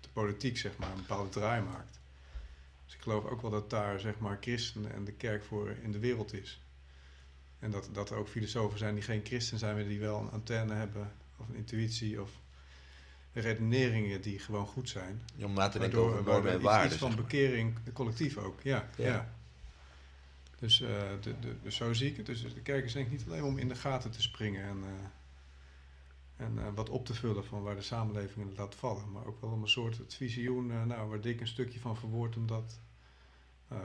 de 0.00 0.08
politiek 0.12 0.58
zeg 0.58 0.76
maar 0.76 0.90
een 0.90 0.96
bepaalde 0.96 1.28
draai 1.28 1.62
maakt. 1.62 2.00
Dus 2.84 2.94
ik 2.94 3.00
geloof 3.00 3.24
ook 3.24 3.40
wel 3.42 3.50
dat 3.50 3.70
daar 3.70 4.00
zeg 4.00 4.18
maar 4.18 4.38
christenen 4.40 4.92
en 4.92 5.04
de 5.04 5.12
kerk 5.12 5.44
voor 5.44 5.70
in 5.82 5.92
de 5.92 5.98
wereld 5.98 6.32
is. 6.32 6.62
En 7.58 7.70
dat, 7.70 7.88
dat 7.92 8.10
er 8.10 8.16
ook 8.16 8.28
filosofen 8.28 8.78
zijn 8.78 8.94
die 8.94 9.02
geen 9.02 9.24
christen 9.24 9.58
zijn, 9.58 9.74
maar 9.74 9.84
die 9.84 10.00
wel 10.00 10.20
een 10.20 10.30
antenne 10.30 10.74
hebben 10.74 11.12
of 11.36 11.48
een 11.48 11.54
intuïtie 11.54 12.22
of 12.22 12.30
redeneringen 13.32 14.20
die 14.20 14.38
gewoon 14.38 14.66
goed 14.66 14.88
zijn. 14.88 15.22
Om 15.42 15.52
na 15.52 15.68
te 15.68 15.78
denken 15.78 15.98
over 15.98 16.22
normen 16.22 16.50
en 16.50 16.56
iets, 16.56 16.64
waarden. 16.64 16.90
iets 16.90 17.00
van 17.00 17.14
bekering, 17.14 17.76
collectief 17.92 18.36
ook, 18.36 18.60
ja. 18.62 18.88
Ja. 18.96 19.06
ja. 19.06 19.34
Dus, 20.60 20.80
eh, 20.80 20.88
de, 21.20 21.38
de, 21.38 21.60
dus 21.62 21.76
zo 21.76 21.92
zie 21.92 22.10
ik 22.10 22.16
het. 22.16 22.26
Dus 22.26 22.54
de 22.54 22.62
kerk 22.62 22.84
is 22.84 22.92
denk 22.92 23.06
ik 23.06 23.12
niet 23.12 23.24
alleen 23.26 23.42
om 23.42 23.58
in 23.58 23.68
de 23.68 23.74
gaten 23.74 24.10
te 24.10 24.22
springen 24.22 24.64
en, 24.64 24.84
eh, 24.84 26.46
en 26.46 26.58
eh, 26.58 26.74
wat 26.74 26.88
op 26.88 27.06
te 27.06 27.14
vullen 27.14 27.44
van 27.44 27.62
waar 27.62 27.74
de 27.74 27.82
samenleving 27.82 28.48
het 28.48 28.58
laat 28.58 28.74
vallen. 28.74 29.12
Maar 29.12 29.26
ook 29.26 29.40
wel 29.40 29.50
om 29.50 29.62
een 29.62 29.68
soort 29.68 29.98
het 29.98 30.14
visioen, 30.14 30.86
nou, 30.86 31.08
waar 31.08 31.20
Dick 31.20 31.40
een 31.40 31.46
stukje 31.46 31.80
van 31.80 31.96
verwoordt, 31.96 32.36
omdat 32.36 32.80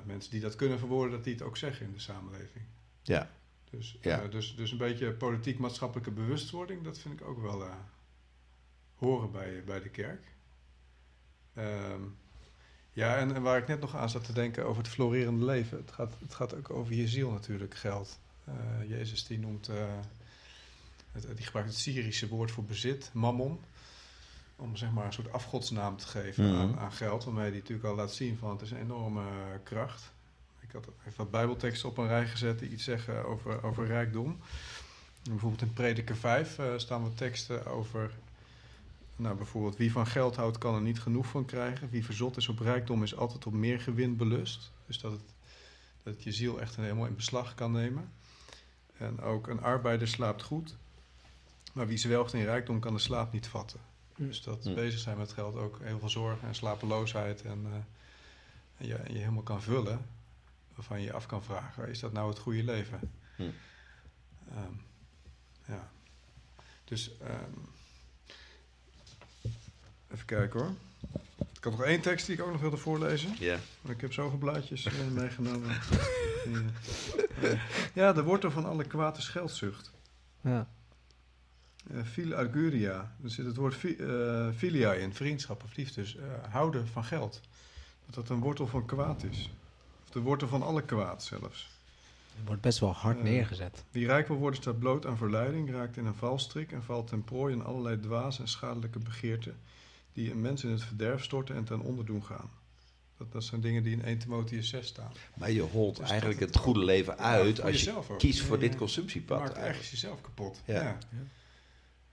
mensen 0.04 0.32
die 0.32 0.42
dat 0.42 0.56
kunnen 0.56 0.80
verwoorden, 0.80 1.12
dat 1.12 1.24
die 1.24 1.34
het 1.34 1.42
ook 1.42 1.58
zeggen 1.58 1.86
in 1.86 1.94
de 1.94 2.00
samenleving. 2.00 2.66
Ja. 3.02 3.32
Dus, 3.70 3.98
Ja. 4.02 4.28
dus, 4.28 4.56
dus 4.56 4.72
een 4.72 4.78
beetje 4.78 5.14
politiek-maatschappelijke 5.14 6.12
bewustwording, 6.12 6.84
dat 6.84 7.00
vind 7.00 7.20
ik 7.20 7.28
ook 7.28 7.42
wel 7.42 7.64
horen 8.96 9.32
bij, 9.32 9.64
bij 9.64 9.82
de 9.82 9.90
kerk. 9.90 10.36
Ehm, 11.54 12.02
ja, 12.96 13.18
en, 13.18 13.36
en 13.36 13.42
waar 13.42 13.58
ik 13.58 13.68
net 13.68 13.80
nog 13.80 13.96
aan 13.96 14.10
zat 14.10 14.24
te 14.26 14.34
denken 14.34 14.66
over 14.66 14.84
het 14.84 14.92
florerende 14.92 15.46
leven. 15.46 15.78
Het 15.78 15.92
gaat, 15.92 16.14
het 16.20 16.34
gaat 16.34 16.56
ook 16.56 16.70
over 16.70 16.94
je 16.94 17.08
ziel 17.08 17.32
natuurlijk, 17.32 17.76
geld. 17.76 18.20
Eh, 18.44 18.54
Jezus 18.90 19.26
die 19.28 19.40
noemt, 19.40 19.68
eh, 19.68 19.76
het, 21.12 21.28
die 21.36 21.46
gebruikt 21.46 21.70
het 21.70 21.80
Syrische 21.80 22.28
woord 22.28 22.52
voor 22.52 22.64
bezit, 22.64 23.10
mammon. 23.14 23.60
Om 24.56 24.76
zeg 24.76 24.92
maar 24.92 25.06
een 25.06 25.14
soort 25.14 25.32
afgodsnaam 25.32 25.98
te 25.98 26.08
geven 26.08 26.44
Mhm. 26.52 26.56
aan, 26.56 26.80
aan 26.80 26.92
geld. 26.92 27.24
Waarmee 27.24 27.50
hij 27.50 27.58
natuurlijk 27.60 27.88
al 27.88 27.96
laat 27.96 28.14
zien 28.14 28.38
van 28.38 28.50
het 28.50 28.62
is 28.62 28.72
een 28.72 28.82
enorme 28.82 29.24
kracht. 29.64 30.12
Ik 30.60 30.72
had 30.72 30.88
even 31.00 31.18
wat 31.18 31.32
bijbelteksten 31.32 31.90
op 31.90 31.98
een 31.98 32.08
rij 32.08 32.28
gezet 32.28 32.60
die 32.60 32.70
iets 32.70 32.84
zeggen 32.84 33.26
over, 33.26 33.64
over 33.64 33.86
rijkdom. 33.86 34.28
En 35.24 35.32
bijvoorbeeld 35.32 35.62
in 35.62 35.74
Prediker 35.74 36.16
5 36.16 36.60
eh, 36.60 36.66
staan 36.78 37.02
wat 37.02 37.18
teksten 37.18 37.66
over... 37.66 38.12
Nou, 39.16 39.36
bijvoorbeeld, 39.36 39.78
wie 39.78 39.92
van 39.92 40.08
geld 40.08 40.36
houdt 40.36 40.58
kan 40.58 40.76
er 40.76 40.82
niet 40.82 41.00
genoeg 41.00 41.26
van 41.26 41.46
krijgen. 41.46 41.90
Wie 41.90 42.06
verzot 42.06 42.38
is 42.38 42.48
op 42.50 42.60
rijkdom 42.60 43.04
is 43.04 43.16
altijd 43.16 43.46
op 43.46 43.54
meer 43.54 43.80
gewin 43.80 44.16
belust. 44.18 44.72
Dus 44.86 45.00
dat 45.00 45.12
het, 45.12 45.22
dat 46.04 46.14
het 46.14 46.24
je 46.24 46.32
ziel 46.32 46.62
echt 46.62 46.76
helemaal 46.76 47.06
in 47.06 47.16
beslag 47.16 47.56
kan 47.56 47.72
nemen. 47.72 48.12
En 48.98 49.22
ook 49.22 49.48
een 49.48 49.62
arbeider 49.62 50.08
slaapt 50.08 50.44
goed. 50.44 50.76
Maar 51.74 51.88
wie 51.88 51.98
zwelgt 51.98 52.34
in 52.34 52.44
rijkdom 52.44 52.80
kan 52.80 52.94
de 52.94 53.00
slaap 53.00 53.32
niet 53.32 53.48
vatten. 53.48 53.80
Dus 54.16 54.42
dat 54.44 54.64
Hm. 54.64 54.74
bezig 54.74 55.00
zijn 55.00 55.18
met 55.18 55.32
geld 55.34 55.56
ook 55.56 55.80
heel 55.82 56.00
veel 56.00 56.10
zorgen 56.10 56.48
en 56.48 56.56
slapeloosheid. 56.56 57.42
En, 57.42 57.66
eh, 57.66 57.74
en 58.78 58.88
je, 58.88 58.96
en 58.96 59.14
je 59.14 59.20
helemaal 59.20 59.44
kan 59.44 59.62
vullen. 59.62 60.06
Waarvan 60.76 61.00
je 61.00 61.06
je 61.06 61.14
af 61.14 61.26
kan 61.26 61.44
vragen, 61.44 61.90
is 61.90 62.00
dat 62.00 62.14
nou 62.14 62.30
het 62.30 62.40
goede 62.40 62.64
leven? 62.64 63.00
Hm. 63.36 63.42
Ehm, 64.50 64.74
ja. 65.68 65.92
Dus 66.84 67.18
ehm, 67.18 67.52
even 70.14 70.26
kijken 70.26 70.60
hoor. 70.60 70.72
Ik 71.38 71.64
had 71.64 71.72
nog 71.72 71.84
één 71.84 72.02
tekst 72.02 72.26
die 72.26 72.36
ik 72.36 72.42
ook 72.44 72.52
nog 72.52 72.62
wilde 72.62 72.78
voorlezen. 72.78 73.36
Ja. 73.40 73.58
Maar 73.82 73.92
ik 73.92 74.02
heb 74.02 74.14
zoveel 74.14 74.38
blaadjes 74.38 74.86
eh, 74.86 74.94
meegenomen. 75.14 75.70
Eh, 77.42 77.60
ja, 77.94 78.14
de 78.14 78.24
wortel 78.24 78.52
van 78.52 78.66
alle 78.66 78.84
kwaad 78.84 79.18
is 79.18 79.28
geldzucht. 79.28 79.92
Ja. 80.42 80.68
Uh, 81.92 82.04
fil 82.04 82.32
auguria, 82.34 83.16
er 83.24 83.30
zit 83.30 83.46
het 83.46 83.56
woord 83.56 83.76
fi, 83.76 83.96
eh, 83.96 84.48
filia 84.56 84.94
in, 84.94 85.14
vriendschap 85.14 85.64
of 85.64 85.76
liefde, 85.76 86.02
dus 86.02 86.16
eh, 86.16 86.24
houden 86.50 86.88
van 86.88 87.04
geld. 87.04 87.42
Dat 88.06 88.16
dat 88.16 88.30
een 88.30 88.40
wortel 88.40 88.68
van 88.68 88.86
kwaad 88.86 89.24
is. 89.24 89.50
Of 90.04 90.10
de 90.10 90.20
wortel 90.20 90.48
van 90.48 90.62
alle 90.62 90.82
kwaad 90.82 91.24
zelfs. 91.24 91.70
Het 92.36 92.46
wordt 92.48 92.62
best 92.62 92.80
wel 92.80 92.94
hard 92.94 93.18
Eh, 93.18 93.24
neergezet. 93.24 93.84
Wie 93.92 94.06
rijk 94.06 94.28
wil 94.28 94.38
worden 94.38 94.62
staat 94.62 94.80
bloot 94.80 95.06
aan 95.06 95.18
verleiding, 95.18 95.72
raakt 95.72 95.98
in 95.98 96.06
een 96.06 96.16
valstrik 96.16 96.72
en 96.72 96.84
valt 96.84 97.08
ten 97.08 97.24
prooi 97.24 97.54
in 97.54 97.64
allerlei 97.64 98.00
dwaze 98.00 98.42
en 98.42 98.48
schadelijke 98.48 99.00
begeerten 99.00 99.56
die 100.16 100.32
een 100.32 100.42
mens 100.42 100.64
in 100.64 100.70
het 100.72 100.84
verderf 100.84 101.24
storten 101.24 101.56
en 101.56 101.64
ten 101.64 101.80
onder 101.80 102.06
doen 102.06 102.24
gaan. 102.26 102.50
Dat, 103.18 103.32
dat 103.32 103.44
zijn 103.44 103.62
dingen 103.62 103.84
die 103.84 103.92
in 103.94 104.04
1 104.04 104.20
Timotheüs 104.20 104.60
6 104.66 104.88
staan. 104.88 105.12
Maar 105.34 105.52
je 105.52 105.62
holt 105.62 105.96
Dus 105.98 106.10
eigenlijk 106.10 106.40
het 106.40 106.58
goede 106.58 106.84
leven 106.86 107.18
uit 107.18 107.62
als 107.62 107.84
je 107.84 107.96
ook. 107.96 108.18
kiest 108.20 108.42
voor 108.42 108.56
Ja, 108.56 108.68
dit 108.68 108.76
consumptiepad. 108.76 109.38
Je 109.38 109.44
maakt 109.44 109.56
eigenlijk. 109.56 109.76
ergens 109.84 110.02
jezelf 110.02 110.22
kapot. 110.22 110.62
Ja. 110.66 110.74
Ja. 110.84 110.98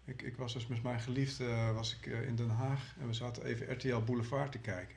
Ik, 0.05 0.22
ik 0.22 0.36
was 0.36 0.53
dus 0.53 0.66
met 0.66 0.82
mijn 0.82 1.00
geliefde 1.00 1.44
eh, 1.46 1.74
was 1.74 1.96
ik, 2.00 2.07
eh, 2.07 2.26
in 2.26 2.36
Den 2.36 2.50
Haag 2.50 2.94
en 3.00 3.07
we 3.07 3.12
zaten 3.14 3.44
even 3.44 3.72
RTL 3.72 3.98
Boulevard 3.98 4.53
te 4.53 4.59
kijken. 4.59 4.96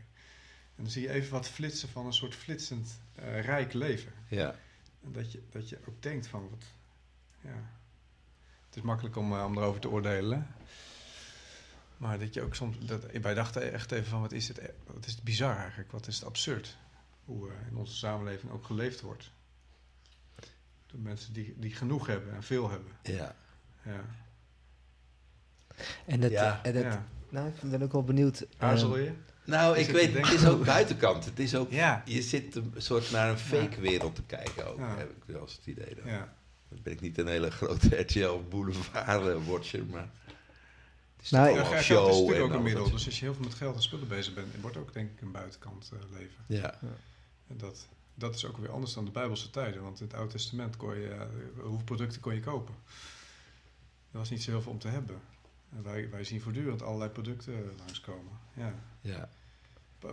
En 0.75 0.83
dan 0.83 0.89
zie 0.91 1.01
je 1.01 1.09
even 1.09 1.31
wat 1.31 1.47
flitsen 1.47 1.89
van 1.89 2.05
een 2.05 2.13
soort 2.13 2.35
flitsend 2.35 2.99
eh, 3.15 3.41
rijk 3.41 3.73
leven. 3.73 4.11
Ja. 4.27 4.55
En 5.03 5.11
dat 5.11 5.31
je, 5.31 5.41
dat 5.49 5.69
je 5.69 5.77
ook 5.87 6.01
denkt 6.01 6.27
van 6.27 6.49
wat. 6.49 6.63
Ja. 7.41 7.73
Het 8.67 8.75
is 8.75 8.81
makkelijk 8.81 9.15
om, 9.15 9.33
om 9.33 9.57
erover 9.57 9.81
te 9.81 9.89
oordelen. 9.89 10.54
Maar 11.97 12.19
dat 12.19 12.33
je 12.33 12.41
ook 12.41 12.55
soms. 12.55 12.77
Dat, 12.79 13.05
wij 13.21 13.33
dachten 13.33 13.71
echt 13.73 13.91
even 13.91 14.05
van 14.09 14.21
wat 14.21 14.31
is 14.31 14.47
het, 14.47 14.61
wat 14.93 15.05
is 15.05 15.11
het 15.11 15.23
bizar 15.23 15.57
eigenlijk? 15.57 15.91
Wat 15.91 16.07
is 16.07 16.15
het 16.15 16.25
absurd? 16.25 16.77
Hoe 17.25 17.49
eh, 17.49 17.67
in 17.69 17.75
onze 17.77 17.95
samenleving 17.95 18.51
ook 18.51 18.65
geleefd 18.65 19.01
wordt. 19.01 19.31
Door 20.87 20.99
mensen 20.99 21.33
die, 21.33 21.53
die 21.57 21.75
genoeg 21.75 22.07
hebben 22.07 22.33
en 22.33 22.43
veel 22.43 22.69
hebben. 22.69 22.91
Ja. 23.03 23.35
Ja. 23.83 24.01
En 26.05 26.19
dat, 26.21 26.31
Ja. 26.31 26.59
en 26.63 26.73
dat, 26.73 26.83
ja. 26.83 27.05
nou, 27.29 27.47
ik 27.47 27.69
ben 27.69 27.81
ook 27.81 27.91
wel 27.91 28.03
benieuwd. 28.03 28.45
Aarzel 28.57 28.97
je? 28.97 29.11
Nou, 29.45 29.75
Is 29.77 29.81
ik 29.81 29.87
het 29.87 29.95
weet, 29.95 30.25
het 30.27 30.41
is 30.41 30.45
ook 30.47 30.65
buitenkant. 30.65 31.25
Het 31.25 31.39
is 31.39 31.55
ook, 31.55 31.71
Ja. 31.71 32.01
je 32.05 32.21
zit 32.21 32.55
een 32.55 32.73
soort 32.77 33.11
naar 33.11 33.29
een 33.29 33.37
fake 33.37 33.81
wereld 33.81 34.15
te 34.15 34.23
kijken 34.23 34.67
ook, 34.67 34.77
Ja. 34.77 34.97
heb 34.97 35.09
ik 35.09 35.23
wel 35.25 35.41
eens 35.41 35.55
het 35.55 35.65
idee. 35.65 35.95
Dan. 35.95 36.07
Ja. 36.07 36.33
Dan 36.69 36.79
ben 36.83 36.93
ik 36.93 37.01
niet 37.01 37.17
een 37.17 37.27
hele 37.27 37.51
grote 37.51 37.95
RTL 38.01 38.39
Boulevard 38.49 39.07
eh, 39.27 39.47
watcher, 39.47 39.85
maar 39.85 40.09
Nou, 41.31 41.55
Ja, 41.55 41.63
geld 41.63 42.09
is 42.09 42.19
natuurlijk 42.19 42.43
ook 42.45 42.53
een 42.53 42.63
middel. 42.63 42.89
Dus 42.91 43.05
als 43.05 43.19
je 43.19 43.25
heel 43.25 43.33
veel 43.33 43.43
met 43.43 43.53
geld 43.53 43.75
en 43.75 43.81
spullen 43.81 44.07
bezig 44.07 44.33
bent, 44.33 44.61
wordt 44.61 44.77
ook 44.77 44.93
denk 44.93 45.11
ik 45.11 45.21
een 45.21 45.31
buitenkant 45.31 45.91
eh, 45.93 45.99
leven. 46.11 46.43
Ja, 46.47 46.79
En 47.47 47.57
dat, 47.57 47.87
dat 48.13 48.35
is 48.35 48.45
ook 48.45 48.57
weer 48.57 48.71
anders 48.71 48.93
dan 48.93 49.05
de 49.05 49.11
Bijbelse 49.11 49.49
tijden. 49.49 49.81
Want 49.81 49.99
in 49.99 50.05
het 50.05 50.15
Oude 50.15 50.31
Testament 50.31 50.77
kon 50.77 50.99
je, 50.99 51.07
eh, 51.09 51.25
hoeveel 51.61 51.83
producten 51.85 52.21
kon 52.21 52.33
je 52.33 52.39
kopen? 52.39 52.75
Er 54.11 54.17
was 54.17 54.29
niet 54.29 54.43
zo 54.43 54.51
heel 54.51 54.61
veel 54.61 54.71
om 54.71 54.79
te 54.79 54.87
hebben. 54.87 55.21
En 55.75 55.83
wij, 55.83 56.09
wij 56.09 56.23
zien 56.23 56.41
voortdurend 56.41 56.81
allerlei 56.81 57.09
producten 57.11 57.73
langskomen. 57.77 58.31
Ja. 58.53 58.73
ja. 59.01 59.29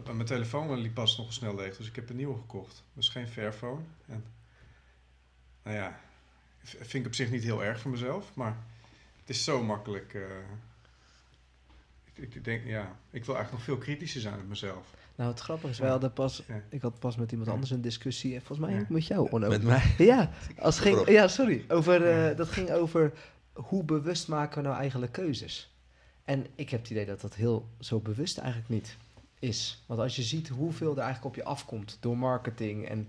Mijn 0.04 0.24
telefoon 0.24 0.78
liep 0.78 0.94
pas 0.94 1.16
nog 1.18 1.32
snel 1.32 1.54
leeg, 1.54 1.76
dus 1.76 1.86
ik 1.88 1.96
heb 1.96 2.10
een 2.10 2.16
nieuwe 2.16 2.36
gekocht. 2.38 2.82
Dus 2.92 3.08
geen 3.08 3.28
Fairphone. 3.28 3.80
En, 4.06 4.24
nou 5.62 5.76
ja, 5.76 6.00
vind 6.62 6.92
ik 6.94 7.06
op 7.06 7.14
zich 7.14 7.30
niet 7.30 7.42
heel 7.42 7.64
erg 7.64 7.80
voor 7.80 7.90
mezelf, 7.90 8.34
maar 8.34 8.56
het 9.20 9.30
is 9.30 9.44
zo 9.44 9.62
makkelijk. 9.62 10.14
eh, 10.14 10.22
ik, 12.14 12.34
ik 12.34 12.44
denk, 12.44 12.64
ja, 12.66 12.96
ik 13.10 13.24
wil 13.24 13.34
eigenlijk 13.36 13.50
nog 13.52 13.62
veel 13.62 13.84
kritischer 13.86 14.20
zijn 14.20 14.36
met 14.36 14.48
mezelf. 14.48 14.94
Nou, 15.16 15.30
het 15.30 15.40
grappige 15.40 15.68
is, 15.72 15.78
wij 15.78 15.90
hadden 15.90 16.12
pas, 16.12 16.42
Ja. 16.48 16.62
ik 16.68 16.82
had 16.82 16.98
pas 16.98 17.16
met 17.16 17.32
iemand 17.32 17.50
anders 17.50 17.70
een 17.70 17.80
discussie, 17.80 18.34
en 18.34 18.42
volgens 18.42 18.68
mij 18.68 18.76
Ja. 18.76 18.82
ook 18.82 18.88
met 18.88 19.06
jou, 19.06 19.28
Onno. 19.30 19.48
Met 19.48 19.62
mij? 19.62 19.94
Ja, 19.98 20.30
als 20.58 20.78
ging, 20.78 21.08
ja, 21.08 21.28
sorry. 21.28 21.64
Over, 21.68 22.06
eh. 22.30 22.36
Dat 22.36 22.48
ging 22.48 22.70
over 22.70 23.12
hoe 23.52 23.84
bewust 23.84 24.28
maken 24.28 24.62
we 24.62 24.68
nou 24.68 24.78
eigenlijk 24.80 25.12
keuzes. 25.12 25.74
En 26.24 26.46
ik 26.54 26.70
heb 26.70 26.80
het 26.80 26.90
idee 26.90 27.06
dat 27.06 27.20
dat 27.20 27.34
heel 27.34 27.68
zo 27.80 27.98
bewust 28.00 28.38
eigenlijk 28.38 28.68
niet 28.70 28.96
is. 29.38 29.82
Want 29.86 30.00
als 30.00 30.16
je 30.16 30.22
ziet 30.22 30.48
hoeveel 30.48 30.90
er 30.92 30.98
eigenlijk 31.02 31.26
op 31.26 31.34
je 31.34 31.44
afkomt 31.44 31.96
door 32.00 32.18
marketing 32.18 32.88
en 32.88 33.08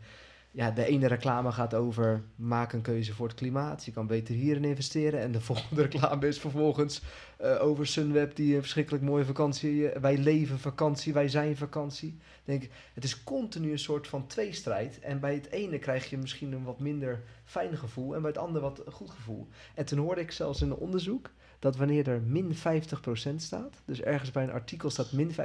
ja, 0.56 0.72
de 0.72 0.86
ene 0.86 1.08
reclame 1.08 1.52
gaat 1.52 1.74
over 1.74 2.24
maak 2.36 2.74
een 2.74 2.82
keuze 2.82 3.14
voor 3.14 3.28
het 3.28 3.36
klimaat. 3.36 3.86
Je 3.86 3.92
kan 3.92 4.08
beter 4.08 4.36
hierin 4.36 4.64
investeren. 4.64 5.20
En 5.20 5.32
de 5.32 5.42
volgende 5.52 5.82
reclame 5.82 6.28
is 6.28 6.40
vervolgens 6.40 7.02
eh, 7.38 7.62
over 7.62 7.88
Sunweb 7.88 8.36
die 8.36 8.56
een 8.56 8.62
verschrikkelijk 8.62 9.04
mooie 9.04 9.26
vakantie. 9.26 9.90
eh, 9.90 10.02
wij 10.02 10.18
leven 10.18 10.60
vakantie, 10.60 11.14
wij 11.14 11.30
zijn 11.30 11.58
vakantie. 11.58 12.18
Denk, 12.44 12.64
het 12.94 13.04
is 13.04 13.24
continu 13.24 13.72
een 13.72 13.80
soort 13.80 14.08
van 14.08 14.28
tweestrijd. 14.28 15.00
En 15.00 15.20
bij 15.20 15.34
het 15.34 15.50
ene 15.50 15.80
krijg 15.80 16.10
je 16.10 16.18
misschien 16.18 16.52
een 16.52 16.64
wat 16.64 16.80
minder 16.80 17.24
fijn 17.46 17.78
gevoel 17.78 18.16
en 18.16 18.22
bij 18.22 18.32
het 18.32 18.40
andere 18.40 18.66
wat 18.66 18.84
goed 18.92 19.10
gevoel. 19.10 19.48
En 19.76 19.86
toen 19.86 20.00
hoorde 20.00 20.22
ik 20.22 20.32
zelfs 20.32 20.62
in 20.62 20.70
een 20.70 20.78
onderzoek 20.78 21.30
dat 21.60 21.76
wanneer 21.76 22.08
er 22.08 22.22
min 22.22 22.56
50% 22.56 23.36
staat, 23.36 23.82
dus 23.86 24.02
ergens 24.02 24.32
bij 24.32 24.44
een 24.44 24.52
artikel 24.52 24.90
staat 24.90 25.12
min 25.12 25.32
50%, 25.32 25.36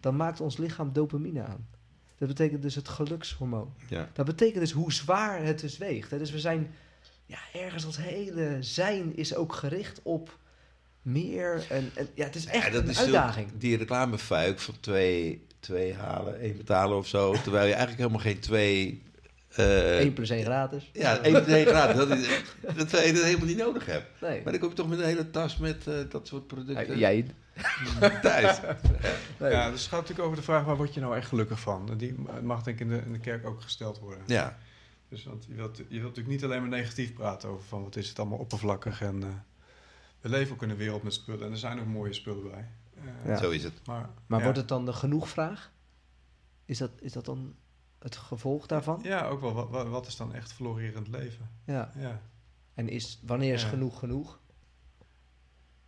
dan 0.00 0.16
maakt 0.16 0.40
ons 0.40 0.56
lichaam 0.56 0.92
dopamine 0.92 1.42
aan. 1.42 1.66
Dat 2.26 2.36
betekent 2.36 2.62
dus 2.62 2.74
het 2.74 2.88
gelukshormoon. 2.88 3.74
Ja. 3.88 4.08
Dat 4.12 4.26
betekent 4.26 4.60
dus 4.60 4.72
hoe 4.72 4.92
zwaar 4.92 5.42
het 5.42 5.60
dus 5.60 5.78
weegt. 5.78 6.10
Hè? 6.10 6.18
Dus 6.18 6.30
we 6.30 6.40
zijn, 6.40 6.74
ja, 7.26 7.38
ergens 7.52 7.84
ons 7.84 7.96
hele 7.96 8.56
zijn 8.60 9.16
is 9.16 9.34
ook 9.34 9.52
gericht 9.52 10.00
op 10.02 10.38
meer. 11.02 11.66
En, 11.68 11.90
en 11.94 12.08
ja, 12.14 12.24
het 12.24 12.34
is 12.34 12.46
echt 12.46 12.64
Ja, 12.64 12.70
dat 12.70 12.82
een 12.82 12.88
is 12.88 12.98
uitdaging. 12.98 13.48
Die 13.58 13.76
reclamefuik 13.76 14.60
van 14.60 14.74
twee, 14.80 15.46
twee 15.60 15.94
halen, 15.94 16.40
één 16.40 16.56
betalen 16.56 16.96
of 16.96 17.06
zo. 17.06 17.32
Terwijl 17.32 17.66
je 17.66 17.72
eigenlijk 17.72 17.98
helemaal 17.98 18.32
geen 18.32 18.40
twee... 18.40 19.02
eh 19.56 19.98
1 19.98 20.12
plus 20.12 20.30
1 20.30 20.44
gratis. 20.44 20.90
Ja, 20.92 21.18
één 21.18 21.44
nee, 21.48 21.64
gratis. 21.66 21.96
Dat, 21.96 22.10
is, 22.10 22.28
dat 22.60 22.90
dat 22.90 23.00
helemaal 23.00 23.46
niet 23.46 23.56
nodig 23.56 23.86
hebt. 23.86 24.20
Nee. 24.20 24.42
Maar 24.42 24.52
dan 24.52 24.60
kom 24.60 24.68
je 24.70 24.74
toch 24.74 24.88
met 24.88 24.98
een 24.98 25.04
hele 25.04 25.30
tas 25.30 25.56
met 25.56 25.86
eh, 25.86 25.94
dat 26.08 26.26
soort 26.26 26.46
producten 26.46 26.86
Ja, 26.98 27.12
jij, 27.12 27.26
thuis. 28.22 28.60
nee. 29.40 29.50
Ja, 29.50 29.70
dus 29.70 29.80
het 29.80 29.88
gaat 29.88 30.00
natuurlijk 30.00 30.26
over 30.26 30.36
de 30.36 30.42
vraag 30.44 30.64
waar 30.64 30.76
word 30.76 30.94
je 30.94 31.00
nou 31.00 31.16
echt 31.16 31.28
gelukkig 31.28 31.60
van? 31.60 31.90
En 31.90 31.96
Die 31.96 32.14
mag 32.42 32.62
denk 32.62 32.80
ik 32.80 32.86
in 32.86 32.92
de, 32.92 33.02
in 33.06 33.12
de 33.12 33.18
kerk 33.18 33.46
ook 33.46 33.62
gesteld 33.62 33.98
worden. 33.98 34.22
Ja, 34.26 34.58
Dus 35.08 35.24
want 35.24 35.44
je 35.48 35.54
wilt, 35.54 35.76
je 35.76 35.84
wilt 35.88 36.02
natuurlijk 36.02 36.28
niet 36.28 36.44
alleen 36.44 36.60
maar 36.60 36.78
negatief 36.78 37.12
praten 37.14 37.48
over 37.48 37.64
van 37.64 37.82
wat 37.82 37.96
is 37.96 38.08
het 38.08 38.18
allemaal 38.18 38.38
oppervlakkig 38.38 39.02
en 39.02 39.22
eh, 39.22 39.28
we 40.20 40.28
leven 40.28 40.54
ook 40.54 40.62
in 40.62 40.70
een 40.70 40.76
wereld 40.76 41.02
met 41.02 41.14
spullen 41.14 41.46
en 41.46 41.52
er 41.52 41.58
zijn 41.58 41.80
ook 41.80 41.86
mooie 41.86 42.12
spullen 42.12 42.50
bij. 42.50 42.68
Eh, 42.94 43.28
Ja. 43.30 43.36
zo 43.36 43.50
is 43.50 43.62
het. 43.64 43.72
Maar, 43.84 44.08
Maar 44.26 44.38
ja. 44.38 44.44
wordt 44.44 44.58
het 44.58 44.68
dan 44.68 44.84
de 44.86 44.92
genoegvraag? 44.92 45.70
Is 46.64 46.78
dat, 46.78 46.90
is 47.00 47.12
dat 47.12 47.24
dan 47.24 47.54
het 48.04 48.16
gevolg 48.16 48.66
daarvan? 48.66 49.00
Ja, 49.02 49.26
ook 49.26 49.40
wel. 49.40 49.68
Wat, 49.68 49.88
wat- 49.88 50.06
is 50.06 50.16
dan 50.16 50.34
echt 50.34 50.52
florerend 50.52 51.08
leven? 51.08 51.50
Ja. 51.66 51.90
Ja. 51.98 52.20
En 52.74 52.88
is, 52.88 53.20
wanneer 53.26 53.52
is 53.54 53.62
Ja. 53.62 53.68
genoeg 53.68 53.98
genoeg? 53.98 54.40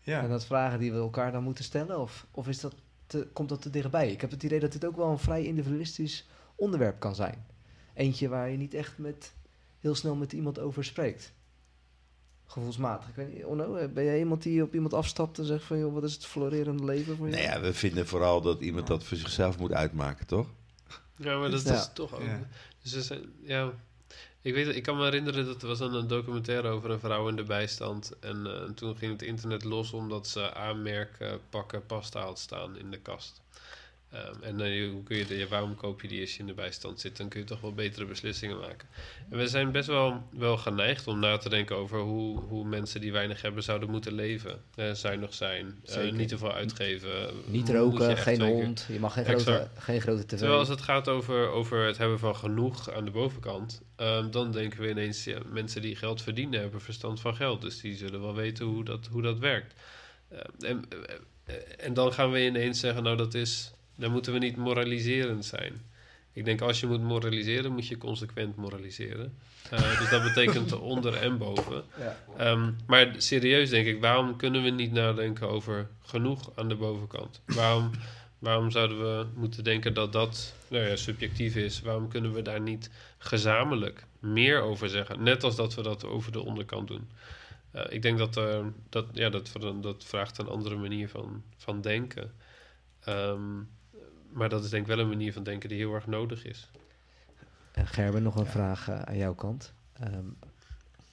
Ja. 0.00 0.22
En 0.22 0.28
dat 0.28 0.44
vragen 0.44 0.78
die 0.78 0.92
we 0.92 0.98
elkaar 0.98 1.32
dan 1.32 1.42
moeten 1.42 1.64
stellen? 1.64 2.00
Of, 2.00 2.26
of 2.30 2.48
is 2.48 2.60
dat 2.60 2.74
te, 3.06 3.28
komt 3.32 3.48
dat 3.48 3.62
te 3.62 3.70
dichtbij? 3.70 4.10
Ik 4.10 4.20
heb 4.20 4.30
het 4.30 4.42
idee 4.42 4.60
dat 4.60 4.72
dit 4.72 4.84
ook 4.84 4.96
wel 4.96 5.10
een 5.10 5.18
vrij 5.18 5.44
individualistisch 5.44 6.28
onderwerp 6.54 7.00
kan 7.00 7.14
zijn. 7.14 7.46
Eentje 7.94 8.28
waar 8.28 8.48
je 8.50 8.56
niet 8.56 8.74
echt 8.74 8.98
met, 8.98 9.34
heel 9.80 9.94
snel 9.94 10.14
met 10.14 10.32
iemand 10.32 10.58
over 10.58 10.84
spreekt. 10.84 11.32
Gevoelsmatig. 12.44 13.08
Ik 13.08 13.14
weet 13.14 13.34
niet, 13.34 13.44
Onno, 13.44 13.88
ben 13.88 14.04
jij 14.04 14.18
iemand 14.18 14.42
die 14.42 14.62
op 14.62 14.74
iemand 14.74 14.94
afstapt 14.94 15.38
en 15.38 15.44
zegt 15.44 15.64
van... 15.64 15.78
joh, 15.78 15.94
wat 15.94 16.04
is 16.04 16.12
het 16.14 16.26
florerende 16.26 16.84
leven 16.84 17.16
voor 17.16 17.28
jou? 17.28 17.42
Nou 17.42 17.54
ja, 17.54 17.60
we 17.66 17.74
vinden 17.74 18.06
vooral 18.06 18.40
dat 18.40 18.60
iemand 18.60 18.86
dat 18.86 19.04
voor 19.04 19.16
zichzelf 19.16 19.58
moet 19.58 19.72
uitmaken, 19.72 20.26
toch? 20.26 20.46
Ja, 21.16 21.38
maar 21.38 21.50
dat 21.50 21.62
Ja. 21.62 21.74
is 21.74 21.90
toch 21.94 22.14
ook... 22.14 22.22
Ja. 22.22 22.48
Dus 22.82 23.06
zijn, 23.06 23.32
ja, 23.42 23.72
ik, 24.42 24.54
weet, 24.54 24.76
ik 24.76 24.82
kan 24.82 24.96
me 24.96 25.04
herinneren 25.04 25.44
dat 25.46 25.62
er 25.62 25.68
was 25.68 25.78
dan 25.78 25.94
een 25.94 26.06
documentaire 26.06 26.68
over 26.68 26.90
een 26.90 27.00
vrouw 27.00 27.28
in 27.28 27.36
de 27.36 27.42
bijstand. 27.42 28.12
En 28.20 28.46
eh, 28.46 28.70
toen 28.70 28.96
ging 28.96 29.12
het 29.12 29.22
internet 29.22 29.64
los 29.64 29.92
omdat 29.92 30.28
ze 30.28 30.54
aanmerkpakken 30.54 31.86
pasta 31.86 32.20
had 32.20 32.38
staan 32.38 32.78
in 32.78 32.90
de 32.90 32.98
kast. 32.98 33.40
Ehm, 34.16 34.42
en 34.58 34.88
hoe 34.90 35.02
kun 35.02 35.16
je 35.16 35.26
de, 35.26 35.36
ja, 35.36 35.46
waarom 35.46 35.74
koop 35.74 36.00
je 36.02 36.08
die 36.08 36.20
als 36.20 36.32
je 36.32 36.38
in 36.38 36.46
de 36.46 36.54
bijstand 36.54 37.00
zit? 37.00 37.16
Dan 37.16 37.28
kun 37.28 37.40
je 37.40 37.46
toch 37.46 37.60
wel 37.60 37.74
betere 37.74 38.04
beslissingen 38.04 38.58
maken. 38.58 38.88
En 39.30 39.38
we 39.38 39.48
zijn 39.48 39.72
best 39.72 39.86
wel, 39.86 40.22
wel 40.30 40.56
geneigd 40.56 41.06
om 41.06 41.18
na 41.18 41.36
te 41.36 41.48
denken 41.48 41.76
over 41.76 41.98
hoe, 41.98 42.38
hoe 42.40 42.64
mensen 42.64 43.00
die 43.00 43.12
weinig 43.12 43.42
hebben 43.42 43.62
zouden 43.62 43.90
moeten 43.90 44.12
leven. 44.12 44.60
Eh 44.74 44.92
zuinig 44.92 45.34
zijn, 45.34 45.80
Zeker. 45.82 46.12
niet 46.12 46.28
te 46.28 46.38
veel 46.38 46.52
uitgeven. 46.52 47.10
Niet 47.46 47.68
roken, 47.68 48.16
geen 48.16 48.40
hond, 48.40 48.86
je 48.88 48.98
mag 48.98 49.12
geen 49.12 49.24
Exact. 49.24 49.44
grote, 49.44 49.80
geen 49.80 50.00
grote 50.00 50.26
tv. 50.26 50.38
Terwijl 50.38 50.58
als 50.58 50.68
het 50.68 50.80
gaat 50.82 51.08
over, 51.08 51.48
over 51.48 51.86
het 51.86 51.98
hebben 51.98 52.18
van 52.18 52.36
genoeg 52.36 52.90
aan 52.90 53.04
de 53.04 53.10
bovenkant, 53.10 53.82
ehm, 53.96 54.30
dan 54.30 54.52
denken 54.52 54.80
we 54.80 54.88
ineens, 54.90 55.24
ja, 55.24 55.38
mensen 55.52 55.82
die 55.82 55.96
geld 55.96 56.22
verdienen 56.22 56.60
hebben 56.60 56.80
verstand 56.80 57.20
van 57.20 57.36
geld. 57.36 57.60
Dus 57.60 57.80
die 57.80 57.96
zullen 57.96 58.20
wel 58.20 58.34
weten 58.34 58.64
hoe 58.66 58.84
dat, 58.84 59.06
hoe 59.10 59.22
dat 59.22 59.38
werkt. 59.38 59.74
Ehm, 60.28 60.64
en, 60.64 60.84
eh, 61.44 61.54
en 61.78 61.94
dan 61.94 62.12
gaan 62.12 62.30
we 62.30 62.44
ineens 62.44 62.80
zeggen, 62.80 63.02
nou 63.02 63.16
dat 63.16 63.34
is, 63.34 63.70
dan 63.96 64.12
moeten 64.12 64.32
we 64.32 64.38
niet 64.38 64.56
moraliserend 64.56 65.44
zijn. 65.44 65.82
Ik 66.32 66.44
denk 66.44 66.60
als 66.60 66.80
je 66.80 66.86
moet 66.86 67.02
moraliseren, 67.02 67.72
moet 67.72 67.86
je 67.86 67.98
consequent 67.98 68.56
moraliseren. 68.56 69.38
Eh, 69.70 69.98
dus 69.98 70.10
dat 70.10 70.22
betekent 70.22 70.72
onder 70.92 71.16
en 71.16 71.38
boven. 71.38 71.82
Ja. 71.98 72.16
Ehm, 72.36 72.72
maar 72.86 73.14
serieus 73.16 73.70
denk 73.70 73.86
ik, 73.86 74.00
waarom 74.00 74.36
kunnen 74.36 74.62
we 74.62 74.70
niet 74.70 74.92
nadenken 74.92 75.48
over 75.48 75.88
genoeg 76.02 76.50
aan 76.54 76.68
de 76.68 76.74
bovenkant? 76.74 77.40
Waarom, 77.46 77.90
waarom 78.38 78.70
zouden 78.70 78.98
we 78.98 79.26
moeten 79.34 79.64
denken 79.64 79.94
dat 79.94 80.12
dat 80.12 80.54
nou 80.68 80.88
ja, 80.88 80.96
subjectief 80.96 81.56
is? 81.56 81.80
Waarom 81.80 82.08
kunnen 82.08 82.32
we 82.32 82.42
daar 82.42 82.60
niet 82.60 82.90
gezamenlijk 83.18 84.06
meer 84.18 84.60
over 84.60 84.88
zeggen? 84.88 85.22
Net 85.22 85.44
als 85.44 85.56
dat 85.56 85.74
we 85.74 85.82
dat 85.82 86.04
over 86.04 86.32
de 86.32 86.40
onderkant 86.40 86.88
doen. 86.88 87.08
Eh, 87.70 87.84
ik 87.88 88.02
denk 88.02 88.18
dat, 88.18 88.36
er 88.36 88.72
dat, 88.88 89.06
ja, 89.12 89.28
dat, 89.28 89.50
dat 89.80 90.04
vraagt 90.04 90.38
een 90.38 90.48
andere 90.48 90.76
manier 90.76 91.08
van, 91.08 91.42
van 91.56 91.80
denken. 91.80 92.32
Ehm, 93.00 93.60
maar 94.36 94.48
dat 94.48 94.64
is 94.64 94.70
denk 94.70 94.82
ik 94.82 94.88
wel 94.88 94.98
een 94.98 95.08
manier 95.08 95.32
van 95.32 95.42
denken 95.42 95.68
die 95.68 95.78
heel 95.78 95.94
erg 95.94 96.06
nodig 96.06 96.44
is. 96.44 96.70
En 97.72 97.86
Gerben, 97.86 98.22
nog 98.22 98.36
een 98.36 98.46
vraag 98.46 98.88
eh, 98.88 99.00
aan 99.02 99.16
jouw 99.16 99.34
kant. 99.34 99.72
Ehm, 100.00 100.24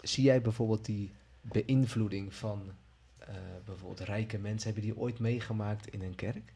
zie 0.01 0.23
jij 0.23 0.41
bijvoorbeeld 0.41 0.85
die 0.85 1.11
beïnvloeding 1.41 2.33
van 2.33 2.61
eh, 3.17 3.35
bijvoorbeeld 3.65 3.99
rijke 4.07 4.37
mensen, 4.37 4.67
heb 4.67 4.75
je 4.75 4.81
die 4.91 4.97
ooit 4.97 5.19
meegemaakt 5.19 5.87
in 5.87 6.01
een 6.01 6.15
kerk? 6.15 6.53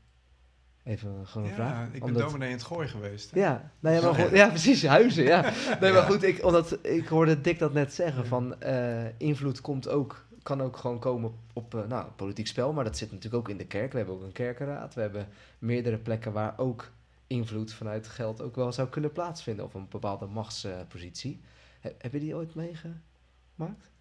Even 0.83 1.27
gewoon 1.27 1.43
een 1.43 1.49
Ja, 1.49 1.55
vraag. 1.55 1.85
ik 1.85 1.91
ben 1.91 2.01
Omdat- 2.01 2.21
dominee 2.21 2.47
in 2.49 2.55
het 2.55 2.63
gooi 2.63 2.87
geweest. 2.87 3.31
hè? 3.31 3.39
Ja, 3.39 3.71
nou 3.79 3.95
ja, 3.95 4.01
maar 4.01 4.13
goed, 4.15 4.31
ja, 4.31 4.47
precies, 4.49 4.85
huizen, 4.85 5.23
ja. 5.23 5.41
Nee, 5.81 5.91
maar 5.93 6.03
goed, 6.03 6.23
ik, 6.23 6.43
omdat, 6.45 6.77
ik 6.85 7.07
hoorde 7.07 7.41
Dick 7.41 7.59
dat 7.59 7.73
net 7.73 7.93
zeggen, 7.93 8.25
van 8.27 8.61
eh, 8.61 9.05
invloed 9.17 9.61
komt 9.61 9.87
ook, 9.87 10.25
kan 10.47 10.61
ook 10.61 10.77
gewoon 10.77 10.99
komen 10.99 11.33
op 11.53 11.75
eh, 11.75 11.87
nou, 11.87 12.11
politiek 12.11 12.47
spel, 12.47 12.73
maar 12.73 12.83
dat 12.83 12.97
zit 12.97 13.11
natuurlijk 13.11 13.43
ook 13.43 13.49
in 13.49 13.57
de 13.57 13.65
kerk. 13.65 13.91
We 13.91 13.97
hebben 13.97 14.15
ook 14.15 14.23
een 14.23 14.31
kerkenraad, 14.31 14.93
we 14.93 15.01
hebben 15.01 15.27
meerdere 15.59 15.97
plekken 15.97 16.31
waar 16.31 16.57
ook 16.57 16.91
invloed 17.27 17.73
vanuit 17.73 18.07
geld 18.07 18.41
ook 18.41 18.55
wel 18.55 18.71
zou 18.71 18.87
kunnen 18.87 19.11
plaatsvinden, 19.11 19.65
of 19.65 19.73
een 19.73 19.87
bepaalde 19.89 20.25
machtspositie. 20.25 21.41
He- 21.79 21.95
heb 21.97 22.13
je 22.13 22.19
die 22.19 22.35
ooit 22.35 22.55
meegemaakt? 22.55 23.91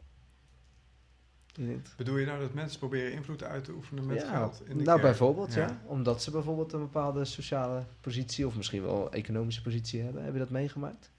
Bedoel 1.97 2.17
je 2.17 2.27
nou 2.27 2.41
dat 2.41 2.55
mensen 2.55 2.79
proberen 2.79 3.13
invloed 3.13 3.43
uit 3.43 3.65
te 3.65 3.73
oefenen 3.73 4.07
met 4.07 4.21
ja, 4.21 4.29
geld? 4.29 4.61
In 4.61 4.79
de 4.79 4.85
nou, 4.85 4.85
kerk? 4.85 5.03
bijvoorbeeld, 5.03 5.55
ja. 5.55 5.67
Ja. 5.67 5.83
Omdat 5.87 6.23
ze 6.23 6.31
bijvoorbeeld 6.31 6.73
een 6.73 6.81
bepaalde 6.81 7.25
sociale 7.25 7.85
positie 8.01 8.47
of 8.47 8.57
misschien 8.57 8.83
wel 8.83 9.13
economische 9.13 9.63
positie 9.63 10.03
hebben. 10.03 10.25
Heb 10.25 10.33
je 10.33 10.39
dat 10.39 10.51
meegemaakt? 10.51 11.11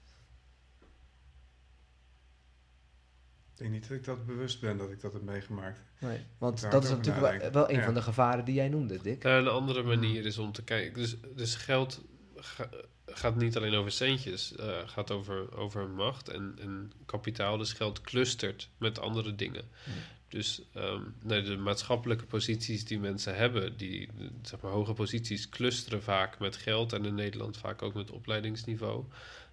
Ik 3.58 3.64
denk 3.64 3.72
niet 3.80 3.88
dat 3.88 3.98
ik 3.98 4.04
dat 4.04 4.26
bewust 4.26 4.60
ben 4.60 4.76
dat 4.76 4.90
ik 4.90 5.00
dat 5.00 5.12
heb 5.12 5.22
meegemaakt. 5.22 5.80
Nee, 5.98 6.18
want 6.38 6.60
Daar 6.60 6.70
dat 6.70 6.84
is 6.84 6.90
natuurlijk 6.90 7.16
wel, 7.16 7.24
nadenken. 7.32 7.52
wel 7.52 7.70
een 7.70 7.76
Ja. 7.76 7.84
van 7.84 7.94
de 7.94 8.02
gevaren 8.02 8.44
die 8.44 8.54
jij 8.54 8.68
noemde, 8.68 8.98
Dick. 9.02 9.22
Ja, 9.22 9.38
een 9.38 9.48
andere 9.48 9.82
manier 9.82 10.26
is 10.26 10.38
om 10.38 10.52
te 10.52 10.62
kijken. 10.64 10.94
Dus, 11.00 11.16
dus 11.34 11.54
geld 11.54 12.00
ga- 12.36 12.68
gaat 13.06 13.36
niet 13.36 13.56
alleen 13.56 13.74
over 13.74 13.92
centjes, 13.92 14.56
eh 14.56 14.76
gaat 14.86 15.10
over, 15.10 15.56
over 15.56 15.88
macht 15.88 16.28
en, 16.28 16.54
en 16.60 16.92
kapitaal. 17.06 17.56
Dus 17.56 17.72
geld 17.72 18.00
clustert 18.00 18.68
met 18.78 18.98
andere 19.00 19.34
dingen. 19.34 19.64
Mm. 19.86 19.92
Dus 20.28 20.62
ehm, 20.74 21.02
nee, 21.22 21.42
de 21.42 21.56
maatschappelijke 21.56 22.24
posities 22.24 22.84
die 22.84 22.98
mensen 23.00 23.36
hebben, 23.36 23.76
die 23.76 24.08
zeg 24.42 24.60
maar, 24.60 24.72
hoge 24.72 24.92
posities, 24.92 25.48
clusteren 25.48 26.02
vaak 26.02 26.38
met 26.38 26.56
geld 26.56 26.92
en 26.92 27.04
in 27.04 27.14
Nederland 27.14 27.56
vaak 27.56 27.82
ook 27.82 27.94
met 27.94 28.10
opleidingsniveau. 28.10 29.04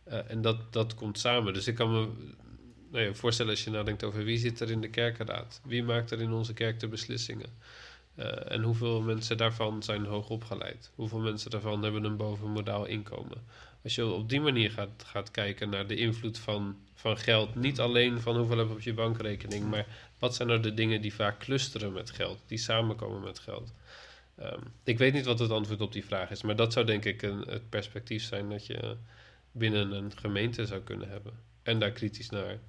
Eh, 0.04 0.32
en 0.32 0.42
dat, 0.42 0.74
dat 0.74 0.96
komt 0.96 1.20
samen. 1.20 1.54
Dus 1.54 1.68
ik 1.68 1.76
kan 1.76 1.92
me 1.92 2.10
nou 2.96 3.08
ja, 3.08 3.14
voorstellen 3.14 3.52
als 3.52 3.64
je 3.64 3.70
nadenkt 3.70 4.04
over 4.04 4.24
wie 4.24 4.38
zit 4.38 4.60
er 4.60 4.72
in 4.72 4.82
de 4.82 4.90
kerkenraad, 4.90 5.62
wie 5.64 5.84
maakt 5.84 6.12
er 6.12 6.22
in 6.22 6.32
onze 6.32 6.54
kerk 6.54 6.80
de 6.80 6.88
beslissingen. 6.88 7.50
Eh, 8.16 8.52
en 8.52 8.62
hoeveel 8.62 9.02
mensen 9.02 9.38
daarvan 9.38 9.84
zijn 9.84 10.06
hoog 10.06 10.30
opgeleid? 10.30 10.92
Hoeveel 10.96 11.20
mensen 11.20 11.52
daarvan 11.52 11.84
hebben 11.84 12.04
een 12.04 12.18
bovenmodaal 12.18 12.86
inkomen? 12.86 13.44
Als 13.84 13.96
je 13.96 14.06
op 14.06 14.30
die 14.30 14.42
manier 14.42 14.72
gaat, 14.72 15.04
gaat 15.06 15.32
kijken 15.32 15.70
naar 15.70 15.88
de 15.88 15.96
invloed 15.96 16.38
van, 16.38 16.78
van 16.94 17.18
geld, 17.18 17.56
niet 17.56 17.80
alleen 17.80 18.22
van 18.22 18.38
hoeveel 18.38 18.58
heb 18.58 18.68
je 18.68 18.74
op 18.74 18.82
je 18.82 18.94
bankrekening, 18.94 19.70
maar 19.70 19.86
wat 20.20 20.36
zijn 20.36 20.50
er 20.50 20.62
de 20.62 20.74
dingen 20.74 21.02
die 21.02 21.14
vaak 21.14 21.40
clusteren 21.40 21.94
met 21.94 22.12
geld, 22.12 22.40
die 22.48 22.58
samenkomen 22.58 23.22
met 23.22 23.40
geld? 23.40 23.74
Ehm, 24.36 24.62
ik 24.84 24.98
weet 24.98 25.14
niet 25.14 25.26
wat 25.26 25.40
het 25.40 25.52
antwoord 25.52 25.82
op 25.82 25.94
die 25.94 26.06
vraag 26.06 26.30
is, 26.30 26.42
maar 26.42 26.56
dat 26.56 26.74
zou 26.74 26.86
denk 26.86 27.06
ik 27.06 27.22
een, 27.22 27.40
het 27.40 27.70
perspectief 27.70 28.24
zijn 28.24 28.50
dat 28.50 28.66
je 28.66 28.96
binnen 29.52 29.92
een 29.92 30.18
gemeente 30.18 30.66
zou 30.66 30.82
kunnen 30.82 31.10
hebben. 31.10 31.34
En 31.64 31.80
daar 31.80 31.92
kritisch 31.92 32.30
naar, 32.30 32.60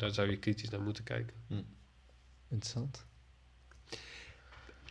daar 0.00 0.14
zou 0.14 0.30
je 0.30 0.36
kritisch 0.36 0.68
naar 0.70 0.80
moeten 0.80 1.04
kijken. 1.04 1.34
Interessant. 2.48 3.04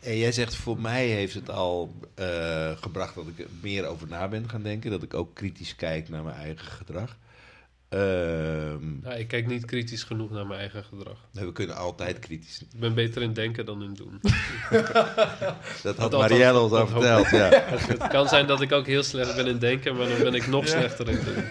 En 0.01 0.18
jij 0.18 0.32
zegt, 0.32 0.55
voor 0.55 0.80
mij 0.80 1.07
heeft 1.07 1.34
het 1.34 1.49
al 1.49 1.95
eh, 2.16 2.72
gebracht 2.78 3.16
dat 3.16 3.28
ik 3.28 3.39
er 3.39 3.47
meer 3.62 3.86
over 3.86 4.07
na 4.07 4.28
ben 4.28 4.49
gaan 4.49 4.64
denken. 4.64 4.91
Dat 4.91 5.03
ik 5.03 5.14
ook 5.14 5.36
kritisch 5.36 5.76
kijk 5.76 6.10
naar 6.10 6.24
mijn 6.24 6.36
eigen 6.36 6.66
gedrag. 6.68 7.18
Ehm, 7.89 8.99
Nou, 9.01 9.16
ik 9.16 9.28
kijk 9.28 9.47
niet 9.47 9.66
kritisch 9.66 10.03
genoeg 10.03 10.30
naar 10.30 10.45
mijn 10.47 10.60
eigen 10.60 10.84
gedrag. 10.84 11.18
nou, 11.32 11.45
we 11.47 11.51
kunnen 11.51 11.76
altijd 11.76 12.20
kritisch. 12.20 12.62
Ik 12.62 12.80
ben 12.80 12.93
beter 12.93 13.22
in 13.22 13.34
denken 13.34 13.66
dan 13.66 13.84
in 13.84 13.93
doen. 13.93 14.20
Dat 15.84 15.97
had 15.97 16.12
Marielle 16.12 16.60
ons 16.60 16.72
al 16.72 16.88
verteld. 16.88 17.30
Ja. 17.30 17.49
het 17.88 18.07
kan 18.07 18.28
zijn 18.28 18.47
dat 18.47 18.62
ik 18.62 18.72
ook 18.72 18.86
heel 18.86 19.03
slecht 19.03 19.36
ben 19.36 19.47
in 19.47 19.60
denken, 19.60 19.95
maar 19.95 20.07
dan 20.07 20.18
ben 20.18 20.34
ik 20.34 20.47
nog 20.47 20.68
slechter 20.68 21.10
in 21.10 21.20
doen. 21.26 21.43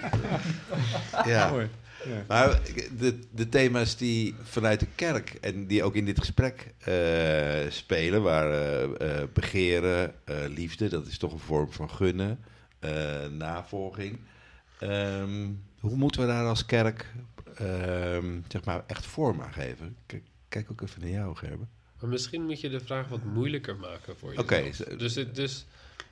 ja. 1.33 1.51
Mooi. 1.51 1.69
Ja. 2.09 2.25
Maar 2.29 2.61
de, 2.99 3.19
de 3.31 3.49
thema's 3.49 3.97
die 3.97 4.35
vanuit 4.43 4.81
de 4.81 4.87
kerk 4.95 5.31
en 5.41 5.67
die 5.67 5.83
ook 5.83 5.95
in 5.95 6.05
dit 6.05 6.19
gesprek 6.19 6.75
eh, 6.79 7.71
spelen, 7.71 8.23
waar 8.23 8.51
eh, 8.51 9.21
eh, 9.23 9.29
begeren, 9.33 10.15
eh, 10.25 10.37
liefde, 10.49 10.89
dat 10.89 11.07
is 11.07 11.19
toch 11.19 11.33
een 11.33 11.39
vorm 11.39 11.73
van 11.73 11.91
gunnen, 11.91 12.39
eh, 12.79 13.27
navolging. 13.27 14.19
Ehm, 14.79 15.49
hoe 15.81 15.97
moeten 15.97 16.21
we 16.21 16.27
daar 16.27 16.47
als 16.47 16.67
kerk 16.67 17.13
ehm, 17.55 18.41
zeg 18.49 18.65
maar 18.65 18.85
echt 18.87 19.07
vorm 19.07 19.41
aan 19.43 19.53
geven? 19.53 19.97
Kijk, 20.07 20.23
kijk 20.49 20.71
ook 20.71 20.81
even 20.81 21.01
naar 21.01 21.11
jou, 21.11 21.37
Gerben. 21.37 21.69
Maar 22.01 22.11
misschien 22.11 22.45
moet 22.45 22.61
je 22.61 22.69
de 22.69 22.81
vraag 22.81 23.09
wat 23.09 23.25
moeilijker 23.25 23.77
maken 23.77 24.17
voor 24.17 24.33
je. 24.33 24.39
Oké, 24.39 24.71
Dus, 24.97 25.15
dus 25.33 25.67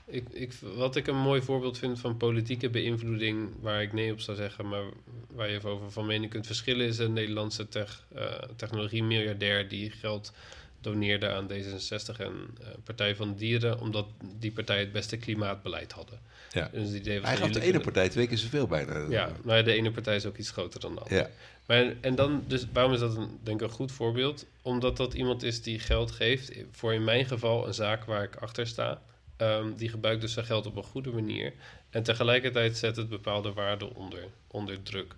ik, 0.07 0.24
ik, 0.30 0.52
wat 0.76 0.96
ik 0.96 1.07
een 1.07 1.16
mooi 1.16 1.42
voorbeeld 1.42 1.78
vind 1.78 1.98
van 2.00 2.16
politieke 2.16 2.70
beïnvloeding, 2.70 3.48
waar 3.61 3.82
ik 3.82 3.92
nee 3.92 4.12
op 4.12 4.20
zou 4.20 4.36
zeggen, 4.36 4.68
maar 4.68 4.84
waar 5.30 5.50
je 5.50 5.62
over 5.64 5.90
van 5.90 6.07
mening 6.07 6.30
kunt 6.30 6.46
verschillen, 6.46 6.86
is 6.86 6.98
een 6.98 7.12
Nederlandse 7.12 7.68
tech, 7.68 8.07
eh, 8.14 8.24
technologie-miljardair 8.57 9.68
die 9.68 9.90
geld 9.90 10.32
doneerde 10.80 11.28
aan 11.30 11.48
D66 11.50 12.16
en 12.20 12.32
eh, 12.61 12.66
Partij 12.84 13.16
van 13.16 13.34
Dieren, 13.34 13.80
omdat 13.80 14.07
die 14.38 14.52
partij 14.52 14.78
het 14.78 14.92
beste 14.92 15.16
klimaatbeleid 15.16 15.92
hadden. 15.92 16.20
Ja. 16.52 16.68
Dus 16.72 16.86
het 16.88 16.96
idee 16.96 17.20
was 17.20 17.28
Hij 17.28 17.36
gaf 17.38 17.46
de 17.48 17.54
ene 17.54 17.64
kunnen- 17.64 17.82
partij 17.82 18.09
twee 18.09 18.26
keer 18.26 18.38
zoveel 18.38 18.66
bijna. 18.66 19.07
Ja, 19.09 19.30
nou 19.44 19.57
ja, 19.59 19.62
de 19.62 19.72
ene 19.72 19.90
partij 19.90 20.16
is 20.16 20.26
ook 20.26 20.36
iets 20.36 20.50
groter 20.50 20.80
dan 20.80 20.94
de 20.94 21.00
andere. 21.00 21.20
Ja. 21.20 21.30
Maar, 21.66 21.94
en 22.00 22.14
dan, 22.14 22.44
dus 22.46 22.66
waarom 22.72 22.92
is 22.92 23.00
dat 23.00 23.16
een, 23.16 23.38
denk 23.42 23.61
ik 23.61 23.66
een 23.68 23.72
goed 23.74 23.92
voorbeeld? 23.92 24.46
Omdat 24.62 24.96
dat 24.96 25.14
iemand 25.14 25.42
is 25.42 25.62
die 25.62 25.78
geld 25.78 26.11
geeft, 26.11 26.52
voor 26.70 26.94
in 26.94 27.04
mijn 27.04 27.24
geval 27.24 27.66
een 27.66 27.74
zaak 27.74 28.04
waar 28.04 28.22
ik 28.22 28.36
achter 28.36 28.66
sta. 28.66 29.02
Ehm, 29.37 29.74
die 29.76 29.89
gebruikt 29.89 30.20
dus 30.20 30.32
zijn 30.32 30.47
geld 30.47 30.66
op 30.66 30.76
een 30.76 30.82
goede 30.82 31.11
manier. 31.11 31.53
En 31.91 32.03
tegelijkertijd 32.03 32.76
zet 32.76 32.97
het 32.97 33.09
bepaalde 33.09 33.53
waarden 33.53 33.95
onder, 33.95 34.24
onder 34.47 34.82
druk. 34.82 35.14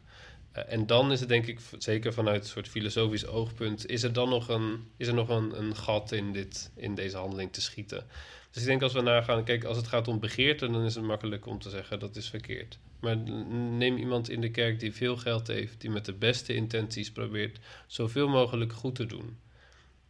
Eh, 0.53 0.73
en 0.73 0.87
dan 0.87 1.13
is 1.13 1.21
het 1.21 1.29
denk 1.29 1.47
ik, 1.47 1.61
zeker 1.79 2.13
vanuit 2.13 2.41
een 2.43 2.49
soort 2.49 2.69
filosofisch 2.69 3.27
oogpunt, 3.27 3.87
is 3.87 4.03
er 4.03 4.13
dan 4.13 4.29
nog 4.29 4.49
een, 4.49 4.91
is 4.97 5.07
er 5.07 5.15
nog 5.15 5.29
een, 5.29 5.59
een 5.59 5.77
gat 5.77 6.13
in, 6.13 6.33
dit, 6.33 6.71
in 6.77 6.95
deze 6.95 7.17
handeling 7.17 7.53
te 7.53 7.61
schieten. 7.61 8.07
Dus 8.51 8.63
ik 8.63 8.69
denk 8.69 8.83
als 8.83 8.93
we 8.93 9.01
nagaan, 9.01 9.45
kijk, 9.45 9.65
als 9.65 9.77
het 9.77 9.87
gaat 9.87 10.09
om 10.09 10.21
begeerte, 10.21 10.71
dan 10.71 10.85
is 10.85 10.95
het 10.95 11.05
makkelijk 11.05 11.47
om 11.47 11.59
te 11.59 11.71
zeggen 11.71 11.99
dat 11.99 12.17
is 12.17 12.29
verkeerd. 12.29 12.79
Maar 13.01 13.17
neem 13.17 13.97
iemand 13.97 14.31
in 14.31 14.41
de 14.41 14.51
kerk 14.51 14.81
die 14.81 14.95
veel 14.95 15.17
geld 15.17 15.47
heeft, 15.47 15.81
die 15.81 15.91
met 15.91 16.05
de 16.05 16.13
beste 16.13 16.55
intenties 16.55 17.11
probeert 17.11 17.59
zoveel 17.87 18.29
mogelijk 18.29 18.73
goed 18.73 18.95
te 18.95 19.07
doen. 19.07 19.37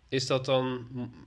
Is 0.09 0.27
dat 0.27 0.45
dan, 0.45 0.87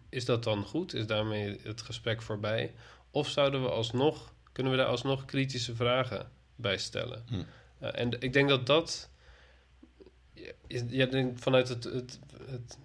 is 0.10 0.26
dat 0.26 0.44
dan 0.44 0.64
goed? 0.64 0.94
Is 0.94 1.08
daarmee 1.08 1.60
het 1.64 1.82
gesprek 1.82 2.22
voorbij? 2.22 2.74
Of 3.12 3.28
zouden 3.30 3.62
we 3.64 3.70
alsnog, 3.70 4.34
kunnen 4.52 4.72
we 4.72 4.78
daar 4.78 4.88
alsnog 4.88 5.26
kritische 5.26 5.76
vragen 5.76 6.30
bij 6.56 6.78
stellen? 6.78 7.24
Hm. 7.28 7.44
Eh, 7.80 8.00
en 8.02 8.22
ik 8.22 8.34
denk 8.34 8.50
dat 8.50 8.66
dat, 8.66 9.10
ja, 10.34 10.52
ja, 10.88 11.06
denk 11.06 11.40
vanuit 11.40 11.70
het, 11.70 11.84
het, 11.84 12.20
het 12.46 12.78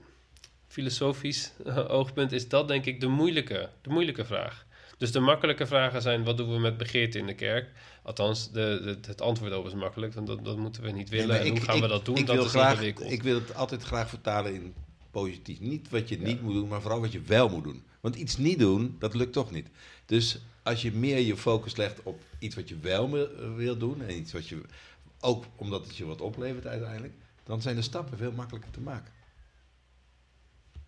filosofisch 0.69 1.53
oogpunt, 1.89 2.33
is 2.33 2.49
dat 2.49 2.69
denk 2.69 2.85
ik 2.85 3.01
de 3.01 3.07
moeilijke, 3.09 3.69
de 3.83 3.91
moeilijke 3.91 4.25
vraag. 4.25 4.65
Dus 4.99 5.13
de 5.13 5.21
makkelijke 5.21 5.67
vragen 5.67 6.03
zijn: 6.03 6.25
wat 6.25 6.37
doen 6.37 6.53
we 6.53 6.59
met 6.59 6.77
begeerte 6.77 7.19
in 7.19 7.27
de 7.27 7.35
kerk? 7.35 7.71
Althans, 8.03 8.51
de, 8.53 8.81
de- 9.03 9.09
het 9.09 9.21
antwoord 9.21 9.55
op 9.55 9.67
is 9.67 9.75
makkelijk, 9.75 10.15
want 10.15 10.27
dat, 10.27 10.45
dat 10.45 10.57
moeten 10.57 10.83
we 10.83 10.91
niet 10.91 11.09
willen. 11.09 11.29
Nee, 11.29 11.39
en 11.39 11.49
hoe 11.49 11.57
ik- 11.57 11.63
gaan 11.65 11.81
we 11.81 11.87
dat 11.89 12.05
doen? 12.05 12.17
Ik 12.17 12.27
dat 12.27 12.37
wil, 12.37 12.45
is 12.45 12.51
graag, 12.51 12.73
ingewikkeld. 12.73 13.11
ik 13.11 13.23
wil 13.23 13.35
het 13.35 13.55
altijd 13.55 13.83
graag 13.83 14.09
vertalen 14.09 14.55
in 14.55 14.75
positief. 15.21 15.61
Niet 15.61 15.89
wat 15.89 16.09
je 16.09 16.19
niet 16.19 16.43
moet 16.43 16.53
doen, 16.55 16.69
maar 16.69 16.81
vooral 16.81 17.01
wat 17.01 17.13
je 17.13 17.21
wel 17.21 17.49
moet 17.49 17.65
doen. 17.65 17.83
Want 18.01 18.17
iets 18.17 18.37
niet 18.37 18.59
doen, 18.59 18.97
dat 18.99 19.15
lukt 19.15 19.33
toch 19.33 19.51
niet. 19.51 19.69
Dus 20.07 20.39
als 20.63 20.83
je 20.83 20.93
meer 20.93 21.19
je 21.19 21.37
focus 21.37 21.77
legt 21.77 22.03
op 22.03 22.21
iets 22.39 22.55
wat 22.55 22.69
je 22.69 22.79
wel 22.79 23.11
wil 23.57 23.77
doen... 23.77 24.03
en 24.03 24.17
iets 24.17 24.33
wat 24.33 24.49
je 24.49 24.61
ook 25.21 25.45
omdat 25.57 25.87
het 25.87 25.97
je 25.97 26.05
wat 26.05 26.21
oplevert 26.21 26.67
uiteindelijk... 26.67 27.13
dan 27.45 27.63
zijn 27.63 27.77
de 27.77 27.83
stappen 27.83 28.19
veel 28.19 28.33
makkelijker 28.33 28.71
te 28.71 28.81
maken. 28.81 29.13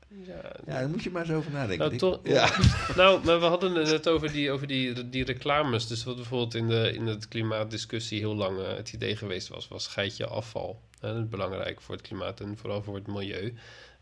Ja, 0.08 0.34
Ja, 0.66 0.78
daar 0.80 0.88
moet 0.88 1.02
je 1.02 1.10
maar 1.10 1.22
eens 1.22 1.32
over 1.32 1.50
nadenken. 1.50 1.78
Nou, 1.78 1.90
Dick. 1.90 1.98
toch- 1.98 2.20
Ja. 2.22 2.50
Nou, 3.02 3.24
maar 3.24 3.40
we 3.40 3.46
hadden 3.46 3.74
het 3.74 3.88
net 3.88 4.08
over 4.08 4.32
die, 4.32 4.50
over 4.50 4.66
die, 4.66 5.08
die 5.08 5.24
reclames. 5.24 5.86
Dus 5.86 6.04
wat 6.04 6.16
bijvoorbeeld 6.16 6.54
in 6.54 6.68
de, 6.68 6.92
in 6.94 7.04
de 7.06 7.18
klimaatdiscussie 7.28 8.18
heel 8.18 8.34
lang 8.34 8.58
eh, 8.60 8.76
het 8.76 8.92
idee 8.92 9.16
geweest 9.16 9.48
was, 9.48 9.68
was 9.68 9.84
scheid 9.84 10.16
je 10.16 10.26
afval. 10.26 10.80
En 11.00 11.14
dat 11.14 11.22
is 11.22 11.28
belangrijk 11.28 11.80
voor 11.80 11.94
het 11.94 12.04
klimaat 12.06 12.40
en 12.40 12.56
vooral 12.56 12.82
voor 12.82 12.94
het 12.94 13.06
milieu. 13.06 13.54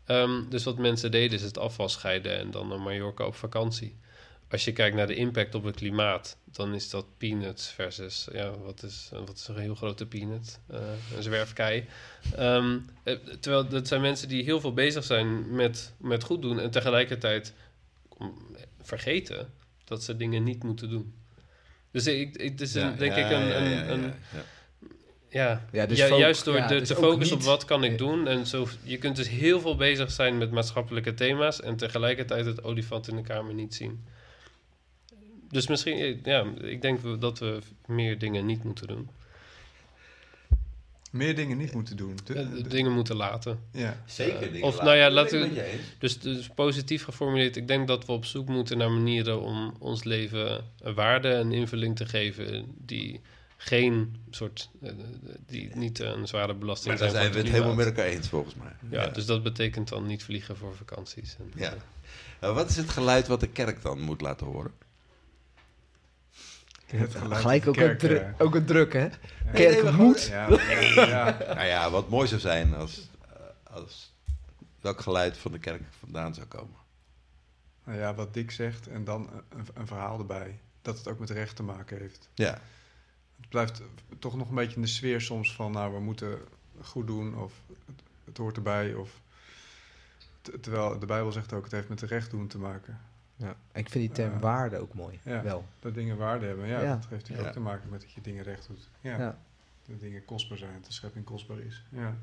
Ehm, 0.07 0.49
dus 0.49 0.63
wat 0.63 0.77
mensen 0.77 1.11
deden 1.11 1.37
is 1.37 1.43
het 1.43 1.57
afval 1.57 1.89
scheiden 1.89 2.37
en 2.37 2.51
dan 2.51 2.67
naar 2.67 2.79
Mallorca 2.79 3.25
op 3.25 3.35
vakantie. 3.35 3.95
Als 4.49 4.65
je 4.65 4.73
kijkt 4.73 4.95
naar 4.95 5.07
de 5.07 5.15
impact 5.15 5.55
op 5.55 5.63
het 5.63 5.75
klimaat, 5.75 6.37
dan 6.51 6.73
is 6.73 6.89
dat 6.89 7.05
peanuts 7.17 7.67
versus, 7.67 8.27
ja, 8.31 8.57
wat 8.57 8.83
is, 8.83 9.09
wat 9.11 9.35
is 9.37 9.47
een 9.47 9.57
heel 9.57 9.75
grote 9.75 10.05
peanut? 10.05 10.59
Eh, 10.67 10.79
een 11.15 11.23
zwerfkei. 11.23 11.85
Ehm, 12.35 12.77
eh, 13.03 13.15
terwijl 13.39 13.67
dat 13.67 13.87
zijn 13.87 14.01
mensen 14.01 14.27
die 14.27 14.43
heel 14.43 14.59
veel 14.59 14.73
bezig 14.73 15.03
zijn 15.03 15.55
met, 15.55 15.93
met 15.97 16.23
goed 16.23 16.41
doen 16.41 16.59
en 16.59 16.71
tegelijkertijd 16.71 17.53
om- 18.07 18.55
vergeten 18.81 19.53
dat 19.83 20.03
ze 20.03 20.17
dingen 20.17 20.43
niet 20.43 20.63
moeten 20.63 20.89
doen. 20.89 21.13
Dus 21.91 22.07
ik, 22.07 22.35
ik, 22.35 22.49
het 22.51 22.61
is 22.61 22.73
een, 22.73 22.81
Ja, 22.81 22.91
denk 22.91 23.15
ja, 23.15 23.25
ik 23.25 23.31
een, 23.31 23.63
een, 23.65 23.91
een- 23.91 24.13
ja. 25.37 25.65
ja, 25.71 25.85
dus 25.85 25.97
ju- 25.99 26.15
juist 26.15 26.45
door 26.45 26.55
ja, 26.55 26.67
de, 26.67 26.79
dus 26.79 26.87
te 26.87 26.95
focussen 26.95 27.37
op 27.37 27.43
wat 27.43 27.65
kan 27.65 27.83
ik 27.83 27.97
doen. 27.97 28.27
En 28.27 28.45
zo, 28.47 28.67
je 28.83 28.97
kunt 28.97 29.15
dus 29.15 29.29
heel 29.29 29.59
veel 29.61 29.75
bezig 29.75 30.11
zijn 30.11 30.37
met 30.37 30.51
maatschappelijke 30.51 31.13
thema's 31.13 31.61
en 31.61 31.75
tegelijkertijd 31.75 32.45
het 32.45 32.63
olifant 32.63 33.07
in 33.07 33.15
de 33.15 33.21
kamer 33.21 33.53
niet 33.53 33.75
zien. 33.75 34.03
Dus 35.49 35.67
misschien, 35.67 35.97
eh, 35.97 36.15
ja, 36.23 36.45
ik 36.61 36.81
denk 36.81 36.99
we- 36.99 37.17
dat 37.17 37.39
we 37.39 37.59
meer 37.85 38.19
dingen 38.19 38.45
niet 38.45 38.63
moeten 38.63 38.87
doen. 38.87 39.09
Meer 41.11 41.35
dingen 41.35 41.57
niet 41.57 41.73
moeten 41.73 41.97
doen. 41.97 42.17
De- 42.23 42.33
Eh, 42.33 42.51
de- 42.51 42.67
dingen 42.67 42.91
moeten 42.91 43.15
laten. 43.15 43.59
ja. 43.71 44.03
Zeker 44.05 44.39
dingen 44.51 44.61
of 44.67 44.71
laten. 44.73 44.85
nou 44.85 44.97
ja, 44.97 45.09
laten 45.11 45.39
we-. 45.41 45.79
Dus, 45.99 46.19
dus 46.19 46.49
positief 46.55 47.03
geformuleerd, 47.03 47.55
ik 47.55 47.67
denk 47.67 47.87
dat 47.87 48.05
we 48.05 48.11
op 48.11 48.25
zoek 48.25 48.47
moeten 48.47 48.77
naar 48.77 48.91
manieren 48.91 49.41
om 49.41 49.75
ons 49.79 50.03
leven 50.03 50.65
een 50.79 50.93
waarde 50.93 51.29
en 51.33 51.51
invulling 51.51 51.95
te 51.95 52.05
geven 52.05 52.65
die 52.77 53.21
geen 53.57 54.15
soort, 54.29 54.69
eh, 54.81 54.91
die 55.45 55.75
niet 55.75 55.99
een 55.99 56.27
zware 56.27 56.53
belasting 56.53 56.87
Maar 56.89 56.97
daar 57.03 57.09
zijn. 57.09 57.21
zijn 57.21 57.33
voor 57.33 57.41
we 57.41 57.47
het 57.47 57.55
helemaal 57.57 57.75
met 57.75 57.85
elkaar 57.85 58.05
eens 58.05 58.27
volgens 58.29 58.55
mij. 58.55 58.71
Ja, 58.89 59.07
dus 59.07 59.25
dat 59.25 59.43
betekent 59.43 59.87
dan 59.89 60.05
niet 60.05 60.23
vliegen 60.23 60.57
voor 60.57 60.75
vakanties. 60.75 61.35
En, 61.39 61.51
Ja. 61.55 61.73
Nou, 62.41 62.53
wat 62.53 62.69
is 62.69 62.75
het 62.75 62.89
geluid 62.89 63.27
wat 63.27 63.39
de 63.39 63.49
kerk 63.49 63.81
dan 63.81 63.99
moet 64.01 64.21
laten 64.21 64.47
horen? 64.47 64.71
Het 66.85 67.15
Gelijk 67.15 67.67
ook, 67.67 67.75
een 67.75 67.81
kerk, 67.83 67.99
dru- 67.99 68.15
eh, 68.15 68.29
ook 68.37 68.55
een 68.55 68.65
druk, 68.65 68.93
hè? 68.93 68.99
ja. 69.03 69.09
Kerk 69.53 69.83
nee, 69.83 69.91
moet. 69.91 70.25
Ja. 70.27 71.37
Nou 71.53 71.65
ja, 71.65 71.89
wat 71.89 72.09
mooi 72.09 72.27
zou 72.27 72.41
zijn 72.41 72.75
als, 72.75 73.09
eh, 73.21 73.73
als 73.75 74.13
welk 74.81 75.01
geluid 75.01 75.37
van 75.37 75.51
de 75.51 75.59
kerk 75.59 75.81
vandaan 75.99 76.33
zou 76.33 76.45
komen. 76.47 76.75
Nou 77.83 77.99
ja, 77.99 78.13
wat 78.13 78.33
Dick 78.33 78.51
zegt 78.51 78.87
en 78.87 79.03
dan 79.03 79.29
een, 79.49 79.67
een 79.73 79.87
verhaal 79.87 80.19
erbij. 80.19 80.59
Dat 80.81 80.97
het 80.97 81.07
ook 81.07 81.19
met 81.19 81.29
recht 81.29 81.55
te 81.55 81.63
maken 81.63 81.97
heeft. 81.99 82.29
Ja, 82.33 82.61
Het 83.39 83.49
blijft 83.49 83.81
toch 84.19 84.35
nog 84.35 84.49
een 84.49 84.55
beetje 84.55 84.75
in 84.75 84.81
de 84.81 84.87
sfeer 84.87 85.21
soms 85.21 85.55
van... 85.55 85.71
nou, 85.71 85.93
we 85.93 85.99
moeten 85.99 86.39
goed 86.81 87.07
doen 87.07 87.35
of 87.37 87.61
het, 87.85 88.01
het 88.25 88.37
hoort 88.37 88.55
erbij. 88.55 88.93
Of, 88.93 89.21
terwijl 90.61 90.99
de 90.99 91.05
Bijbel 91.05 91.31
zegt 91.31 91.53
ook, 91.53 91.63
het 91.63 91.71
heeft 91.71 91.89
met 91.89 91.99
de 91.99 92.05
recht 92.05 92.31
doen 92.31 92.47
te 92.47 92.57
maken. 92.57 92.99
Ja. 93.35 93.55
En 93.71 93.81
ik 93.81 93.89
vind 93.89 94.05
die 94.05 94.13
term 94.13 94.33
Ja. 94.33 94.39
waarde 94.39 94.77
ook 94.77 94.93
mooi. 94.93 95.19
Ja. 95.23 95.41
Wel. 95.43 95.65
Dat 95.79 95.93
dingen 95.93 96.17
waarde 96.17 96.45
hebben. 96.45 96.67
Ja, 96.67 96.81
Ja. 96.81 96.93
dat 96.93 96.97
heeft 97.09 97.09
natuurlijk 97.11 97.41
Ja. 97.41 97.47
ook 97.47 97.53
te 97.53 97.59
maken 97.59 97.89
met 97.89 98.01
dat 98.01 98.11
je 98.11 98.21
dingen 98.21 98.43
recht 98.43 98.67
doet. 98.67 98.89
Ja. 99.01 99.17
Ja. 99.17 99.37
Dat 99.85 99.99
dingen 99.99 100.25
kostbaar 100.25 100.57
zijn, 100.57 100.73
dat 100.73 100.85
de 100.85 100.91
schepping 100.93 101.25
kostbaar 101.25 101.59
is. 101.59 101.83
Ja. 101.89 102.17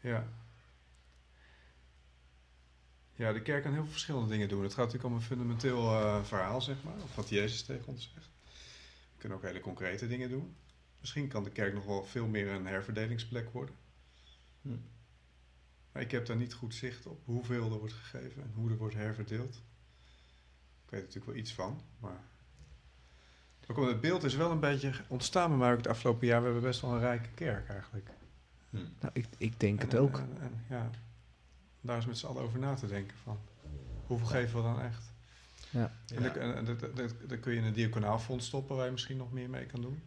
Ja. 0.00 0.24
Ja, 3.14 3.32
de 3.32 3.42
kerk 3.42 3.62
kan 3.62 3.72
heel 3.72 3.82
veel 3.82 3.90
verschillende 3.90 4.28
dingen 4.28 4.48
doen. 4.48 4.62
Het 4.62 4.74
gaat 4.74 4.84
natuurlijk 4.84 5.04
om 5.14 5.14
een 5.14 5.22
fundamenteel 5.26 5.90
eh, 5.92 6.24
verhaal, 6.24 6.60
zeg 6.60 6.76
maar. 6.84 6.94
Of 7.02 7.14
wat 7.14 7.28
Jezus 7.28 7.62
tegen 7.62 7.86
ons 7.86 8.10
zegt. 8.14 8.28
We 9.16 9.22
kunnen 9.22 9.38
ook 9.38 9.44
hele 9.44 9.60
concrete 9.60 10.08
dingen 10.08 10.28
doen. 10.28 10.56
Misschien 11.00 11.28
kan 11.28 11.44
de 11.44 11.50
kerk 11.50 11.74
nog 11.74 11.84
wel 11.84 12.04
veel 12.04 12.26
meer 12.26 12.48
een 12.48 12.66
herverdelingsplek 12.66 13.50
worden. 13.50 13.74
Hm. 14.62 14.76
Maar 15.92 16.02
ik 16.02 16.10
heb 16.10 16.26
daar 16.26 16.36
niet 16.36 16.52
goed 16.52 16.74
zicht 16.74 17.06
op 17.06 17.20
hoeveel 17.24 17.72
er 17.72 17.78
wordt 17.78 17.92
gegeven 17.92 18.42
en 18.42 18.52
hoe 18.54 18.70
er 18.70 18.76
wordt 18.76 18.94
herverdeeld. 18.94 19.54
Ik 20.84 20.90
weet 20.90 21.00
er 21.00 21.06
natuurlijk 21.06 21.26
wel 21.26 21.34
iets 21.34 21.54
van, 21.54 21.80
maar... 22.00 22.20
Ook 23.68 23.76
omdat 23.76 23.92
het 23.92 24.00
beeld 24.00 24.24
is 24.24 24.34
wel 24.34 24.50
een 24.50 24.60
beetje 24.60 24.92
ontstaan 25.08 25.48
bij 25.48 25.58
mij 25.58 25.70
ook 25.70 25.76
het 25.76 25.88
afgelopen 25.88 26.26
jaar. 26.26 26.38
We 26.38 26.44
hebben 26.44 26.62
best 26.62 26.80
wel 26.80 26.92
een 26.92 27.00
rijke 27.00 27.28
kerk 27.34 27.68
eigenlijk. 27.68 28.10
Nou, 28.70 29.10
ik, 29.12 29.26
ik 29.38 29.60
denk 29.60 29.80
het 29.80 29.96
ook. 29.96 30.18
En, 30.18 30.36
en, 30.40 30.64
ja, 30.68 30.90
daar 31.80 31.98
is 31.98 32.06
met 32.06 32.18
z'n 32.18 32.26
allen 32.26 32.42
over 32.42 32.58
na 32.58 32.74
te 32.74 32.86
denken 32.86 33.16
van. 33.16 33.38
Hoeveel 34.06 34.26
geven 34.26 34.56
we 34.56 34.62
dan 34.62 34.80
echt? 34.80 35.14
Ja. 35.70 35.92
En, 36.14 36.22
dat, 36.22 36.36
en 36.36 36.64
dat, 36.64 36.80
dat, 36.80 36.96
dat- 36.96 37.14
dat 37.28 37.40
kun 37.40 37.52
je 37.52 37.58
in 37.58 37.64
een 37.64 37.72
diaconaalfonds 37.72 38.46
stoppen 38.46 38.76
waar 38.76 38.84
je 38.86 38.92
misschien 38.92 39.16
nog 39.16 39.32
meer 39.32 39.50
mee 39.50 39.66
kan 39.66 39.80
doen. 39.80 40.02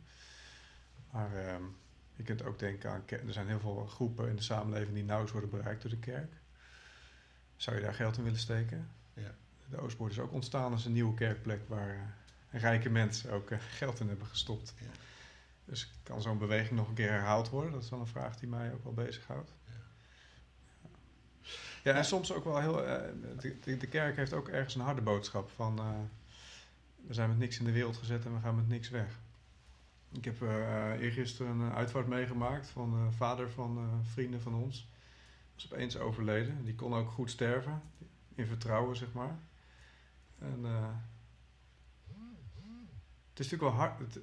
Maar 1.12 1.36
ehm, 1.36 1.64
je 2.16 2.24
kunt 2.24 2.44
ook 2.44 2.60
denken 2.60 2.92
aan... 2.92 3.04
Er 3.08 3.34
zijn 3.34 3.48
heel 3.48 3.60
veel 3.60 3.86
groepen 3.88 4.30
in 4.30 4.36
de 4.36 4.42
samenleving 4.42 4.94
die 4.94 5.04
nauwelijks 5.04 5.32
worden 5.40 5.60
bereikt 5.60 5.82
door 5.82 5.92
de 5.92 5.98
kerk. 6.00 6.34
Zou 7.56 7.76
je 7.76 7.82
daar 7.82 7.94
geld 7.94 8.18
in 8.18 8.24
willen 8.24 8.40
steken? 8.40 8.90
Ja. 9.14 9.36
De 9.70 9.78
Oostpoort 9.78 10.12
is 10.12 10.20
ook 10.20 10.32
ontstaan 10.34 10.72
als 10.72 10.86
een 10.86 10.92
nieuwe 10.94 11.14
kerkplek 11.14 11.62
waar 11.68 12.16
eh, 12.50 12.62
rijke 12.62 12.90
mensen 12.90 13.32
ook 13.32 13.52
eh, 13.52 13.58
geld 13.70 14.00
in 14.00 14.08
hebben 14.08 14.28
gestopt. 14.28 14.74
Ja. 14.80 14.86
Dus 15.66 15.92
kan 16.04 16.22
zo'n 16.22 16.38
beweging 16.38 16.78
nog 16.80 16.88
een 16.88 16.94
keer 16.94 17.10
herhaald 17.10 17.50
worden? 17.50 17.72
Dat 17.72 17.84
is 17.84 17.90
wel 17.90 18.00
een 18.00 18.08
vraag 18.08 18.36
die 18.38 18.50
mij 18.50 18.74
ook 18.74 18.84
wel 18.84 18.94
bezighoudt. 18.94 19.52
Ja, 21.90 21.96
en 21.96 22.06
soms 22.06 22.34
ook 22.34 22.44
wel 22.44 22.60
heel. 22.60 22.86
eh, 22.86 23.12
de, 23.40 23.60
de, 23.60 23.78
de 23.78 23.88
kerk 23.88 24.16
heeft 24.16 24.34
ook 24.34 24.48
ergens 24.48 24.76
een 24.76 24.82
harde 24.82 25.02
boodschap 25.02 25.50
van. 25.50 25.80
eh, 25.80 25.86
we 27.08 27.14
zijn 27.14 27.30
met 27.30 27.38
niks 27.38 27.60
in 27.60 27.66
de 27.66 27.72
wereld 27.72 27.98
gezet 27.98 28.26
en 28.26 28.34
we 28.34 28.40
gaan 28.40 28.56
met 28.56 28.68
niks 28.68 28.90
weg. 28.90 29.20
Ik 30.12 30.26
heb 30.26 30.42
eh 30.42 30.92
eergisteren 31.00 31.60
een 31.60 31.72
uitvaart 31.74 32.08
meegemaakt 32.08 32.68
van 32.70 32.92
de 32.92 33.16
vader 33.16 33.50
van 33.50 34.02
vrienden 34.14 34.42
van 34.42 34.54
ons. 34.56 34.90
Was 35.56 35.72
opeens 35.72 35.98
overleden. 35.98 36.66
Die 36.66 36.76
kon 36.76 36.94
ook 36.94 37.10
goed 37.12 37.30
sterven. 37.30 37.82
In 38.36 38.46
vertrouwen, 38.46 38.96
zeg 38.96 39.14
maar. 39.14 39.40
En. 40.40 40.64
het 43.30 43.40
is 43.40 43.50
natuurlijk 43.52 43.62
wel 43.62 43.72
hard. 43.72 44.00
het, 44.00 44.20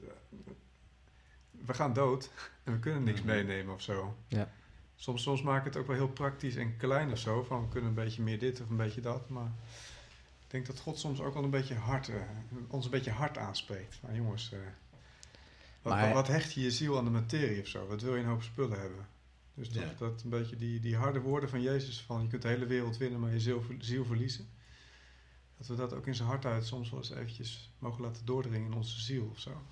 we 1.50 1.74
gaan 1.74 1.92
dood 1.92 2.30
en 2.64 2.72
we 2.72 2.78
kunnen 2.78 3.02
niks 3.02 3.22
meenemen 3.22 3.74
of 3.74 3.82
zo. 3.82 4.16
Ja. 4.28 4.50
Soms, 4.96 5.22
soms 5.22 5.42
maak 5.42 5.58
ik 5.58 5.64
het 5.64 5.76
ook 5.76 5.86
wel 5.86 5.96
heel 5.96 6.08
praktisch 6.08 6.56
en 6.56 6.76
klein 6.76 7.12
of 7.12 7.18
zo. 7.18 7.42
Van 7.42 7.60
we 7.62 7.68
kunnen 7.68 7.88
een 7.88 7.94
beetje 7.94 8.22
meer 8.22 8.38
dit 8.38 8.60
of 8.60 8.70
een 8.70 8.76
beetje 8.76 9.00
dat. 9.00 9.28
Maar 9.28 9.52
ik 10.44 10.50
denk 10.50 10.66
dat 10.66 10.80
God 10.80 10.98
soms 10.98 11.20
ook 11.20 11.34
wel 11.34 11.44
een 11.44 11.50
beetje 11.50 11.74
hard, 11.74 12.08
eh, 12.08 12.16
ons 12.68 12.84
een 12.84 12.90
beetje 12.90 13.10
hard 13.10 13.38
aanspreekt. 13.38 13.94
Van 13.94 14.14
jongens, 14.14 14.52
eh, 14.52 14.58
wat, 15.82 15.92
Maar- 15.92 16.12
wat, 16.14 16.28
hecht 16.28 16.52
je 16.52 16.60
je 16.60 16.70
ziel 16.70 16.98
aan 16.98 17.04
de 17.04 17.10
materie 17.10 17.60
of 17.60 17.66
zo? 17.66 17.86
Wat 17.86 18.02
wil 18.02 18.14
je 18.16 18.22
een 18.22 18.28
hoop 18.28 18.42
spullen 18.42 18.80
hebben? 18.80 19.06
Dus 19.54 19.70
dat, 19.70 19.82
Ja. 19.82 19.92
dat 19.98 20.22
een 20.22 20.30
beetje 20.30 20.56
die, 20.56 20.80
die 20.80 20.96
harde 20.96 21.20
woorden 21.20 21.48
van 21.48 21.62
Jezus 21.62 22.00
van 22.02 22.22
je 22.22 22.28
kunt 22.28 22.42
de 22.42 22.48
hele 22.48 22.66
wereld 22.66 22.96
winnen, 22.96 23.20
maar 23.20 23.32
je 23.32 23.40
ziel, 23.40 23.62
ziel 23.78 24.04
verliezen. 24.04 24.48
Dat 25.58 25.66
we 25.66 25.74
dat 25.74 25.92
ook 25.92 26.06
in 26.06 26.14
zijn 26.14 26.28
hart 26.28 26.44
uit 26.44 26.66
soms 26.66 26.90
wel 26.90 26.98
eens 26.98 27.10
eventjes 27.10 27.70
mogen 27.78 28.02
laten 28.02 28.24
doordringen 28.24 28.70
in 28.70 28.76
onze 28.76 29.00
ziel 29.00 29.28
of 29.32 29.38
zo. 29.40 29.62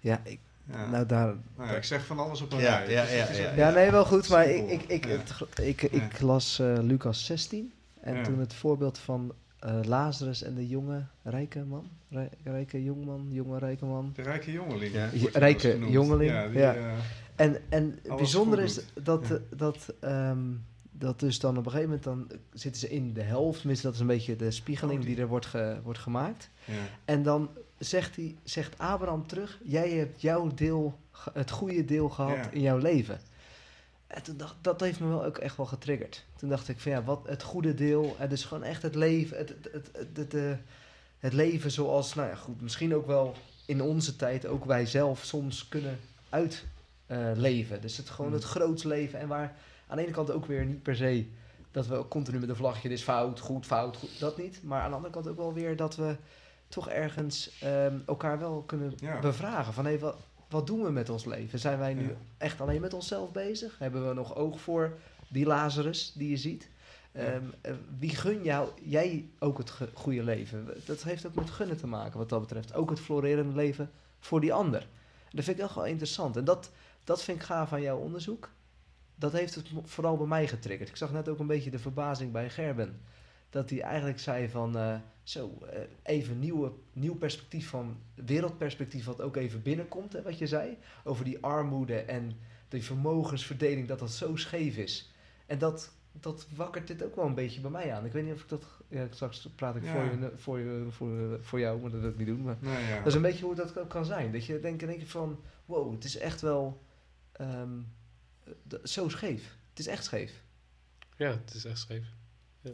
Ja, 0.00 0.24
ik, 0.24 0.40
Ja. 0.72 0.90
nou 0.90 1.06
daar... 1.06 1.34
Nou 1.56 1.70
ja, 1.70 1.76
ik 1.76 1.84
zeg 1.84 2.06
van 2.06 2.18
alles 2.18 2.40
op 2.40 2.52
een 2.52 2.58
Ja, 2.60 2.78
rij. 2.78 2.90
ja, 2.92 3.02
is- 3.02 3.36
ja, 3.36 3.42
ja. 3.42 3.54
Ja, 3.54 3.70
nee, 3.70 3.90
wel 3.90 4.04
goed, 4.04 4.28
maar 4.28 4.48
ik, 4.50 4.70
ik, 4.70 4.82
ik, 4.82 5.04
Ja. 5.06 5.10
het- 5.10 5.58
ik, 5.66 5.82
ik, 5.82 6.18
Ja. 6.18 6.26
las 6.26 6.58
eh, 6.58 6.78
Lucas 6.80 7.24
16 7.24 7.72
en 8.00 8.14
Ja. 8.16 8.22
toen 8.22 8.38
het 8.38 8.54
voorbeeld 8.54 8.98
van 8.98 9.32
eh, 9.58 9.74
Lazarus 9.82 10.42
en 10.42 10.54
de 10.54 10.68
jonge 10.68 11.02
rijke 11.22 11.64
man, 11.64 11.88
rij- 12.10 12.30
rijke 12.44 12.84
jongman, 12.84 13.26
jonge 13.30 13.58
rijke 13.58 13.84
man. 13.84 14.12
De 14.14 14.22
rijke 14.22 14.52
jongeling. 14.52 14.92
Ja. 14.92 15.08
Rijke 15.32 15.78
jongeling, 15.90 16.30
Ja, 16.30 16.48
die, 16.48 16.58
ja. 16.58 16.74
eh, 16.74 16.82
En, 17.36 17.56
en 17.68 17.98
het 18.02 18.16
bijzondere 18.16 18.62
is 18.62 18.80
dat, 19.02 19.26
Ja. 19.28 19.38
dat, 19.56 19.94
ehm, 20.00 20.38
dat 20.90 21.20
dus 21.20 21.38
dan 21.38 21.56
op 21.58 21.64
een 21.66 21.70
gegeven 21.72 22.00
moment 22.04 22.04
dan 22.30 22.38
zitten 22.52 22.80
ze 22.80 22.88
in 22.90 23.12
de 23.12 23.22
helft, 23.22 23.58
tenminste 23.58 23.86
dat 23.86 23.94
is 23.94 24.00
een 24.00 24.06
beetje 24.06 24.36
de 24.36 24.50
spiegeling 24.50 24.98
Oh, 24.98 25.04
die- 25.06 25.14
die 25.14 25.24
er 25.24 25.28
wordt, 25.30 25.46
ge- 25.46 25.78
wordt 25.82 25.98
gemaakt. 25.98 26.50
ja. 26.64 26.74
En 27.04 27.22
dan 27.22 27.48
zegt, 27.80 28.16
hij, 28.16 28.36
zegt 28.44 28.78
Abraham 28.78 29.26
terug: 29.26 29.58
Jij 29.64 29.90
hebt 29.90 30.20
jouw 30.20 30.54
deel, 30.54 30.98
het 31.32 31.50
goede 31.50 31.84
deel 31.84 32.08
gehad 32.08 32.36
Ja. 32.36 32.50
in 32.50 32.60
jouw 32.60 32.78
leven. 32.78 33.20
En 34.06 34.22
toen 34.22 34.36
dacht, 34.36 34.54
dat 34.60 34.80
heeft 34.80 35.00
me 35.00 35.08
wel 35.08 35.24
ook 35.24 35.38
echt 35.38 35.56
wel 35.56 35.66
getriggerd. 35.66 36.24
Toen 36.36 36.48
dacht 36.48 36.68
ik: 36.68 36.80
van 36.80 36.92
ja, 36.92 37.02
wat 37.04 37.20
het 37.26 37.42
goede 37.42 37.74
deel. 37.74 38.14
Het 38.18 38.32
is 38.32 38.44
gewoon 38.44 38.62
echt 38.64 38.82
het 38.82 38.94
leven. 38.94 39.36
Het, 39.38 39.48
het, 39.48 39.68
het, 39.72 39.90
het, 39.92 40.24
het, 40.24 40.34
eh, 41.20 41.32
leven 41.32 41.70
zoals, 41.70 42.14
nou 42.14 42.28
ja, 42.28 42.34
goed, 42.34 42.60
misschien 42.60 42.94
ook 42.94 43.06
wel 43.06 43.34
in 43.66 43.82
onze 43.82 44.16
tijd 44.16 44.46
ook 44.46 44.64
wij 44.64 44.86
zelf 44.86 45.24
soms 45.24 45.68
kunnen 45.68 45.98
uitleven. 46.28 47.80
dus 47.80 47.96
het 47.96 48.10
gewoon 48.10 48.30
Mm. 48.30 48.36
het 48.36 48.44
groots 48.44 48.82
leven. 48.82 49.18
En 49.18 49.28
waar 49.28 49.56
aan 49.86 49.96
de 49.96 50.02
ene 50.02 50.12
kant 50.12 50.30
ook 50.30 50.46
weer 50.46 50.64
niet 50.64 50.82
per 50.82 50.96
se 50.96 51.26
dat 51.70 51.86
we 51.86 52.08
continu 52.08 52.38
met 52.38 52.48
een 52.48 52.56
vlagje, 52.56 52.88
dit 52.88 52.98
is 52.98 53.04
fout, 53.04 53.40
goed, 53.40 53.66
fout, 53.66 53.96
goed, 53.96 54.18
dat 54.18 54.36
niet. 54.38 54.60
Maar 54.62 54.80
aan 54.82 54.90
de 54.90 54.96
andere 54.96 55.12
kant 55.14 55.28
ook 55.28 55.36
wel 55.36 55.52
weer 55.52 55.76
dat 55.76 55.96
we 55.96 56.16
toch 56.70 56.88
ergens 56.88 57.58
ehm, 57.60 57.98
elkaar 58.06 58.38
wel 58.38 58.62
kunnen 58.66 58.92
Ja. 58.96 59.18
bevragen. 59.18 59.72
Van 59.72 59.86
hé, 59.86 59.98
wat, 59.98 60.16
wat 60.48 60.66
doen 60.66 60.82
we 60.82 60.90
met 60.90 61.08
ons 61.08 61.24
leven? 61.24 61.58
Zijn 61.58 61.78
wij 61.78 61.94
nu 61.94 62.02
Ja. 62.08 62.14
echt 62.38 62.60
alleen 62.60 62.80
met 62.80 62.94
onszelf 62.94 63.32
bezig? 63.32 63.78
Hebben 63.78 64.08
we 64.08 64.14
nog 64.14 64.34
oog 64.36 64.60
voor 64.60 64.98
die 65.28 65.46
Lazarus 65.46 66.12
die 66.12 66.30
je 66.30 66.36
ziet? 66.36 66.68
Ja. 67.12 67.20
Ehm, 67.20 67.44
eh, 67.60 67.72
wie 67.98 68.10
gun 68.16 68.42
jou, 68.42 68.68
jij 68.82 69.28
ook 69.38 69.58
het 69.58 69.72
goede 69.94 70.22
leven? 70.22 70.68
Dat 70.86 71.02
heeft 71.02 71.26
ook 71.26 71.34
met 71.34 71.50
gunnen 71.50 71.76
te 71.76 71.86
maken 71.86 72.18
wat 72.18 72.28
dat 72.28 72.40
betreft. 72.40 72.74
Ook 72.74 72.90
het 72.90 73.00
florerende 73.00 73.54
leven 73.54 73.90
voor 74.18 74.40
die 74.40 74.52
ander. 74.52 74.86
Dat 75.30 75.44
vind 75.44 75.58
ik 75.58 75.64
echt 75.64 75.74
wel 75.74 75.86
interessant. 75.86 76.36
En 76.36 76.44
dat, 76.44 76.70
dat 77.04 77.22
vind 77.22 77.38
ik 77.38 77.44
gaaf 77.44 77.72
aan 77.72 77.82
jouw 77.82 77.98
onderzoek. 77.98 78.48
Dat 79.14 79.32
heeft 79.32 79.54
het 79.54 79.68
vooral 79.84 80.16
bij 80.16 80.26
mij 80.26 80.46
getriggerd. 80.48 80.88
Ik 80.88 80.96
zag 80.96 81.12
net 81.12 81.28
ook 81.28 81.38
een 81.38 81.46
beetje 81.46 81.70
de 81.70 81.78
verbazing 81.78 82.32
bij 82.32 82.50
Gerben. 82.50 83.00
Dat 83.50 83.70
hij 83.70 83.80
eigenlijk 83.80 84.20
zei 84.20 84.48
van, 84.48 84.76
eh, 84.76 84.94
zo, 85.30 85.58
eh, 85.70 85.80
even 86.02 86.38
nieuwe, 86.38 86.72
nieuw 86.92 87.14
perspectief 87.14 87.68
van, 87.68 87.96
wereldperspectief 88.14 89.04
wat 89.04 89.20
ook 89.20 89.36
even 89.36 89.62
binnenkomt, 89.62 90.12
hè, 90.12 90.22
wat 90.22 90.38
je 90.38 90.46
zei. 90.46 90.78
Over 91.04 91.24
die 91.24 91.38
armoede 91.42 91.96
en 92.00 92.38
die 92.68 92.84
vermogensverdeling, 92.84 93.88
dat 93.88 93.98
dat 93.98 94.10
zo 94.10 94.36
scheef 94.36 94.76
is. 94.76 95.12
En 95.46 95.58
dat, 95.58 95.92
dat 96.12 96.46
wakkert 96.56 96.86
dit 96.86 97.04
ook 97.04 97.16
wel 97.16 97.26
een 97.26 97.34
beetje 97.34 97.60
bij 97.60 97.70
mij 97.70 97.94
aan. 97.94 98.04
Ik 98.04 98.12
weet 98.12 98.24
niet 98.24 98.34
of 98.34 98.42
ik 98.42 98.48
dat, 98.48 98.64
ja, 98.88 99.06
straks 99.10 99.48
praat 99.54 99.76
ik 99.76 99.84
Ja. 99.84 99.92
voor, 99.92 100.02
je, 100.04 100.30
voor, 100.36 100.58
je, 100.58 100.86
voor, 100.90 101.38
voor 101.40 101.60
jou, 101.60 101.80
maar 101.80 101.90
dat 101.90 102.00
wil 102.00 102.10
ik 102.10 102.16
niet 102.18 102.26
doen. 102.26 102.42
Maar 102.42 102.56
Nou 102.60 102.78
ja. 102.78 102.96
dat 102.96 103.06
is 103.06 103.14
een 103.14 103.22
beetje 103.22 103.44
hoe 103.44 103.54
dat 103.54 103.78
ook 103.78 103.88
kan 103.90 104.04
zijn. 104.04 104.32
Dat 104.32 104.46
je 104.46 104.60
denkt 104.60 104.82
in 104.82 104.88
één 104.88 104.98
keer 104.98 105.06
van, 105.08 105.40
wow, 105.64 105.92
het 105.92 106.04
is 106.04 106.16
echt 106.16 106.40
wel 106.40 106.82
ehm, 107.32 107.80
zo 108.82 109.08
scheef. 109.08 109.56
Het 109.70 109.78
is 109.78 109.86
echt 109.86 110.04
scheef. 110.04 110.42
Ja, 111.16 111.30
het 111.30 111.54
is 111.54 111.64
echt 111.64 111.78
scheef. 111.78 112.06
Eh, 112.62 112.70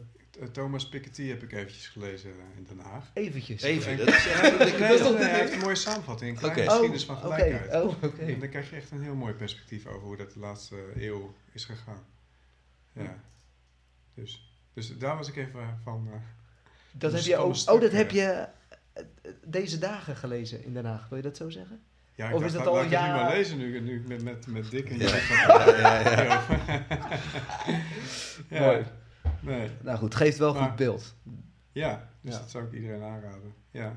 Thomas 0.51 0.89
Piketty 0.89 1.27
heb 1.27 1.43
ik 1.43 1.51
eventjes 1.51 1.87
gelezen 1.87 2.29
eh, 2.29 2.57
in 2.57 2.65
Den 2.69 2.79
Haag. 2.79 3.03
Eventjes. 3.13 3.61
Even, 3.61 3.91
En- 3.91 3.97
dat 3.97 4.07
is 4.07 4.25
een 4.25 4.41
Nee, 4.59 4.99
nee, 5.13 5.23
hij 5.23 5.39
heeft 5.39 5.53
een 5.53 5.59
mooie 5.59 5.75
samenvatting. 5.75 6.31
Een 6.31 6.37
kleine 6.37 6.61
Oké. 6.61 6.69
geschiedenis 6.69 7.05
van 7.05 7.15
oké. 7.15 7.23
gelijkheid. 7.25 7.83
Oh, 7.83 8.03
oké. 8.03 8.21
En 8.21 8.39
dan 8.39 8.49
krijg 8.49 8.69
je 8.69 8.75
echt 8.75 8.91
een 8.91 9.01
heel 9.01 9.15
mooi 9.15 9.33
perspectief 9.33 9.85
over 9.85 10.01
hoe 10.07 10.17
dat 10.17 10.31
de 10.33 10.39
laatste 10.39 10.75
eeuw 10.95 11.35
is 11.51 11.65
gegaan. 11.65 12.03
Ja. 12.93 13.19
Dus, 14.13 14.51
dus 14.73 14.97
daar 14.97 15.17
was 15.17 15.27
ik 15.27 15.35
even 15.35 15.79
van... 15.83 16.07
eh, 16.13 16.19
Dat 16.91 17.11
heb 17.11 17.21
je 17.21 17.37
ook. 17.37 17.49
een 17.49 17.55
stuk, 17.55 17.73
Oh, 17.73 17.81
dat 17.81 17.91
heb 17.91 18.07
eh, 18.09 18.13
je 18.15 18.21
eh, 18.21 18.47
eh, 18.93 19.31
deze 19.45 19.77
dagen 19.77 20.15
gelezen 20.15 20.63
in 20.63 20.73
Den 20.73 20.85
Haag. 20.85 21.07
Wil 21.09 21.17
je 21.17 21.23
dat 21.23 21.37
zo 21.37 21.49
zeggen? 21.49 21.81
ja, 22.15 22.27
ik 22.27 22.33
Of 22.33 22.41
dacht, 22.41 22.51
is 22.53 22.57
dat 22.57 22.65
laat- 22.65 22.69
al 22.69 22.75
laat 22.75 22.91
ik 22.91 22.97
het 22.97 23.01
nu 23.01 23.07
ja- 23.07 23.15
maar 23.23 23.33
lezen 23.35 23.57
nu, 23.57 23.79
nu 23.79 24.03
met, 24.07 24.23
met, 24.23 24.47
met 24.47 24.69
Dick 24.71 24.89
en 24.89 24.97
Ja. 24.99 25.15
Ja, 25.15 25.99
ja, 25.99 26.21
ja. 26.23 26.43
Ja. 28.49 28.59
Mooi. 28.59 28.85
Nee. 29.41 29.69
Nou 29.81 29.97
goed, 29.97 30.15
geeft 30.15 30.37
wel 30.37 30.53
Maar- 30.53 30.63
goed 30.67 30.75
beeld. 30.75 31.15
Ja, 31.71 32.09
dus 32.21 32.33
Ja. 32.33 32.39
dat 32.39 32.49
zou 32.49 32.65
ik 32.65 32.73
iedereen 32.73 33.01
aanraden. 33.03 33.53
Ja. 33.71 33.95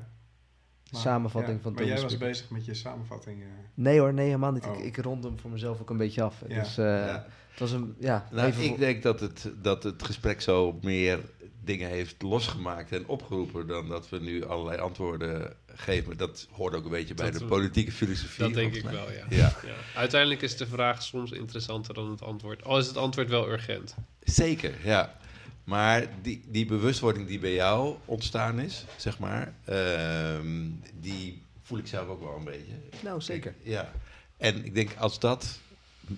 Maar- 0.91 1.01
Samenvatting 1.01 1.55
ja, 1.57 1.63
van 1.63 1.73
Maar 1.73 1.83
jij 1.85 1.95
Thomas 1.95 2.11
was 2.11 2.19
bezig 2.21 2.49
met 2.49 2.65
je 2.65 2.73
samenvatting. 2.73 3.41
eh. 3.41 3.47
Nee 3.73 3.99
hoor, 3.99 4.13
nee 4.13 4.25
helemaal 4.25 4.51
niet. 4.51 4.65
Ik, 4.65 4.71
Oh. 4.75 4.85
ik 4.85 4.97
rond 4.97 5.23
hem 5.23 5.39
voor 5.39 5.51
mezelf 5.51 5.81
ook 5.81 5.89
een 5.89 5.97
beetje 5.97 6.21
af. 6.21 6.35
Ja. 6.47 6.59
Dus 6.61 6.77
eh, 6.77 6.85
Ja. 6.85 7.25
het 7.49 7.59
was 7.59 7.71
een, 7.71 7.95
ja, 7.99 8.27
Nou, 8.31 8.47
even 8.47 8.63
ik 8.63 8.77
denk 8.77 9.03
dat 9.03 9.19
het, 9.19 9.51
dat 9.61 9.83
het 9.83 10.03
gesprek 10.03 10.41
zo 10.41 10.79
meer 10.81 11.19
dingen 11.63 11.89
heeft 11.89 12.21
losgemaakt 12.21 12.91
en 12.91 13.07
opgeroepen 13.07 13.67
dan 13.67 13.87
dat 13.89 14.09
we 14.09 14.19
nu 14.19 14.45
allerlei 14.45 14.79
antwoorden 14.79 15.53
geven. 15.65 16.07
Maar 16.07 16.17
dat 16.17 16.47
hoort 16.51 16.75
ook 16.75 16.83
een 16.83 16.89
beetje 16.91 17.13
bij 17.13 17.25
Dat 17.25 17.33
de 17.33 17.39
we- 17.39 17.49
politieke 17.49 17.91
filosofie. 17.91 18.43
Dat 18.43 18.53
denk 18.53 18.75
ik 18.75 18.83
mij. 18.83 18.93
wel, 18.93 19.11
ja. 19.11 19.25
Ja, 19.29 19.53
ja. 19.65 19.73
Uiteindelijk 19.99 20.41
is 20.41 20.57
de 20.57 20.67
vraag 20.67 21.03
soms 21.03 21.31
interessanter 21.31 21.93
dan 21.93 22.09
het 22.09 22.21
antwoord. 22.21 22.63
Al 22.63 22.77
is 22.77 22.87
het 22.87 22.97
antwoord 22.97 23.29
wel 23.29 23.49
urgent. 23.49 23.95
zeker, 24.19 24.73
ja. 24.83 25.19
Maar 25.63 26.07
die, 26.21 26.43
die 26.47 26.65
bewustwording 26.65 27.27
die 27.27 27.39
bij 27.39 27.53
jou 27.53 27.95
ontstaan 28.05 28.59
is, 28.59 28.85
zeg 28.97 29.19
maar, 29.19 29.53
ehm, 29.65 30.69
die 30.99 31.41
voel 31.61 31.77
ik 31.77 31.87
zelf 31.87 32.07
ook 32.07 32.21
wel 32.21 32.35
een 32.37 32.43
beetje. 32.43 32.73
Nou, 33.03 33.21
zeker. 33.21 33.53
Ja. 33.61 33.91
En 34.37 34.65
ik 34.65 34.73
denk 34.75 34.95
als 34.97 35.19
dat 35.19 35.59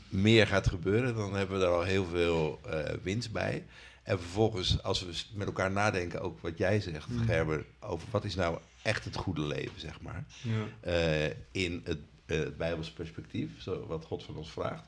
meer 0.10 0.48
gaat 0.48 0.68
gebeuren, 0.70 1.16
dan 1.16 1.36
hebben 1.36 1.58
we 1.60 1.64
daar 1.64 1.74
al 1.74 1.84
heel 1.84 2.06
veel 2.06 2.60
eh, 2.70 2.94
winst 3.04 3.32
bij. 3.32 3.64
En 4.04 4.20
vervolgens, 4.20 4.84
als 4.84 5.02
we 5.06 5.14
met 5.34 5.48
elkaar 5.48 5.72
nadenken, 5.72 6.22
ook 6.22 6.40
wat 6.42 6.58
jij 6.58 6.80
zegt, 6.82 7.08
Mm. 7.10 7.26
Gerber, 7.26 7.66
over 7.80 8.08
wat 8.12 8.24
is 8.24 8.36
nou 8.36 8.58
echt 8.82 9.06
het 9.06 9.16
goede 9.16 9.42
leven, 9.42 9.80
zeg 9.80 10.02
maar. 10.02 10.24
Ja. 10.42 10.92
eh, 10.92 11.32
in 11.52 11.82
het, 11.84 11.98
eh, 12.26 12.38
het 12.38 12.58
Bijbels 12.58 12.92
perspectief, 12.92 13.50
zo, 13.62 13.86
wat 13.88 14.06
God 14.06 14.24
van 14.24 14.36
ons 14.36 14.52
vraagt, 14.52 14.86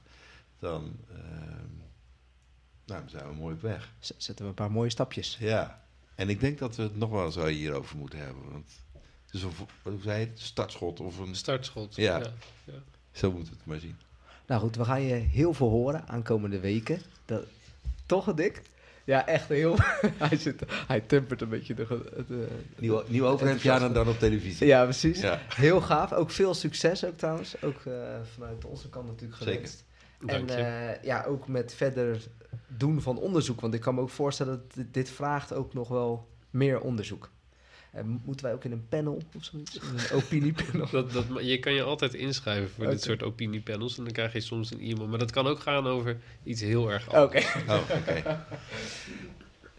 dan, 0.60 0.96
ehm, 1.12 1.85
nou, 2.86 3.00
dan 3.02 3.10
zijn 3.10 3.28
we 3.28 3.34
mooi 3.36 3.54
op 3.56 3.62
weg. 3.62 3.90
Z- 4.00 4.12
Zetten 4.18 4.46
we 4.46 4.50
een 4.50 4.56
paar 4.58 4.72
mooie 4.72 4.90
stapjes. 4.90 5.38
Ja, 5.40 5.82
en 6.16 6.30
ik 6.30 6.40
denk 6.40 6.58
dat 6.60 6.76
we 6.76 6.84
het 6.84 6.98
nog 6.98 7.10
wel 7.10 7.32
zo 7.32 7.46
hierover 7.46 7.98
moeten 7.98 8.20
hebben. 8.20 8.52
Want 8.52 8.66
het 9.26 9.34
is 9.34 9.44
een, 9.44 9.52
hoe 9.84 10.02
zei 10.02 10.20
je 10.20 10.26
het, 10.26 10.40
startschot 10.40 11.00
of 11.00 11.20
een... 11.20 11.36
Startschot. 11.36 11.96
Ja. 11.96 12.18
ja. 12.18 12.74
Zo 13.12 13.32
moeten 13.32 13.52
we 13.54 13.58
het 13.58 13.68
maar 13.68 13.80
zien. 13.80 13.98
Nou 14.48 14.62
goed, 14.62 14.76
we 14.76 14.86
gaan 14.86 15.02
je 15.02 15.14
heel 15.14 15.54
veel 15.54 15.70
horen 15.70 16.08
aankomende 16.08 16.60
weken. 16.60 17.02
Dat, 17.26 17.44
toch, 18.06 18.34
Dick? 18.34 18.62
Ja, 19.04 19.28
echt 19.28 19.48
heel... 19.48 19.76
hij, 20.28 20.38
zit, 20.38 20.62
hij 20.88 21.02
tempert 21.02 21.42
een 21.42 21.50
beetje 21.50 21.74
de... 21.74 22.48
Nieuw, 22.78 23.04
nieuw 23.08 23.26
overhemdje 23.28 23.72
aan 23.72 23.84
en 23.84 23.94
dan 23.94 24.08
op 24.08 24.20
televisie. 24.20 24.68
ja, 24.68 24.84
precies. 24.84 25.20
Ja. 25.22 25.42
Heel 25.56 25.82
gaaf. 25.82 26.14
Ook 26.14 26.32
veel 26.32 26.54
succes 26.54 27.06
ook 27.06 27.18
trouwens. 27.18 27.62
Ook 27.62 27.86
eh, 27.86 27.94
vanuit 28.34 28.66
onze 28.66 28.90
kant 28.90 29.08
natuurlijk 29.08 29.42
Zeker. 29.42 29.54
gewenst. 29.54 29.84
Dank 30.28 30.50
en 30.50 30.58
je. 30.58 30.64
eh, 30.64 31.04
ja, 31.04 31.24
ook 31.24 31.48
met 31.48 31.74
verder 31.74 32.22
doen 32.68 33.02
van 33.02 33.18
onderzoek. 33.18 33.62
Want 33.62 33.74
ik 33.74 33.82
kan 33.82 33.96
me 33.96 34.02
ook 34.02 34.10
voorstellen 34.10 34.54
dat 34.58 34.74
dit, 34.74 34.94
dit 34.94 35.10
vraagt 35.10 35.54
ook 35.54 35.74
nog 35.74 35.88
wel 35.88 36.28
meer 36.50 36.80
onderzoek. 36.80 37.30
Eh, 37.92 38.04
moeten 38.26 38.46
wij 38.46 38.54
ook 38.54 38.64
in 38.64 38.72
een 38.72 38.88
panel 38.90 39.22
of 39.36 39.44
zoiets? 39.44 39.80
Een 39.82 40.16
opiniepanel? 40.22 40.88
Dat, 40.92 41.12
dat, 41.12 41.26
je 41.40 41.60
kan 41.60 41.74
je 41.74 41.84
altijd 41.84 42.14
inschrijven 42.14 42.70
voor 42.70 42.86
dit 42.86 43.02
soort 43.02 43.24
opiniepanels. 43.24 43.98
En 43.98 44.04
dan 44.04 44.14
krijg 44.14 44.34
je 44.34 44.42
soms 44.42 44.72
een 44.72 44.80
e-mail. 44.80 45.08
Maar 45.08 45.20
dat 45.20 45.32
kan 45.32 45.48
ook 45.48 45.60
gaan 45.60 45.88
over 45.88 46.18
iets 46.44 46.62
heel 46.62 46.92
erg 46.92 47.08
Oké. 47.08 47.18
anders. 47.20 47.56
Oh, 47.68 47.82
oké. 48.00 48.46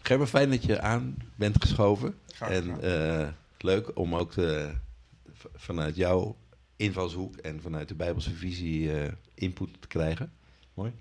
Gerber, 0.03 0.27
fijn 0.27 0.51
dat 0.51 0.65
je 0.65 0.81
aan 0.81 1.17
bent 1.35 1.57
geschoven. 1.63 2.15
Graag 2.33 2.51
en 2.51 2.81
eh, 2.81 3.29
leuk 3.59 3.99
om 3.99 4.15
ook 4.15 4.35
de, 4.35 4.71
v- 5.33 5.45
vanuit 5.55 5.97
jouw 5.97 6.37
invalshoek 6.77 7.37
en 7.37 7.61
vanuit 7.61 7.89
de 7.89 7.95
Bijbelse 7.95 8.35
visie 8.35 8.93
eh, 8.93 9.13
input 9.35 9.81
te 9.81 9.89
krijgen. 9.89 10.33
Mooi. 10.75 10.93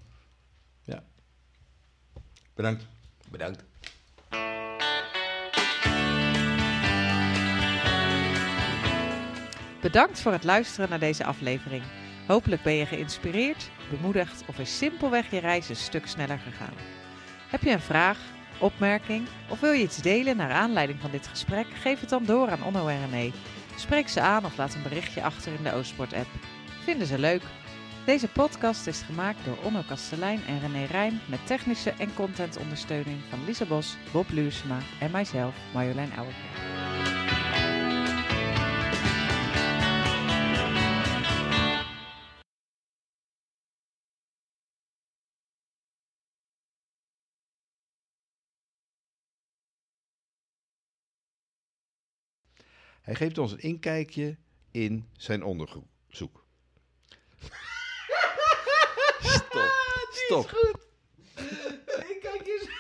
Ja. 0.84 1.04
Bedankt. 2.54 2.86
Bedankt. 3.30 3.64
Bedankt 9.82 10.20
voor 10.20 10.32
het 10.32 10.44
luisteren 10.44 10.90
naar 10.90 11.00
deze 11.00 11.26
aflevering. 11.26 11.84
Hopelijk 12.28 12.64
ben 12.64 12.74
je 12.74 12.86
geïnspireerd, 12.86 13.70
bemoedigd 13.90 14.44
of 14.48 14.60
is 14.60 14.78
simpelweg 14.78 15.32
je 15.32 15.40
reis 15.40 15.70
een 15.70 15.76
stuk 15.76 16.08
sneller 16.08 16.40
gegaan. 16.40 16.74
Heb 17.50 17.62
je 17.62 17.70
een 17.70 17.80
vraag, 17.80 18.20
opmerking 18.60 19.28
of 19.50 19.60
wil 19.60 19.72
je 19.72 19.84
iets 19.84 20.02
delen 20.02 20.38
naar 20.38 20.52
aanleiding 20.52 21.00
van 21.00 21.12
dit 21.12 21.28
gesprek? 21.28 21.68
Geef 21.68 22.00
het 22.00 22.10
dan 22.10 22.26
door 22.26 22.50
aan 22.50 22.64
Onno 22.64 22.88
en 22.88 23.10
René. 23.10 23.32
Spreek 23.76 24.08
ze 24.08 24.22
aan 24.22 24.46
of 24.46 24.58
laat 24.58 24.74
een 24.74 24.84
berichtje 24.84 25.24
achter 25.24 25.54
in 25.54 25.64
de 25.64 25.74
Oostsport-app. 25.74 26.28
Vinden 26.84 27.08
ze 27.08 27.20
leuk? 27.20 27.42
Deze 28.06 28.28
podcast 28.28 28.88
is 28.88 29.02
gemaakt 29.02 29.46
door 29.46 29.58
Onno 29.64 29.82
Kastelein 29.88 30.40
en 30.48 30.60
René 30.60 30.86
Rijn 30.86 31.22
met 31.30 31.46
technische 31.46 31.94
en 31.98 32.14
contentondersteuning 32.14 33.18
van 33.30 33.46
Lisa 33.46 33.66
Bos, 33.66 33.98
Bob 34.12 34.30
Luursema 34.30 34.78
en 35.00 35.12
mijzelf, 35.12 35.56
Marjolein 35.74 36.12
Ouwerkerk. 36.18 36.85
Hij 53.06 53.16
geeft 53.16 53.38
ons 53.38 53.52
een 53.52 53.60
inkijkje 53.60 54.38
in 54.72 55.10
zijn 55.18 55.44
onderzoek. 55.44 55.86
Stop. 56.10 56.44
Stop. 60.12 60.50
Kijk 62.22 62.42
eens. 62.48 62.70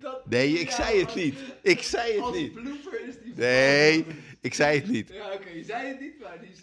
Dat, 0.00 0.26
Nee, 0.26 0.52
ik 0.52 0.70
zei 0.70 1.00
het 1.00 1.14
niet. 1.14 1.38
Ik 1.62 1.82
zei 1.82 2.12
het 2.12 2.20
Als 2.22 2.36
niet. 2.36 2.52
blooper 2.52 3.08
is 3.08 3.14
die 3.22 3.34
Nee, 3.34 4.06
ik 4.40 4.54
zei 4.54 4.78
het 4.78 4.88
niet. 4.88 5.08
Ja, 5.08 5.32
oké, 5.32 5.48
je 5.48 5.64
zei 5.64 5.88
het 5.88 6.00
niet, 6.00 6.20
maar 6.20 6.40
die 6.40 6.50
is 6.50 6.58